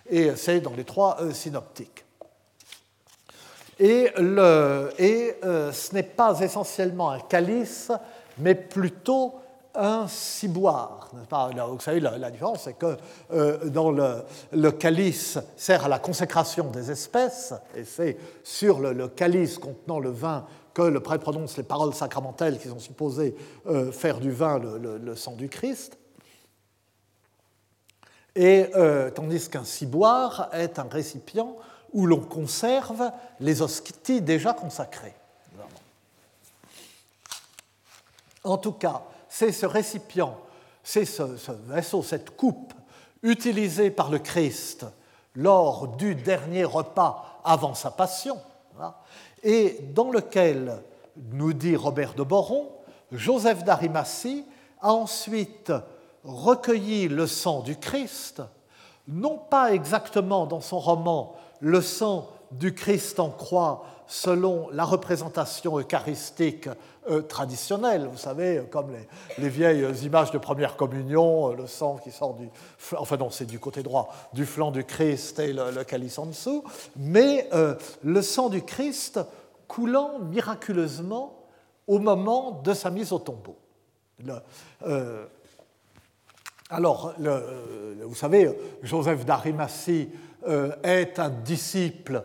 Et 0.09 0.35
c'est 0.35 0.59
dans 0.59 0.73
les 0.73 0.83
trois 0.83 1.17
euh, 1.21 1.31
synoptiques. 1.31 2.03
Et, 3.79 4.11
ce 4.15 5.93
n'est 5.93 6.03
pas 6.03 6.39
essentiellement 6.39 7.11
un 7.11 7.19
calice, 7.19 7.91
mais 8.37 8.55
plutôt 8.55 9.35
un 9.75 10.07
ciboire. 10.07 11.09
Vous 11.13 11.79
savez, 11.79 11.99
la, 11.99 12.31
différence, 12.31 12.63
c'est 12.63 12.77
que 12.77 12.97
euh, 13.31 13.69
dans 13.69 13.91
le, 13.91 14.71
calice 14.71 15.39
sert 15.55 15.85
à 15.85 15.87
la 15.87 15.99
consécration 15.99 16.69
des 16.69 16.91
espèces, 16.91 17.53
et 17.75 17.83
c'est 17.83 18.17
sur 18.43 18.79
le, 18.79 19.07
calice 19.07 19.57
contenant 19.57 19.99
le 19.99 20.11
vin 20.11 20.45
que 20.73 20.81
le 20.81 20.99
prêtre 20.99 21.23
prononce 21.23 21.57
les 21.57 21.63
paroles 21.63 21.93
sacramentelles 21.93 22.59
qui 22.59 22.67
sont 22.67 22.79
supposées 22.79 23.35
euh, 23.67 23.91
faire 23.91 24.19
du 24.19 24.31
vin 24.31 24.59
le, 24.59 25.15
sang 25.15 25.33
du 25.33 25.49
Christ. 25.49 25.97
Et 28.35 28.71
tandis 29.13 29.47
qu'un 29.47 29.63
ciboire 29.63 30.49
est 30.53 30.79
un 30.79 30.87
récipient 30.89 31.55
où 31.93 32.07
l'on 32.07 32.19
conserve 32.19 33.11
les 33.39 33.61
hosties 33.61 34.21
déjà 34.21 34.53
consacrées. 34.53 35.13
En 38.43 38.57
tout 38.57 38.73
cas, 38.73 39.03
c'est 39.33 39.51
ce 39.51 39.65
récipient, 39.65 40.37
c'est 40.83 41.05
ce, 41.05 41.23
vaisseau, 41.65 42.03
cette 42.03 42.37
coupe 42.37 42.71
utilisée 43.23 43.89
par 43.89 44.11
le 44.11 44.19
Christ 44.19 44.85
lors 45.33 45.87
du 45.87 46.13
dernier 46.13 46.63
repas 46.63 47.41
avant 47.43 47.73
sa 47.73 47.89
passion, 47.89 48.39
hein, 48.79 48.93
et 49.41 49.79
dans 49.95 50.11
lequel, 50.11 50.83
nous 51.31 51.53
dit 51.53 51.75
Robert 51.75 52.13
de 52.13 52.21
Boron, 52.21 52.69
Joseph 53.11 53.63
d'Arimathie 53.63 54.45
a 54.81 54.93
ensuite 54.93 55.73
recueilli 56.23 57.07
le 57.07 57.25
sang 57.25 57.61
du 57.61 57.75
Christ, 57.75 58.43
non 59.07 59.39
pas 59.39 59.73
exactement 59.73 60.45
dans 60.45 60.61
son 60.61 60.77
roman 60.77 61.35
le 61.59 61.81
sang 61.81 62.29
du 62.59 62.73
Christ 62.73 63.19
en 63.19 63.29
croix 63.29 63.85
selon 64.07 64.69
la 64.71 64.83
représentation 64.83 65.79
eucharistique 65.79 66.69
euh, 67.09 67.21
traditionnelle. 67.21 68.07
Vous 68.11 68.17
savez, 68.17 68.63
comme 68.69 68.93
les, 69.37 69.49
vieilles 69.49 69.85
images 70.03 70.31
de 70.31 70.37
première 70.37 70.75
communion, 70.75 71.51
euh, 71.51 71.55
le 71.55 71.67
sang 71.67 71.97
qui 71.97 72.11
sort 72.11 72.35
du... 72.35 72.47
Enfin 72.97 73.17
non, 73.17 73.29
c'est 73.29 73.45
du 73.45 73.59
côté 73.59 73.81
droit, 73.81 74.13
du 74.33 74.45
flanc 74.45 74.71
du 74.71 74.83
Christ 74.83 75.39
et 75.39 75.53
le, 75.53 75.83
calice 75.83 76.19
en 76.19 76.27
dessous, 76.27 76.63
mais 76.95 77.49
euh, 77.53 77.75
le 78.03 78.21
sang 78.21 78.49
du 78.49 78.61
Christ 78.61 79.19
coulant 79.67 80.19
miraculeusement 80.19 81.39
au 81.87 81.99
moment 81.99 82.61
de 82.63 82.73
sa 82.73 82.91
mise 82.91 83.11
au 83.11 83.19
tombeau. 83.19 83.57
alors, 86.69 87.13
vous 87.17 88.15
savez, 88.15 88.55
Joseph 88.83 89.25
d'Arimathie 89.25 90.09
euh, 90.45 90.71
est 90.83 91.19
un 91.19 91.29
disciple 91.29 92.21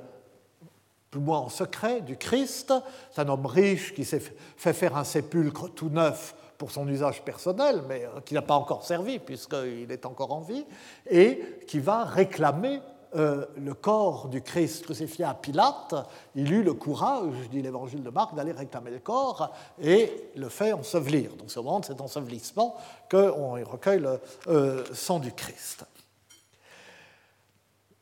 ou 1.19 1.21
moins 1.21 1.41
en 1.41 1.49
secret 1.49 2.01
du 2.01 2.17
Christ. 2.17 2.73
C'est 3.11 3.21
un 3.21 3.29
homme 3.29 3.47
riche 3.47 3.93
qui 3.95 4.05
s'est 4.05 4.23
fait 4.57 4.73
faire 4.73 4.97
un 4.97 5.05
sépulcre 5.05 5.69
tout 5.75 5.91
neuf 5.91 6.35
pour 6.57 6.71
son 6.71 6.89
usage 6.89 7.23
personnel, 7.23 7.83
mais 7.89 8.05
euh, 8.05 8.21
qui 8.21 8.35
n'a 8.35 8.43
pas 8.43 8.55
encore 8.55 8.85
servi 8.85 9.19
puisqu'il 9.19 9.91
est 9.91 10.07
encore 10.07 10.33
en 10.33 10.41
vie, 10.41 10.65
et 11.09 11.61
qui 11.67 11.79
va 11.79 12.05
réclamer 12.05 12.81
euh, 13.17 13.47
le 13.57 13.75
corps 13.75 14.29
du 14.29 14.43
Christ 14.43 14.85
crucifié 14.85 15.25
à 15.25 15.35
Pilate. 15.35 15.95
Il 16.35 16.53
eut 16.53 16.63
le 16.63 16.75
courage, 16.75 17.49
dit 17.51 17.63
l'évangile 17.63 18.03
de 18.03 18.11
Marc, 18.11 18.35
d'aller 18.35 18.53
réclamer 18.53 18.91
le 18.91 18.99
corps 18.99 19.53
et 19.81 20.31
le 20.37 20.49
fait 20.49 20.73
ensevelir. 20.73 21.35
Donc 21.37 21.51
c'est 21.51 21.59
au 21.59 21.63
moment 21.63 21.81
de 21.81 21.87
cet 21.87 22.01
ensevelissement 22.01 22.77
qu'on 23.11 23.53
recueille 23.53 24.05
le 24.47 24.85
sang 24.93 25.19
du 25.21 25.33
Christ. 25.33 25.85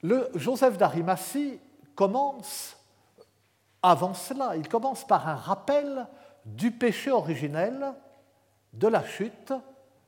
Le 0.03 0.29
Joseph 0.35 0.77
d'Arimathie 0.77 1.59
commence 1.95 2.76
avant 3.87 4.15
cela, 4.15 4.57
il 4.57 4.69
commence 4.69 5.07
par 5.07 5.29
un 5.29 5.37
rappel 5.37 6.07
du 6.45 6.73
péché 6.73 7.11
originel 7.11 7.95
de 8.73 8.89
la 8.89 9.05
chute, 9.05 9.53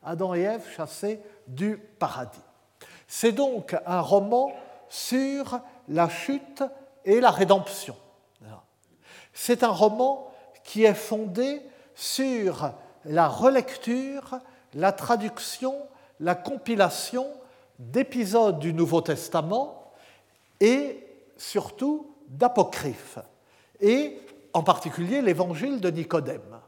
Adam 0.02 0.34
et 0.34 0.42
Ève 0.42 0.68
chassés 0.74 1.20
du 1.46 1.76
paradis. 1.76 2.40
C'est 3.06 3.32
donc 3.32 3.76
un 3.86 4.00
roman 4.00 4.52
sur 4.88 5.60
la 5.88 6.08
chute 6.08 6.62
et 7.04 7.20
la 7.20 7.30
rédemption. 7.30 7.96
C'est 9.32 9.62
un 9.62 9.70
roman 9.70 10.32
qui 10.64 10.84
est 10.84 10.94
fondé 10.94 11.62
sur 11.94 12.72
la 13.04 13.28
relecture, 13.28 14.40
la 14.74 14.92
traduction, 14.92 15.76
la 16.18 16.34
compilation 16.34 17.26
d'épisodes 17.78 18.58
du 18.58 18.74
Nouveau 18.74 19.00
Testament 19.00 19.92
et 20.58 21.06
surtout 21.36 22.12
d'apocryphes, 22.26 23.20
et 23.80 24.18
en 24.52 24.62
particulier 24.62 25.22
l'évangile 25.22 25.80
de 25.80 25.90
Nicodème, 25.90 26.60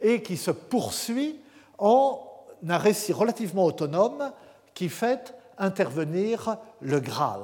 et 0.00 0.22
qui 0.22 0.36
se 0.36 0.50
poursuit 0.50 1.40
en 1.78 2.26
un 2.68 2.78
récit 2.78 3.12
relativement 3.12 3.64
autonome 3.64 4.32
qui 4.74 4.88
fait 4.88 5.34
intervenir 5.58 6.56
le 6.80 7.00
Graal. 7.00 7.40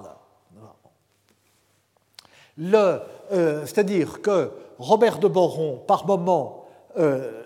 Euh, 2.58 3.66
c'est-à-dire 3.66 4.22
que 4.22 4.50
Robert 4.78 5.18
de 5.18 5.28
Boron, 5.28 5.82
par 5.86 6.06
moments, 6.06 6.66
euh, 6.98 7.42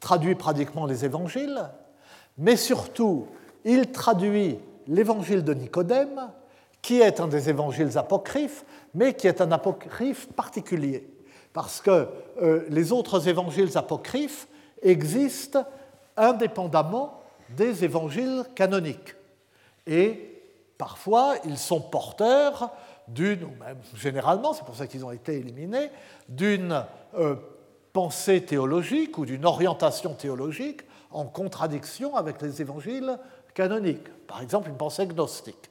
traduit 0.00 0.34
pratiquement 0.34 0.86
les 0.86 1.04
évangiles, 1.04 1.70
mais 2.36 2.56
surtout, 2.56 3.26
il 3.64 3.90
traduit 3.92 4.58
l'évangile 4.86 5.44
de 5.44 5.54
Nicodème 5.54 6.30
qui 6.84 7.00
est 7.00 7.18
un 7.18 7.28
des 7.28 7.48
évangiles 7.48 7.96
apocryphes, 7.96 8.62
mais 8.92 9.14
qui 9.14 9.26
est 9.26 9.40
un 9.40 9.50
apocryphe 9.52 10.28
particulier, 10.34 11.08
parce 11.54 11.80
que 11.80 12.06
euh, 12.42 12.66
les 12.68 12.92
autres 12.92 13.26
évangiles 13.26 13.78
apocryphes 13.78 14.46
existent 14.82 15.64
indépendamment 16.14 17.22
des 17.48 17.84
évangiles 17.84 18.44
canoniques. 18.54 19.14
Et 19.86 20.42
parfois, 20.76 21.36
ils 21.46 21.56
sont 21.56 21.80
porteurs 21.80 22.70
d'une, 23.08 23.44
ou 23.44 23.52
même 23.64 23.78
généralement, 23.94 24.52
c'est 24.52 24.66
pour 24.66 24.76
ça 24.76 24.86
qu'ils 24.86 25.06
ont 25.06 25.12
été 25.12 25.38
éliminés, 25.38 25.90
d'une 26.28 26.84
euh, 27.16 27.36
pensée 27.94 28.44
théologique 28.44 29.16
ou 29.16 29.24
d'une 29.24 29.46
orientation 29.46 30.12
théologique 30.12 30.82
en 31.10 31.24
contradiction 31.24 32.14
avec 32.14 32.42
les 32.42 32.60
évangiles 32.60 33.18
canoniques. 33.54 34.26
Par 34.26 34.42
exemple, 34.42 34.68
une 34.68 34.76
pensée 34.76 35.06
gnostique. 35.06 35.70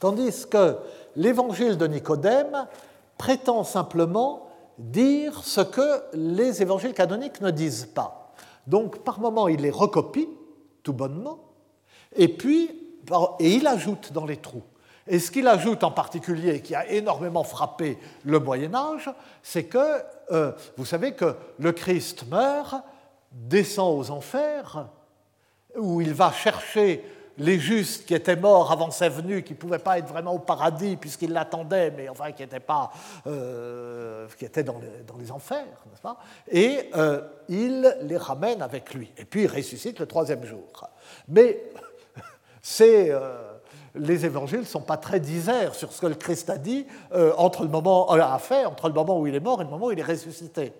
Tandis 0.00 0.46
que 0.50 0.76
l'évangile 1.14 1.76
de 1.76 1.86
Nicodème 1.86 2.66
prétend 3.18 3.64
simplement 3.64 4.48
dire 4.78 5.44
ce 5.44 5.60
que 5.60 6.02
les 6.14 6.62
évangiles 6.62 6.94
canoniques 6.94 7.40
ne 7.42 7.50
disent 7.50 7.86
pas. 7.94 8.32
Donc, 8.66 9.00
par 9.04 9.20
moments, 9.20 9.46
il 9.46 9.60
les 9.60 9.70
recopie, 9.70 10.28
tout 10.82 10.94
bonnement, 10.94 11.38
et 12.16 12.28
puis, 12.28 12.70
et 13.38 13.54
il 13.54 13.66
ajoute 13.66 14.12
dans 14.12 14.24
les 14.24 14.38
trous. 14.38 14.62
Et 15.06 15.18
ce 15.18 15.30
qu'il 15.30 15.48
ajoute 15.48 15.84
en 15.84 15.90
particulier, 15.90 16.62
qui 16.62 16.74
a 16.74 16.88
énormément 16.88 17.44
frappé 17.44 17.98
le 18.24 18.38
Moyen 18.38 18.74
Âge, 18.74 19.10
c'est 19.42 19.64
que, 19.64 20.02
euh, 20.30 20.52
vous 20.76 20.84
savez 20.86 21.12
que 21.12 21.34
le 21.58 21.72
Christ 21.72 22.24
meurt, 22.30 22.76
descend 23.32 23.98
aux 23.98 24.10
enfers, 24.10 24.86
où 25.76 26.00
il 26.00 26.14
va 26.14 26.32
chercher 26.32 27.04
les 27.40 27.58
justes 27.58 28.06
qui 28.06 28.14
étaient 28.14 28.36
morts 28.36 28.70
avant 28.70 28.90
sa 28.90 29.08
venue, 29.08 29.42
qui 29.42 29.54
ne 29.54 29.58
pouvaient 29.58 29.78
pas 29.78 29.98
être 29.98 30.08
vraiment 30.08 30.32
au 30.32 30.38
paradis 30.38 30.96
puisqu'ils 30.96 31.32
l'attendaient, 31.32 31.90
mais 31.90 32.08
enfin 32.08 32.32
qui 32.32 32.42
étaient, 32.42 32.60
pas, 32.60 32.92
euh, 33.26 34.28
qui 34.38 34.44
étaient 34.44 34.62
dans, 34.62 34.80
les, 35.18 35.32
enfers, 35.32 35.66
n'est-ce 35.90 36.02
pas? 36.02 36.18
Et 36.48 36.90
euh, 36.94 37.22
il 37.48 37.96
les 38.02 38.16
ramène 38.16 38.62
avec 38.62 38.94
lui. 38.94 39.10
Et 39.16 39.24
puis 39.24 39.42
il 39.42 39.46
ressuscite 39.48 39.98
le 39.98 40.06
troisième 40.06 40.44
jour. 40.44 40.88
Mais 41.28 41.62
c'est 42.62 43.10
les 43.94 44.24
évangiles 44.24 44.60
ne 44.60 44.64
sont 44.64 44.80
pas 44.80 44.96
très 44.96 45.20
disaires 45.20 45.74
sur 45.74 45.92
ce 45.92 46.00
que 46.00 46.06
le 46.06 46.14
Christ 46.14 46.50
a 46.50 46.58
dit 46.58 46.86
euh, 47.12 47.32
entre 47.36 47.62
le 47.62 47.68
moment 47.68 48.12
euh, 48.14 48.20
a 48.20 48.38
fait 48.38 48.64
entre 48.64 48.88
le 48.88 48.94
moment 48.94 49.18
où 49.18 49.26
il 49.26 49.34
est 49.34 49.40
mort 49.40 49.60
et 49.60 49.64
le 49.64 49.70
moment 49.70 49.86
où 49.86 49.92
il 49.92 49.98
est 49.98 50.04
ressuscité. 50.04 50.72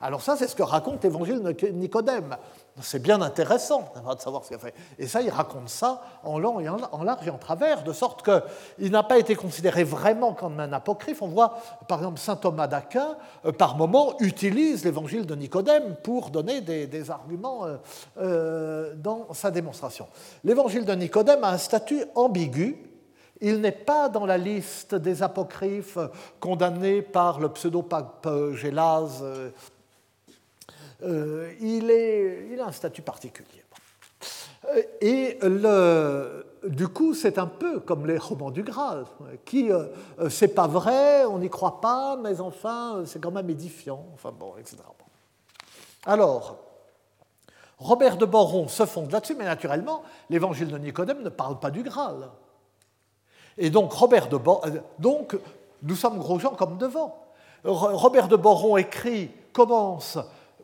Alors 0.00 0.22
ça, 0.22 0.36
c'est 0.36 0.46
ce 0.46 0.54
que 0.54 0.62
raconte 0.62 1.02
l'évangile 1.04 1.42
de 1.42 1.66
Nicodème. 1.68 2.36
C'est 2.80 3.00
bien 3.00 3.22
intéressant 3.22 3.92
de 3.94 4.20
savoir 4.20 4.42
ce 4.42 4.48
qu'il 4.48 4.56
a 4.56 4.58
fait. 4.58 4.74
Et 4.98 5.06
ça, 5.06 5.22
il 5.22 5.30
raconte 5.30 5.68
ça 5.68 6.02
en 6.24 6.40
long 6.40 6.58
et 6.58 6.68
en 6.68 7.04
large 7.04 7.24
et 7.24 7.30
en 7.30 7.38
travers, 7.38 7.84
de 7.84 7.92
sorte 7.92 8.24
qu'il 8.24 8.90
n'a 8.90 9.04
pas 9.04 9.18
été 9.18 9.36
considéré 9.36 9.84
vraiment 9.84 10.32
comme 10.32 10.58
un 10.58 10.72
apocryphe. 10.72 11.22
On 11.22 11.28
voit, 11.28 11.56
par 11.86 11.98
exemple, 11.98 12.18
saint 12.18 12.34
Thomas 12.34 12.66
d'Aquin, 12.66 13.16
euh, 13.44 13.52
par 13.52 13.76
moment, 13.76 14.16
utilise 14.18 14.84
l'évangile 14.84 15.24
de 15.24 15.36
Nicodème 15.36 15.94
pour 16.02 16.30
donner 16.30 16.62
des, 16.62 17.10
arguments 17.10 17.64
euh, 17.64 17.76
euh, 18.18 18.94
dans 18.96 19.32
sa 19.34 19.52
démonstration. 19.52 20.08
L'évangile 20.42 20.84
de 20.84 20.94
Nicodème 20.94 21.44
a 21.44 21.50
un 21.50 21.58
statut 21.58 22.02
ambigu. 22.16 22.90
Il 23.40 23.60
n'est 23.60 23.72
pas 23.72 24.08
dans 24.08 24.26
la 24.26 24.38
liste 24.38 24.96
des 24.96 25.22
apocryphes 25.22 25.98
condamnés 26.40 27.02
par 27.02 27.38
le 27.38 27.50
pseudo-pape 27.50 28.28
Gélase 28.54 29.22
euh, 31.04 31.52
il, 31.60 32.60
a 32.60 32.66
un 32.66 32.72
statut 32.72 33.02
particulier. 33.02 33.62
Euh, 34.74 34.82
et 35.00 35.38
le, 35.42 36.46
du 36.66 36.88
coup, 36.88 37.14
c'est 37.14 37.38
un 37.38 37.46
peu 37.46 37.80
comme 37.80 38.06
les 38.06 38.18
romans 38.18 38.50
du 38.50 38.62
Graal, 38.62 39.04
qui, 39.44 39.70
euh, 39.70 39.86
c'est 40.30 40.54
pas 40.54 40.66
vrai, 40.66 41.24
on 41.26 41.38
n'y 41.38 41.50
croit 41.50 41.80
pas, 41.80 42.16
mais 42.16 42.40
enfin, 42.40 43.02
c'est 43.06 43.20
quand 43.20 43.30
même 43.30 43.50
édifiant, 43.50 44.06
enfin 44.14 44.32
bon, 44.32 44.54
etc. 44.58 44.78
Alors, 46.06 46.58
Robert 47.78 48.16
de 48.16 48.24
Boron 48.24 48.68
se 48.68 48.86
fonde 48.86 49.12
là-dessus, 49.12 49.34
mais 49.34 49.44
naturellement, 49.44 50.02
l'évangile 50.30 50.68
de 50.68 50.78
Nicodème 50.78 51.22
ne 51.22 51.28
parle 51.28 51.58
pas 51.58 51.70
du 51.70 51.82
Graal. 51.82 52.30
Et 53.58 53.70
donc, 53.70 53.92
Robert 53.92 54.28
de 54.28 54.38
donc, 54.98 55.36
nous 55.82 55.94
sommes 55.94 56.18
gros 56.18 56.38
gens 56.38 56.54
comme 56.54 56.78
devant. 56.78 57.18
Robert 57.64 58.28
de 58.28 58.36
Boron 58.36 58.76
écrit, 58.76 59.30
commence 59.52 60.18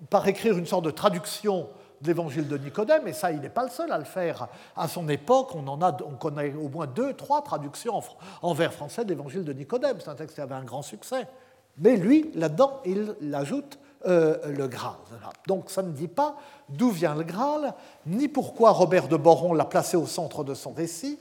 par 0.09 0.27
écrire 0.27 0.57
une 0.57 0.67
sorte 0.67 0.85
de 0.85 0.91
traduction 0.91 1.69
de 2.01 2.07
l'évangile 2.07 2.49
de 2.49 2.57
Nicodème, 2.57 3.07
et 3.07 3.13
ça, 3.13 3.31
il 3.31 3.41
n'est 3.41 3.51
pas 3.51 3.65
le 3.65 3.71
seul 3.71 3.93
à 3.93 3.99
le 3.99 4.05
faire. 4.05 4.49
À 4.75 4.89
son 4.89 5.09
époque, 5.09 5.55
on, 5.55 5.67
en 5.69 5.83
a, 5.83 5.95
on 6.03 6.17
connaît 6.17 6.55
au 6.55 6.69
moins 6.69 6.87
deux, 6.87 7.13
trois 7.13 7.43
traductions 7.43 8.01
en, 8.41 8.55
vers 8.55 8.73
français 8.73 9.05
de 9.05 9.11
l'évangile 9.11 9.45
de 9.45 9.53
Nicodème. 9.53 9.99
C'est 10.01 10.09
un 10.09 10.15
texte 10.15 10.37
qui 10.37 10.41
avait 10.41 10.55
un 10.55 10.65
grand 10.65 10.83
succès. 10.83 11.29
Mais 11.77 11.97
lui, 11.97 12.31
là-dedans, 12.35 12.81
il 12.87 13.35
ajoute 13.35 13.79
euh, 14.07 14.39
le 14.47 14.67
Graal. 14.67 14.95
Donc 15.47 15.69
ça 15.69 15.83
ne 15.83 15.93
dit 15.93 16.09
pas 16.09 16.37
d'où 16.71 16.89
vient 16.89 17.15
le 17.15 17.23
Graal, 17.23 17.75
ni 18.07 18.29
pourquoi 18.29 18.71
Robert 18.71 19.09
de 19.09 19.17
Boron 19.19 19.53
l'a 19.53 19.67
placé 19.67 19.99
au 19.99 20.07
centre 20.07 20.43
de 20.43 20.55
son 20.55 20.73
récit, 20.73 21.19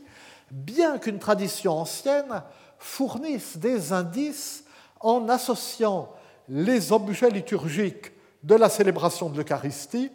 bien 0.50 0.98
qu'une 0.98 1.20
tradition 1.20 1.74
ancienne 1.74 2.42
fournisse 2.78 3.58
des 3.58 3.92
indices 3.92 4.64
en 5.02 5.28
associant 5.28 6.10
les 6.48 6.94
objets 6.94 7.30
liturgiques 7.30 8.14
de 8.44 8.56
la 8.56 8.70
célébration 8.70 9.30
de 9.30 9.38
l'Eucharistie 9.38 10.12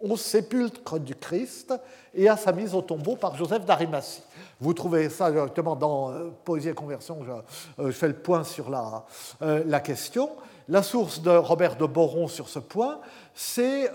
au 0.00 0.16
sépulcre 0.16 0.98
du 0.98 1.14
Christ 1.14 1.74
et 2.14 2.28
à 2.28 2.36
sa 2.36 2.52
mise 2.52 2.74
au 2.74 2.82
tombeau 2.82 3.16
par 3.16 3.36
Joseph 3.36 3.64
d'Arimathie. 3.64 4.22
Vous 4.60 4.72
trouvez 4.72 5.08
ça 5.10 5.30
directement 5.30 5.76
dans 5.76 6.10
euh, 6.10 6.30
Poésie 6.44 6.70
et 6.70 6.74
Conversion, 6.74 7.18
je, 7.22 7.82
euh, 7.82 7.92
fais 7.92 8.08
le 8.08 8.14
point 8.14 8.44
sur 8.44 8.70
la, 8.70 9.04
euh, 9.42 9.62
la, 9.66 9.80
question. 9.80 10.30
La 10.68 10.82
source 10.82 11.22
de 11.22 11.30
Robert 11.30 11.76
de 11.76 11.86
Boron 11.86 12.28
sur 12.28 12.48
ce 12.48 12.58
point, 12.58 13.00
c'est 13.34 13.90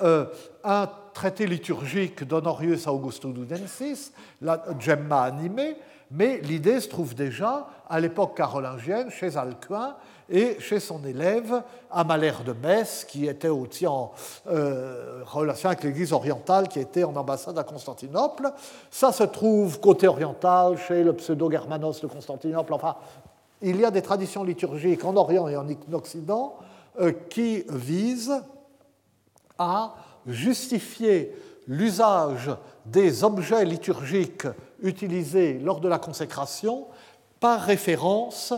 un 0.63 0.89
traité 1.13 1.47
liturgique 1.47 2.24
d'Honorius 2.24 2.88
Augustudensis, 2.88 4.11
la 4.41 4.63
Gemma 4.80 5.24
animée, 5.24 5.78
mais 6.11 6.39
l'idée 6.41 6.80
se 6.80 6.89
trouve 6.89 7.16
déjà 7.16 7.68
à 7.89 7.99
l'époque 7.99 8.38
carolingienne 8.38 9.09
chez 9.09 9.36
Alcuin 9.38 9.95
et 10.30 10.57
chez 10.59 10.80
son 10.80 11.03
élève 11.05 11.61
Amalère 11.91 12.43
de 12.43 12.53
Metz, 12.53 13.05
qui 13.07 13.28
était 13.28 13.47
aussi 13.47 13.88
en 13.88 14.11
euh, 14.47 15.22
relation 15.26 15.70
avec 15.70 15.84
l'Église 15.84 16.13
orientale, 16.13 16.68
qui 16.68 16.80
était 16.80 17.03
en 17.03 17.16
ambassade 17.16 17.57
à 17.57 17.63
Constantinople. 17.63 18.51
Ça 18.89 19.11
se 19.11 19.24
trouve 19.24 19.80
côté 19.80 20.07
oriental, 20.07 20.78
chez 20.78 21.03
le 21.03 21.13
pseudo-germanos 21.13 22.01
de 22.01 22.07
Constantinople. 22.07 22.74
Enfin, 22.74 22.95
il 23.62 23.80
y 23.80 23.86
a 23.86 23.91
des 23.91 24.01
traditions 24.01 24.43
liturgiques 24.43 25.03
en 25.06 25.16
Orient 25.16 25.47
et 25.47 25.58
en 25.58 25.68
Occident 25.93 26.58
euh, 26.99 27.12
qui 27.30 27.64
visent 27.70 28.41
à 29.58 29.95
justifier 30.28 31.36
l'usage 31.68 32.51
des 32.86 33.24
objets 33.24 33.66
liturgiques 33.66 34.47
utilisés 34.82 35.60
lors 35.60 35.80
de 35.80 35.88
la 35.88 35.97
consécration 35.97 36.86
par 37.39 37.62
référence 37.62 38.53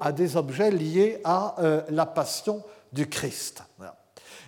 à 0.00 0.12
des 0.12 0.36
objets 0.36 0.70
liés 0.70 1.20
à 1.24 1.56
euh, 1.58 1.82
la 1.90 2.06
passion 2.06 2.62
du 2.92 3.08
Christ. 3.08 3.62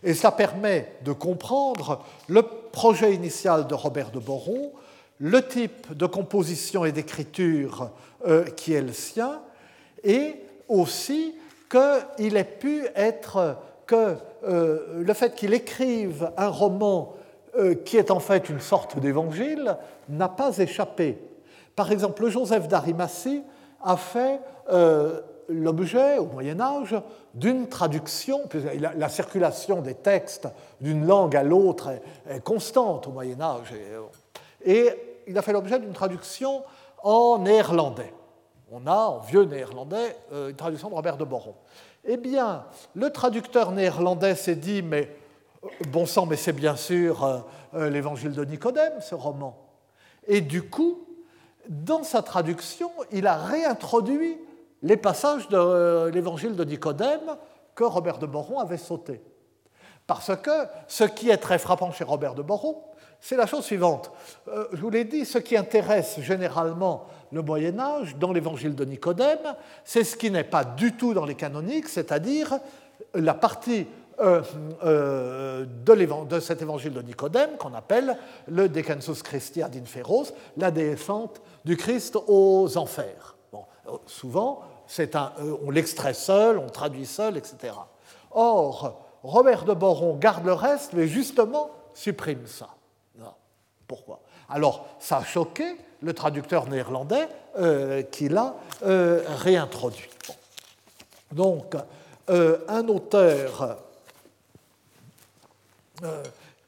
Et 0.02 0.14
ça 0.14 0.30
permet 0.30 0.92
de 1.04 1.12
comprendre 1.12 2.04
le 2.28 2.42
projet 2.42 3.14
initial 3.14 3.66
de 3.66 3.74
Robert 3.74 4.10
de 4.10 4.20
Boron, 4.20 4.72
le 5.18 5.46
type 5.46 5.92
de 5.92 6.06
composition 6.06 6.84
et 6.84 6.92
d'écriture 6.92 7.90
euh, 8.26 8.44
qui 8.44 8.74
est 8.74 8.82
le 8.82 8.92
sien, 8.92 9.40
et 10.04 10.36
aussi 10.68 11.34
qu'il 11.70 12.36
ait 12.36 12.44
pu 12.44 12.86
être, 12.94 13.56
que 13.86 14.16
euh, 14.46 15.02
le 15.02 15.12
fait 15.14 15.34
qu'il 15.34 15.54
écrive 15.54 16.30
un 16.36 16.48
roman 16.48 17.14
qui 17.84 17.96
est 17.96 18.12
en 18.12 18.20
fait 18.20 18.50
une 18.50 18.60
sorte 18.60 19.00
d'évangile 19.00 19.76
n'a 20.08 20.28
pas 20.28 20.58
échappé. 20.58 21.18
Par 21.74 21.90
exemple, 21.92 22.28
Joseph 22.28 22.68
d'Arimathie 22.68 23.42
a 23.82 23.96
fait 23.96 24.40
euh, 24.70 25.20
l'objet, 25.48 26.18
au 26.18 26.26
Moyen 26.26 26.60
Âge, 26.60 26.96
d'une 27.34 27.68
traduction, 27.68 28.46
puisque 28.48 28.66
la, 28.80 29.08
circulation 29.08 29.80
des 29.80 29.94
textes 29.94 30.48
d'une 30.80 31.06
langue 31.06 31.36
à 31.36 31.42
l'autre 31.42 31.90
est, 32.28 32.40
constante 32.40 33.06
au 33.06 33.12
Moyen 33.12 33.40
Âge, 33.40 33.72
et, 34.64 34.90
il 35.26 35.36
a 35.36 35.42
fait 35.42 35.52
l'objet 35.52 35.78
d'une 35.78 35.92
traduction 35.92 36.62
en 37.02 37.38
néerlandais. 37.38 38.12
On 38.70 38.86
a 38.86 38.94
en 38.94 39.18
vieux 39.18 39.44
néerlandais 39.44 40.16
euh, 40.32 40.50
une 40.50 40.56
traduction 40.56 40.90
de 40.90 40.94
Robert 40.94 41.16
de 41.16 41.24
Boron. 41.24 41.54
Eh 42.04 42.16
bien, 42.16 42.64
le 42.94 43.10
traducteur 43.10 43.72
néerlandais 43.72 44.34
s'est 44.34 44.56
dit, 44.56 44.82
mais 44.82 45.16
euh, 45.64 45.68
bon 45.90 46.06
sang, 46.06 46.26
mais 46.26 46.36
c'est 46.36 46.52
bien 46.52 46.76
sûr 46.76 47.44
l'évangile 47.74 48.32
de 48.32 48.44
Nicodème, 48.44 49.00
ce 49.00 49.14
roman. 49.14 49.56
Et 50.26 50.40
du 50.40 50.62
coup, 50.62 51.06
dans 51.68 52.02
sa 52.02 52.22
traduction, 52.22 52.90
il 53.12 53.26
a 53.26 53.36
réintroduit 53.36 54.38
les 54.82 54.96
passages 54.96 55.48
de 55.48 55.56
euh, 55.56 56.10
l'évangile 56.10 56.56
de 56.56 56.64
Nicodème 56.64 57.36
que 57.74 57.84
Robert 57.84 58.18
de 58.18 58.26
Boron 58.26 58.58
avait 58.58 58.78
sauté. 58.78 59.22
Parce 60.06 60.34
que 60.36 60.66
ce 60.86 61.04
qui 61.04 61.30
est 61.30 61.36
très 61.36 61.58
frappant 61.58 61.90
chez 61.92 62.04
Robert 62.04 62.34
de 62.34 62.42
Boron, 62.42 62.82
c'est 63.20 63.36
la 63.36 63.46
chose 63.46 63.64
suivante. 63.64 64.10
Euh, 64.48 64.66
je 64.72 64.80
vous 64.80 64.90
l'ai 64.90 65.04
dit, 65.04 65.24
ce 65.24 65.38
qui 65.38 65.56
intéresse 65.56 66.20
généralement 66.20 67.06
le 67.32 67.42
Moyen 67.42 67.78
Âge 67.78 68.16
dans 68.16 68.32
l'évangile 68.32 68.74
de 68.74 68.84
Nicodème, 68.84 69.54
c'est 69.84 70.04
ce 70.04 70.16
qui 70.16 70.30
n'est 70.30 70.44
pas 70.44 70.64
du 70.64 70.96
tout 70.96 71.14
dans 71.14 71.26
les 71.26 71.34
canoniques, 71.34 71.88
c'est-à-dire 71.88 72.58
la 73.14 73.34
partie 73.34 73.86
de, 74.20 76.40
cet 76.40 76.62
évangile 76.62 76.92
de 76.92 77.02
Nicodème 77.02 77.56
qu'on 77.56 77.74
appelle 77.74 78.16
le 78.48 78.68
Decensus 78.68 79.22
Christi 79.22 79.62
ad 79.62 79.76
inferos, 79.76 80.26
la 80.56 80.70
descente 80.70 81.40
du 81.64 81.76
Christ 81.76 82.18
aux 82.26 82.76
enfers. 82.76 83.36
Souvent, 84.06 84.62
on 85.64 85.70
l'extrait 85.70 86.14
seul, 86.14 86.58
on 86.58 86.68
traduit 86.68 87.06
seul, 87.06 87.36
etc. 87.36 87.74
Or, 88.30 89.04
Robert 89.22 89.64
de 89.64 89.74
Boron 89.74 90.16
garde 90.16 90.44
le 90.44 90.52
reste, 90.52 90.92
mais 90.94 91.06
justement 91.06 91.70
supprime 91.94 92.46
ça. 92.46 92.68
Pourquoi? 93.88 94.20
Alors, 94.50 94.86
ça 95.00 95.18
a 95.18 95.24
choqué 95.24 95.76
le 96.02 96.12
traducteur 96.12 96.68
néerlandais 96.68 97.26
euh, 97.58 98.02
qui 98.02 98.28
l'a 98.28 98.54
euh, 98.84 99.22
réintroduit. 99.26 100.10
Donc, 101.32 101.74
euh, 102.30 102.58
un 102.68 102.86
auteur 102.88 103.78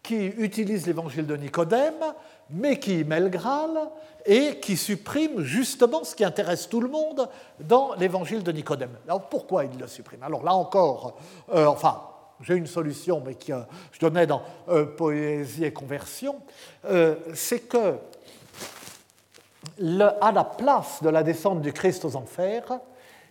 qui 0.03 0.27
utilise 0.27 0.87
l'évangile 0.87 1.27
de 1.27 1.37
Nicodème, 1.37 2.03
mais 2.51 2.81
qui 2.81 3.05
met 3.05 3.21
le 3.21 3.29
Graal 3.29 3.79
et 4.27 4.59
qui 4.59 4.77
supprime 4.77 5.43
justement 5.43 6.03
ce 6.03 6.17
qui 6.17 6.25
intéresse 6.25 6.69
tout 6.69 6.81
le 6.81 6.89
monde 6.89 7.29
dans 7.61 7.95
l'évangile 7.95 8.43
de 8.43 8.51
Nicodème. 8.51 8.91
Alors 9.07 9.29
pourquoi 9.29 9.67
il 9.67 9.79
le 9.79 9.87
supprime? 9.87 10.25
Alors 10.25 10.43
là 10.43 10.53
encore, 10.53 11.17
enfin, 11.55 12.03
j'ai 12.43 12.55
une 12.55 12.67
solution, 12.67 13.23
mais 13.25 13.35
que 13.35 13.53
je 13.93 14.01
donnais 14.01 14.27
dans 14.27 14.43
euh, 14.69 14.85
Poésie 14.85 15.65
et 15.65 15.73
Conversion, 15.73 16.37
euh, 16.87 17.17
c'est 17.35 17.61
que 17.61 17.97
à 20.21 20.33
la 20.33 20.45
place 20.45 21.03
de 21.03 21.09
la 21.09 21.23
descente 21.23 21.63
du 21.63 21.73
Christ 21.73 22.05
aux 22.05 22.17
enfers, 22.17 22.81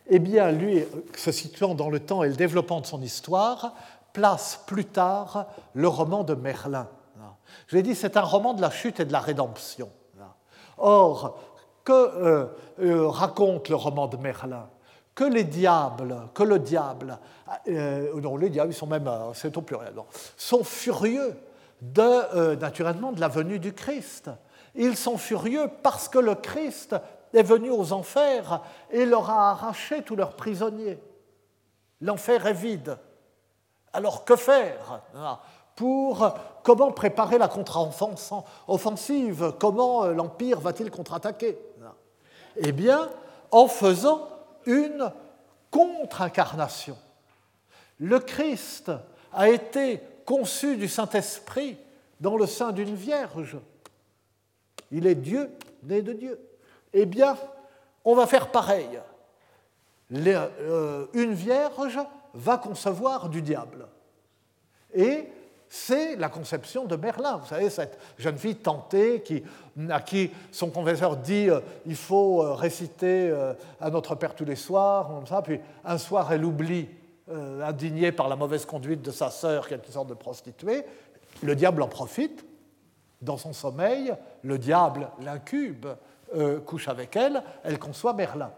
eh 0.08 0.20
bien, 0.20 0.52
lui, 0.52 0.84
se 1.16 1.32
situant 1.32 1.76
dans 1.76 1.90
le 1.90 2.00
temps 2.00 2.24
et 2.24 2.30
le 2.30 2.36
développement 2.36 2.82
de 2.82 2.86
son 2.86 3.02
histoire, 3.02 3.76
place 4.14 4.60
plus 4.66 4.86
tard 4.86 5.48
le 5.74 5.88
roman 5.88 6.24
de 6.24 6.34
Merlin. 6.34 6.88
Je 7.68 7.76
l'ai 7.76 7.84
dit, 7.84 7.96
c'est 7.96 8.18
un 8.18 8.22
roman 8.22 8.54
de 8.54 8.62
la 8.62 8.72
chute 8.72 9.00
et 9.00 9.06
de 9.06 9.12
la 9.12 9.20
rédemption. 9.20 9.92
Or, 10.78 11.40
que 11.84 11.92
euh, 12.82 13.08
raconte 13.08 13.70
le 13.70 13.76
roman 13.76 14.08
de 14.08 14.18
Merlin? 14.18 14.70
Que 15.20 15.26
les 15.26 15.44
diables, 15.44 16.16
que 16.34 16.44
le 16.44 16.60
diable, 16.60 17.20
euh, 17.68 18.22
non, 18.22 18.38
les 18.38 18.50
diables, 18.50 18.72
ils 18.72 18.76
sont 18.76 18.88
même, 18.88 19.10
euh, 19.10 19.34
c'est 19.34 19.58
au 19.58 19.62
pluriel, 19.62 19.96
sont 20.38 20.64
furieux 20.64 21.36
euh, 21.98 22.56
naturellement 22.56 23.12
de 23.12 23.20
la 23.20 23.28
venue 23.28 23.60
du 23.60 23.74
Christ. 23.74 24.30
Ils 24.76 24.96
sont 24.96 25.18
furieux 25.18 25.70
parce 25.84 26.08
que 26.08 26.20
le 26.20 26.36
Christ 26.36 26.96
est 27.34 27.44
venu 27.44 27.70
aux 27.70 27.92
enfers 27.92 28.62
et 28.92 29.06
leur 29.06 29.30
a 29.30 29.52
arraché 29.52 30.04
tous 30.04 30.16
leurs 30.16 30.38
prisonniers. 30.38 30.98
L'enfer 32.00 32.48
est 32.48 32.54
vide. 32.54 32.98
Alors 33.92 34.24
que 34.24 34.38
faire 34.38 35.02
pour 35.76 36.34
comment 36.64 36.94
préparer 36.94 37.38
la 37.38 37.50
contre-offensive? 37.50 39.52
Comment 39.60 40.06
l'Empire 40.06 40.62
va-t-il 40.62 40.90
contre-attaquer? 40.90 41.60
Eh 42.56 42.72
bien, 42.72 43.10
en 43.52 43.68
faisant 43.68 44.30
une 44.66 45.12
contre-incarnation. 45.72 46.98
Le 48.00 48.20
Christ 48.20 48.92
a 49.34 49.50
été 49.50 50.02
conçu 50.26 50.78
du 50.78 50.88
Saint-Esprit 50.88 51.78
dans 52.20 52.38
le 52.38 52.46
sein 52.46 52.72
d'une 52.72 52.96
vierge. 52.96 53.58
Il 54.92 55.06
est 55.08 55.16
Dieu, 55.16 55.50
né 55.84 56.02
de 56.02 56.14
Dieu. 56.14 56.40
Eh 56.94 57.06
bien, 57.06 57.38
on 58.04 58.16
va 58.16 58.26
faire 58.26 58.52
pareil. 58.52 59.00
Euh, 60.12 61.06
une 61.14 61.34
vierge 61.34 62.00
va 62.34 62.58
concevoir 62.58 63.30
du 63.30 63.42
diable. 63.42 63.88
Et 64.94 65.28
c'est 65.70 66.16
la 66.16 66.30
conception 66.30 66.86
de 66.86 66.96
Merlin. 66.96 67.38
Vous 67.38 67.48
savez, 67.48 67.70
cette 67.70 68.00
jeune 68.18 68.38
fille 68.40 68.56
tentée 68.56 69.22
qui, 69.22 69.44
à 69.90 70.02
qui 70.02 70.32
son 70.52 70.72
confesseur 70.72 71.16
dit 71.16 71.48
euh, 71.48 71.60
il 71.86 71.96
faut 71.96 72.42
euh, 72.42 72.54
réciter 72.54 73.30
euh, 73.30 73.54
à 73.80 73.92
notre 73.92 74.16
Père 74.16 74.34
tous 74.34 74.46
les 74.46 74.56
soirs, 74.56 75.08
comme 75.08 75.44
puis 75.44 75.60
un 75.86 75.98
soir 76.00 76.34
elle 76.34 76.44
oublie, 76.44 76.90
indignée 77.62 78.12
par 78.12 78.28
la 78.28 78.36
mauvaise 78.36 78.66
conduite 78.66 79.04
de 79.04 79.12
sa 79.12 79.30
sœur, 79.30 79.68
qui 79.68 79.76
est 79.76 79.86
une 79.86 79.94
sorte 79.94 80.10
de 80.10 80.16
prostituée. 80.16 80.84
Le 81.44 81.56
diable 81.56 81.84
en 81.84 81.88
profite. 81.88 82.44
Dans 83.22 83.38
son 83.38 83.54
sommeil, 83.54 84.14
le 84.44 84.58
diable, 84.58 85.10
l'incube, 85.22 85.86
couche 86.66 86.88
avec 86.88 87.18
elle, 87.18 87.44
elle 87.64 87.78
conçoit 87.78 88.14
Merlin 88.14 88.50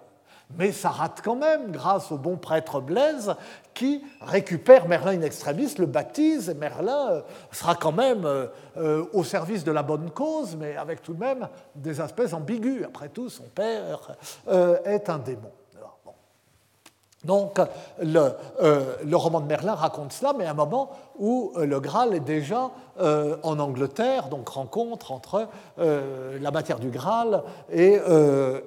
mais 0.58 0.72
ça 0.72 0.90
rate 0.90 1.22
quand 1.24 1.36
même 1.36 1.72
grâce 1.72 2.12
au 2.12 2.18
bon 2.18 2.38
prêtre 2.38 2.82
Blaise 2.82 3.36
qui 3.74 4.04
récupère 4.22 4.88
Merlin 4.88 5.20
in 5.20 5.22
extremis, 5.22 5.74
le 5.78 5.86
baptise, 5.86 6.50
et 6.50 6.54
Merlin 6.54 7.12
euh, 7.12 7.22
sera 7.52 7.76
quand 7.76 7.92
même 7.92 8.26
euh, 8.26 8.48
euh, 8.78 9.06
au 9.14 9.24
service 9.24 9.64
de 9.64 9.72
la 9.72 9.84
bonne 9.84 10.12
cause, 10.12 10.56
mais 10.56 10.76
avec 10.76 11.02
tout 11.02 11.14
de 11.14 11.20
même 11.20 11.48
des 11.76 12.02
aspects 12.02 12.34
ambigus. 12.34 12.84
Après 12.86 13.10
tout, 13.10 13.30
son 13.30 13.46
père 13.46 14.16
est 14.86 15.10
un 15.10 15.18
démon. 15.20 15.52
Donc 17.24 17.60
le, 18.02 18.32
le, 19.06 19.16
roman 19.16 19.42
de 19.42 19.46
Merlin 19.46 19.76
raconte 19.76 20.12
cela, 20.12 20.34
mais 20.36 20.46
à 20.46 20.52
un 20.52 20.56
moment 20.56 20.90
où 21.20 21.54
le 21.56 21.80
Graal 21.80 22.16
est 22.16 22.20
déjà 22.20 22.72
en 23.00 23.60
Angleterre, 23.60 24.30
donc 24.30 24.50
rencontre 24.50 25.12
entre 25.12 25.48
la 25.78 26.52
matière 26.52 26.80
du 26.80 26.90
Graal 26.90 27.44
et, 27.72 28.00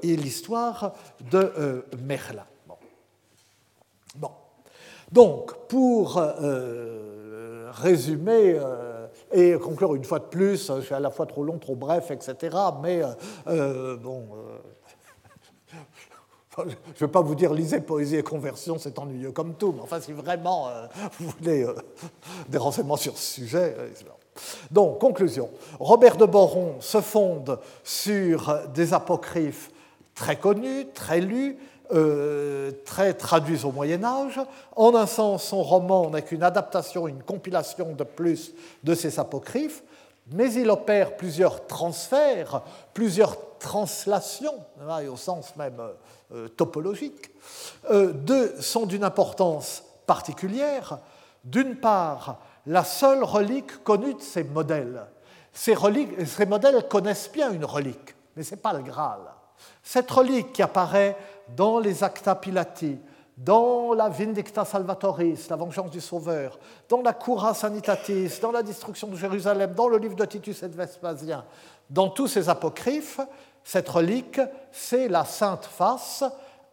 l'histoire 0.02 0.92
de 1.32 1.84
Merlin. 2.00 2.44
Bon. 4.14 4.30
Donc, 5.10 5.54
pour 5.66 6.22
résumer 7.72 8.60
et 9.32 9.54
conclure 9.54 9.96
une 9.96 10.04
fois 10.04 10.20
de 10.20 10.26
plus, 10.26 10.70
je 10.76 10.80
suis 10.80 10.94
à 10.94 11.00
la 11.00 11.10
fois 11.10 11.26
trop 11.26 11.42
long, 11.42 11.58
trop 11.58 11.74
bref, 11.74 12.12
etc., 12.12 12.56
mais 12.80 13.02
bon 13.46 14.28
je 16.58 16.62
ne 16.62 16.94
vais 17.00 17.08
pas 17.08 17.20
vous 17.20 17.34
dire 17.34 17.52
lisez 17.52 17.80
Poésie 17.80 18.16
et 18.16 18.22
Conversion, 18.22 18.76
c'est 18.78 18.98
ennuyeux 18.98 19.32
comme 19.32 19.54
tout, 19.54 19.72
mais 19.72 19.82
enfin, 19.82 20.00
si 20.00 20.12
vraiment 20.12 20.68
euh, 20.68 20.86
vous 21.18 21.30
voulez 21.38 21.64
euh, 21.64 21.74
des 22.48 22.58
renseignements 22.58 22.96
sur 22.96 23.16
ce 23.16 23.34
sujet. 23.34 23.74
Euh, 23.78 23.88
donc, 24.70 24.98
conclusion. 24.98 25.50
Robert 25.78 26.16
de 26.16 26.26
Boron 26.26 26.76
se 26.80 27.00
fonde 27.00 27.58
sur 27.84 28.58
des 28.74 28.92
apocryphes 28.92 29.70
très 30.14 30.36
connus, 30.36 30.86
très 30.92 31.20
lus, 31.20 31.56
très 32.84 33.14
traduits 33.14 33.64
au 33.64 33.70
Moyen 33.70 34.02
Âge. 34.02 34.40
En 34.74 34.96
un 34.96 35.06
sens, 35.06 35.44
son 35.44 35.62
roman 35.62 36.10
n'est 36.10 36.22
qu'une 36.22 36.42
adaptation, 36.42 37.06
une 37.06 37.22
compilation 37.22 37.92
de 37.92 38.02
plus 38.02 38.54
de 38.82 38.96
ces 38.96 39.20
apocryphes, 39.20 39.84
mais 40.32 40.52
il 40.54 40.68
opère 40.68 41.16
plusieurs 41.16 41.64
transferts, 41.68 42.62
plusieurs 42.92 43.53
translations, 43.64 44.62
et 45.00 45.08
au 45.08 45.16
sens 45.16 45.56
même 45.56 45.80
euh, 46.32 46.48
topologiques. 46.48 47.30
Euh, 47.90 48.12
deux 48.12 48.60
sont 48.60 48.84
d'une 48.84 49.04
importance 49.04 49.82
particulière. 50.06 50.98
D'une 51.42 51.76
part, 51.76 52.40
la 52.66 52.84
seule 52.84 53.24
relique 53.24 53.82
connue 53.82 54.14
de 54.14 54.20
ces 54.20 54.44
modèles. 54.44 55.06
Ces, 55.52 55.76
ces 56.26 56.46
modèles 56.46 56.86
connaissent 56.88 57.32
bien 57.32 57.52
une 57.52 57.64
relique, 57.64 58.14
mais 58.36 58.42
ce 58.42 58.54
n'est 58.54 58.60
pas 58.60 58.74
le 58.74 58.82
Graal. 58.82 59.20
Cette 59.82 60.10
relique 60.10 60.52
qui 60.52 60.62
apparaît 60.62 61.16
dans 61.56 61.78
les 61.78 62.04
Acta 62.04 62.34
Pilati, 62.34 62.98
dans 63.36 63.94
la 63.94 64.10
Vindicta 64.10 64.64
Salvatoris, 64.64 65.48
la 65.48 65.56
vengeance 65.56 65.90
du 65.90 66.00
Sauveur, 66.00 66.58
dans 66.88 67.00
la 67.00 67.14
Cura 67.14 67.54
Sanitatis, 67.54 68.40
dans 68.42 68.52
la 68.52 68.62
destruction 68.62 69.08
de 69.08 69.16
Jérusalem, 69.16 69.72
dans 69.74 69.88
le 69.88 69.98
livre 69.98 70.16
de 70.16 70.24
Titus 70.24 70.62
et 70.62 70.68
de 70.68 70.76
Vespasien, 70.76 71.44
dans 71.90 72.08
tous 72.08 72.28
ces 72.28 72.48
apocryphes, 72.48 73.20
cette 73.64 73.88
relique, 73.88 74.40
c'est 74.70 75.08
la 75.08 75.24
sainte 75.24 75.64
face 75.64 76.22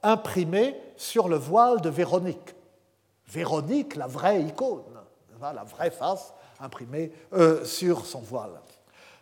imprimée 0.03 0.75
sur 0.97 1.29
le 1.29 1.37
voile 1.37 1.81
de 1.81 1.89
Véronique. 1.89 2.55
Véronique, 3.27 3.95
la 3.95 4.07
vraie 4.07 4.41
icône, 4.41 4.83
la 5.41 5.63
vraie 5.63 5.89
face 5.89 6.33
imprimée 6.59 7.11
euh, 7.33 7.63
sur 7.65 8.05
son 8.05 8.19
voile. 8.19 8.59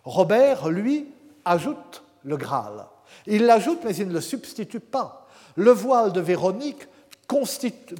Robert, 0.04 0.68
lui, 0.70 1.14
ajoute 1.46 2.04
le 2.24 2.36
Graal. 2.36 2.86
Il 3.28 3.46
l'ajoute, 3.46 3.80
mais 3.84 3.96
il 3.96 4.08
ne 4.08 4.14
le 4.14 4.22
substitue 4.22 4.80
pas. 4.80 5.28
Le 5.56 5.72
voile 5.72 6.12
de 6.12 6.22
Véronique 6.22 6.88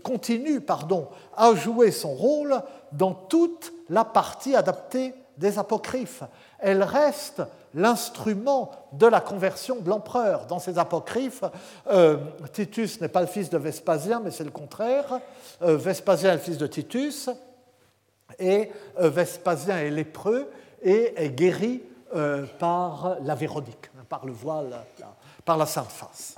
continue 0.04 0.60
pardon, 0.60 1.08
à 1.38 1.54
jouer 1.54 1.92
son 1.92 2.16
rôle 2.16 2.62
dans 2.92 3.14
toute 3.14 3.72
la 3.90 4.04
partie 4.04 4.56
adaptée 4.56 5.14
des 5.40 5.58
apocryphes. 5.58 6.24
Elle 6.60 6.84
reste 6.84 7.42
l'instrument 7.74 8.72
de 8.92 9.08
la 9.08 9.22
conversion 9.22 9.78
de 9.78 9.90
l'empereur. 9.90 10.46
Dans 10.46 10.60
ces 10.60 10.78
apocryphes, 10.78 11.46
euh, 11.88 12.18
Titus 12.52 13.00
n'est 13.00 13.08
pas 13.08 13.22
le 13.22 13.28
fils 13.28 13.50
de 13.50 13.58
Vespasien, 13.58 14.20
mais 14.20 14.32
c'est 14.32 14.44
le 14.44 14.52
contraire. 14.52 15.20
Euh, 15.62 15.78
Vespasien 15.78 16.32
est 16.32 16.36
le 16.36 16.42
fils 16.42 16.58
de 16.58 16.68
Titus, 16.68 17.30
et 18.38 18.72
euh, 19.00 19.10
Vespasien 19.10 19.78
est 19.78 19.90
lépreux 19.90 20.50
et 20.82 21.14
est 21.16 21.30
guéri 21.30 21.84
par 22.58 23.18
la 23.22 23.36
Véronique, 23.36 23.92
par 24.10 24.26
le 24.26 24.32
voile, 24.32 24.76
par 25.46 25.58
la 25.58 25.68
Sainte 25.68 25.92
Face. 25.92 26.34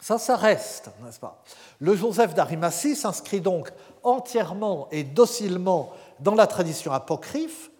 Ça, 0.00 0.18
ça 0.18 0.36
reste, 0.36 0.90
n'est-ce 1.02 1.20
pas? 1.20 1.42
Le 1.78 1.94
Joseph 1.94 2.34
d'Arimathie 2.34 2.96
s'inscrit 2.96 3.42
donc 3.42 3.70
entièrement 4.02 4.88
et 4.90 5.02
docilement 5.02 5.92
dans 6.24 6.34
la 6.34 6.48
tradition 6.48 6.90
apocryphe. 6.90 7.70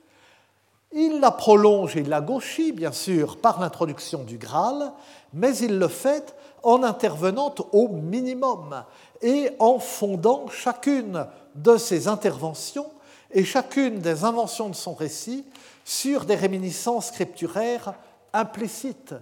Il 0.92 1.18
la 1.18 1.32
prolonge 1.32 1.96
et 1.96 2.04
la 2.04 2.20
gauchit, 2.20 2.70
bien 2.70 2.92
sûr, 2.92 3.38
par 3.38 3.58
l'introduction 3.58 4.22
du 4.22 4.38
Graal, 4.38 4.92
mais 5.32 5.56
il 5.56 5.78
le 5.78 5.88
fait 5.88 6.36
en 6.62 6.84
intervenant 6.84 7.52
au 7.72 7.88
minimum 7.88 8.84
et 9.20 9.50
en 9.58 9.80
fondant 9.80 10.46
chacune 10.48 11.26
de 11.56 11.76
ses 11.76 12.06
interventions 12.06 12.86
et 13.32 13.44
chacune 13.44 13.98
des 13.98 14.24
inventions 14.24 14.68
de 14.68 14.74
son 14.74 14.94
récit 14.94 15.44
sur 15.84 16.24
des 16.24 16.36
réminiscences 16.36 17.08
scripturaires 17.08 17.94
implicites, 18.32 19.14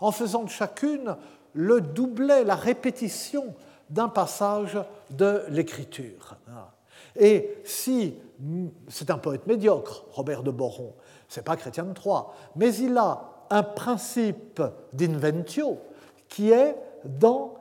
en 0.00 0.10
faisant 0.10 0.42
de 0.42 0.50
chacune 0.50 1.16
le 1.52 1.80
doublet, 1.80 2.44
la 2.44 2.56
répétition 2.56 3.54
d'un 3.90 4.08
passage 4.08 4.78
de 5.10 5.44
l'écriture. 5.50 6.36
Et 7.16 7.56
si 7.64 8.14
c'est 8.88 9.10
un 9.10 9.18
poète 9.18 9.46
médiocre, 9.46 10.04
Robert 10.12 10.42
de 10.42 10.50
Boron, 10.50 10.94
c'est 11.28 11.44
pas 11.44 11.56
Chrétien 11.56 11.84
de 11.84 11.92
Troyes, 11.92 12.32
mais 12.56 12.74
il 12.74 12.96
a 12.96 13.22
un 13.50 13.62
principe 13.62 14.62
d'inventio 14.92 15.78
qui 16.28 16.50
est 16.50 16.76
dans 17.04 17.54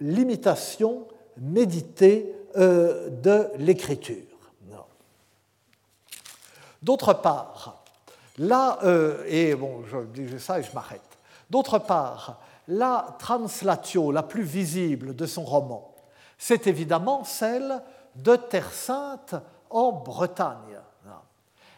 l'imitation 0.00 1.06
méditée 1.36 2.34
euh, 2.56 3.10
de 3.10 3.48
l'écriture. 3.58 4.22
D'autre 6.82 7.14
part, 7.14 7.82
là, 8.36 8.78
euh, 8.84 9.24
et 9.26 9.54
bon, 9.54 9.84
je 9.86 10.04
dis 10.04 10.38
ça 10.38 10.60
et 10.60 10.62
je 10.62 10.72
m'arrête. 10.74 11.00
D'autre 11.48 11.78
part, 11.78 12.42
la 12.68 13.16
translatio 13.18 14.12
la 14.12 14.22
plus 14.22 14.42
visible 14.42 15.16
de 15.16 15.24
son 15.24 15.44
roman, 15.44 15.94
c'est 16.36 16.66
évidemment 16.66 17.24
celle 17.24 17.82
de 18.16 18.36
Terre 18.36 18.72
Sainte 18.72 19.34
en 19.74 19.92
Bretagne. 19.92 20.78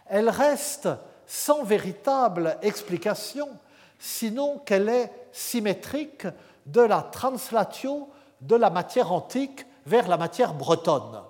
Elle 0.06 0.30
reste 0.30 0.88
sans 1.26 1.64
véritable 1.64 2.56
explication, 2.62 3.48
sinon 3.98 4.58
qu'elle 4.58 4.88
est 4.88 5.10
symétrique 5.32 6.28
de 6.66 6.82
la 6.82 7.02
translatio 7.02 8.08
de 8.40 8.54
la 8.54 8.70
matière 8.70 9.10
antique 9.10 9.66
vers 9.86 10.06
la 10.06 10.16
matière 10.16 10.54
bretonne. 10.54 11.22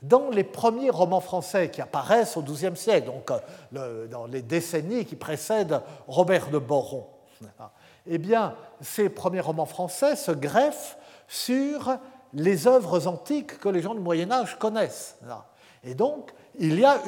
Dans 0.00 0.30
les 0.30 0.44
premiers 0.44 0.90
romans 0.90 1.20
français 1.20 1.70
qui 1.70 1.82
apparaissent 1.82 2.36
au 2.36 2.42
XIIe 2.42 2.76
siècle, 2.76 3.08
donc 3.08 3.30
euh, 3.74 4.06
dans 4.06 4.26
les 4.26 4.42
décennies 4.42 5.04
qui 5.04 5.16
précèdent 5.16 5.82
Robert 6.06 6.50
de 6.50 6.58
Boron, 6.58 7.06
eh 8.06 8.18
bien, 8.18 8.54
ces 8.80 9.08
premiers 9.08 9.40
romans 9.40 9.66
français 9.66 10.16
se 10.16 10.30
greffent 10.30 10.96
sur 11.26 11.98
les 12.32 12.66
œuvres 12.66 13.06
antiques 13.06 13.58
que 13.58 13.68
les 13.68 13.82
gens 13.82 13.94
du 13.94 14.00
Moyen 14.00 14.30
Âge 14.30 14.58
connaissent. 14.58 15.18
Et 15.84 15.94
donc, 15.94 16.32
il 16.58 16.78
y 16.80 16.84
a 16.84 16.98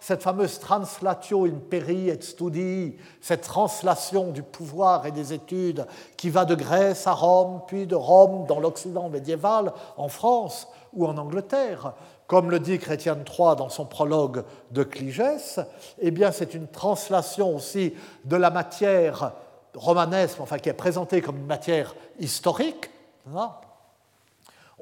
cette 0.00 0.22
fameuse 0.22 0.58
translatio 0.58 1.46
imperi 1.46 2.10
et 2.10 2.20
studi, 2.20 2.96
cette 3.20 3.42
translation 3.42 4.32
du 4.32 4.42
pouvoir 4.42 5.06
et 5.06 5.12
des 5.12 5.32
études 5.32 5.86
qui 6.16 6.28
va 6.28 6.44
de 6.44 6.54
Grèce 6.54 7.06
à 7.06 7.12
Rome, 7.12 7.62
puis 7.66 7.86
de 7.86 7.94
Rome 7.94 8.46
dans 8.46 8.60
l'Occident 8.60 9.08
médiéval, 9.08 9.72
en 9.96 10.08
France 10.08 10.68
ou 10.92 11.06
en 11.06 11.16
Angleterre. 11.16 11.94
Comme 12.26 12.50
le 12.50 12.60
dit 12.60 12.78
Chrétien 12.78 13.16
III 13.16 13.56
dans 13.56 13.70
son 13.70 13.86
prologue 13.86 14.44
de 14.70 14.82
Cligès, 14.84 15.58
eh 15.98 16.10
bien 16.10 16.30
c'est 16.30 16.54
une 16.54 16.68
translation 16.68 17.56
aussi 17.56 17.94
de 18.24 18.36
la 18.36 18.50
matière 18.50 19.32
romanesque, 19.74 20.38
enfin 20.40 20.58
qui 20.58 20.68
est 20.68 20.74
présentée 20.74 21.22
comme 21.22 21.38
une 21.38 21.46
matière 21.46 21.94
historique. 22.18 22.90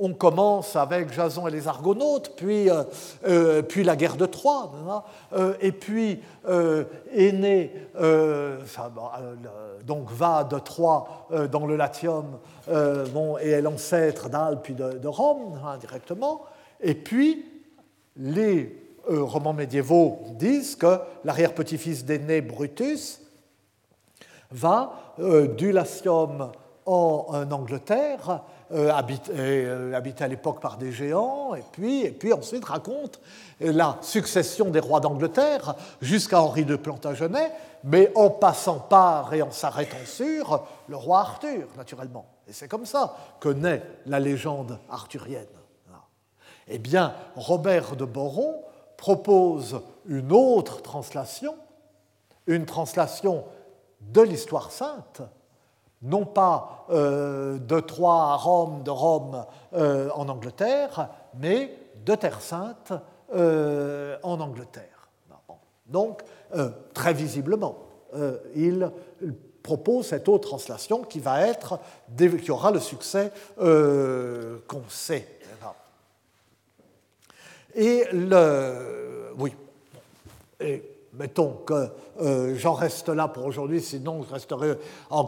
On 0.01 0.15
commence 0.15 0.77
avec 0.77 1.13
Jason 1.13 1.49
et 1.49 1.51
les 1.51 1.67
Argonautes, 1.67 2.33
puis, 2.37 2.71
euh, 2.71 2.85
euh, 3.27 3.63
puis 3.63 3.83
la 3.83 3.97
guerre 3.97 4.17
de 4.17 4.27
Troie, 4.27 4.73
euh, 5.33 5.55
et 5.61 5.73
puis 5.73 6.21
Aîné 7.13 7.73
donc 9.85 10.11
va 10.11 10.45
de 10.45 10.59
Troie 10.59 11.27
dans 11.51 11.67
le 11.67 11.77
Latium 11.77 12.39
bon, 13.13 13.39
et 13.39 13.51
est 13.51 13.63
l'ancêtre 13.63 14.29
d'Alpes 14.29 14.63
puis 14.63 14.75
de, 14.75 15.09
Rome 15.09 15.61
hein, 15.65 15.77
directement, 15.79 16.43
et 16.81 16.95
puis 16.95 17.45
les 18.17 18.77
romans 19.09 19.53
médiévaux 19.53 20.21
disent 20.33 20.77
que 20.77 20.99
l'arrière-petit-fils 21.25 22.05
d'Aîné, 22.05 22.41
Brutus, 22.41 23.21
va 24.51 24.93
du 25.57 25.73
Latium 25.73 26.53
en 26.87 27.51
Angleterre 27.51 28.43
euh, 28.73 28.93
euh, 29.31 29.95
habité, 29.95 30.25
à 30.25 30.29
l'époque 30.29 30.61
par 30.61 30.77
des 30.77 30.93
géants, 30.93 31.55
et 31.55 31.65
puis, 31.73 32.05
et 32.05 32.11
puis 32.11 32.33
ensuite 32.33 32.65
raconte 32.65 33.21
la 33.61 33.97
succession 34.03 34.71
des 34.71 34.81
rois 34.81 35.01
d'Angleterre 35.01 35.75
jusqu'à 36.01 36.41
Henri 36.43 36.65
de 36.65 36.77
Plantagenet, 36.77 37.51
mais 37.85 38.13
en 38.15 38.31
passant 38.31 38.79
par 38.79 39.33
et 39.33 39.43
en 39.43 39.51
s'arrêtant 39.51 40.05
sur 40.05 40.65
le 40.89 40.97
roi 40.97 41.21
Arthur, 41.21 41.67
naturellement. 41.77 42.27
Et 42.47 42.53
c'est 42.53 42.69
comme 42.69 42.87
ça 42.87 43.17
que 43.41 43.49
naît 43.49 43.83
la 44.07 44.21
légende 44.21 44.79
arthurienne. 44.91 45.47
Eh 46.69 46.79
bien, 46.79 47.15
Robert 47.37 47.97
de 47.97 48.05
Boron 48.05 48.63
propose 48.97 49.81
une 50.07 50.33
autre 50.33 50.83
translation, 50.83 51.55
une 52.47 52.67
translation 52.67 53.45
de 54.01 54.21
l'histoire 54.21 54.71
sainte, 54.71 55.23
non 56.03 56.25
pas 56.25 56.87
euh, 56.91 57.59
de 57.59 57.81
Troyes 57.81 58.33
à 58.33 58.37
Rome, 58.37 58.83
de 58.83 58.91
Rome 58.91 59.45
euh, 59.75 60.11
en 60.15 60.29
Angleterre, 60.29 61.09
mais 61.39 61.77
de 62.05 62.15
Terre 62.15 62.41
Sainte 62.41 62.93
euh, 63.35 64.17
en 64.23 64.41
Angleterre. 64.41 64.85
Donc, 65.87 66.23
très 66.93 67.15
visiblement, 67.15 67.79
il 68.55 68.93
propose 69.63 70.09
cette 70.09 70.29
autre 70.29 70.49
translation 70.49 71.03
qui 71.03 71.19
va 71.19 71.47
être, 71.47 71.81
qui 72.15 72.51
aura 72.51 72.71
le 72.71 72.79
succès 72.79 73.33
qu'on 73.57 74.83
sait. 74.91 75.27
Et 77.75 78.05
le, 78.13 79.33
oui. 79.39 79.55
Mettons 81.19 81.53
que 81.67 81.89
euh, 82.21 82.55
j'en 82.57 82.73
reste 82.73 83.09
là 83.09 83.29
pour 83.29 83.45
aujourd'hui, 83.47 83.81
sinon 83.81 84.23
je 84.23 84.33
resterai 84.33 84.79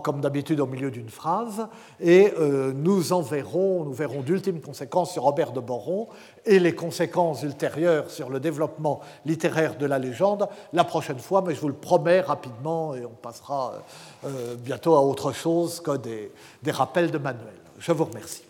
comme 0.03 0.21
d'habitude 0.21 0.61
au 0.61 0.67
milieu 0.67 0.91
d'une 0.91 1.09
phrase, 1.09 1.67
et 2.01 2.33
euh, 2.39 2.73
nous 2.75 3.13
en 3.13 3.21
verrons, 3.21 3.85
nous 3.85 3.93
verrons 3.93 4.23
d'ultimes 4.23 4.61
conséquences 4.61 5.13
sur 5.13 5.25
Robert 5.25 5.53
de 5.53 5.61
Boron 5.61 6.09
et 6.45 6.59
les 6.59 6.75
conséquences 6.75 7.43
ultérieures 7.43 8.11
sur 8.11 8.31
le 8.31 8.41
développement 8.41 9.01
littéraire 9.25 9.77
de 9.77 9.87
la 9.87 9.99
légende 9.99 10.49
la 10.73 10.85
prochaine 10.85 11.19
fois, 11.19 11.43
mais 11.47 11.55
je 11.55 11.61
vous 11.61 11.69
le 11.69 11.75
promets 11.75 12.21
rapidement, 12.21 12.95
et 12.95 13.05
on 13.05 13.11
passera 13.11 13.75
euh, 14.25 14.55
bientôt 14.57 14.95
à 14.95 15.01
autre 15.01 15.33
chose 15.33 15.81
que 15.81 15.97
des, 15.97 16.31
des 16.63 16.71
rappels 16.71 17.11
de 17.11 17.19
manuel. 17.19 17.55
Je 17.79 17.93
vous 17.93 18.05
remercie. 18.05 18.50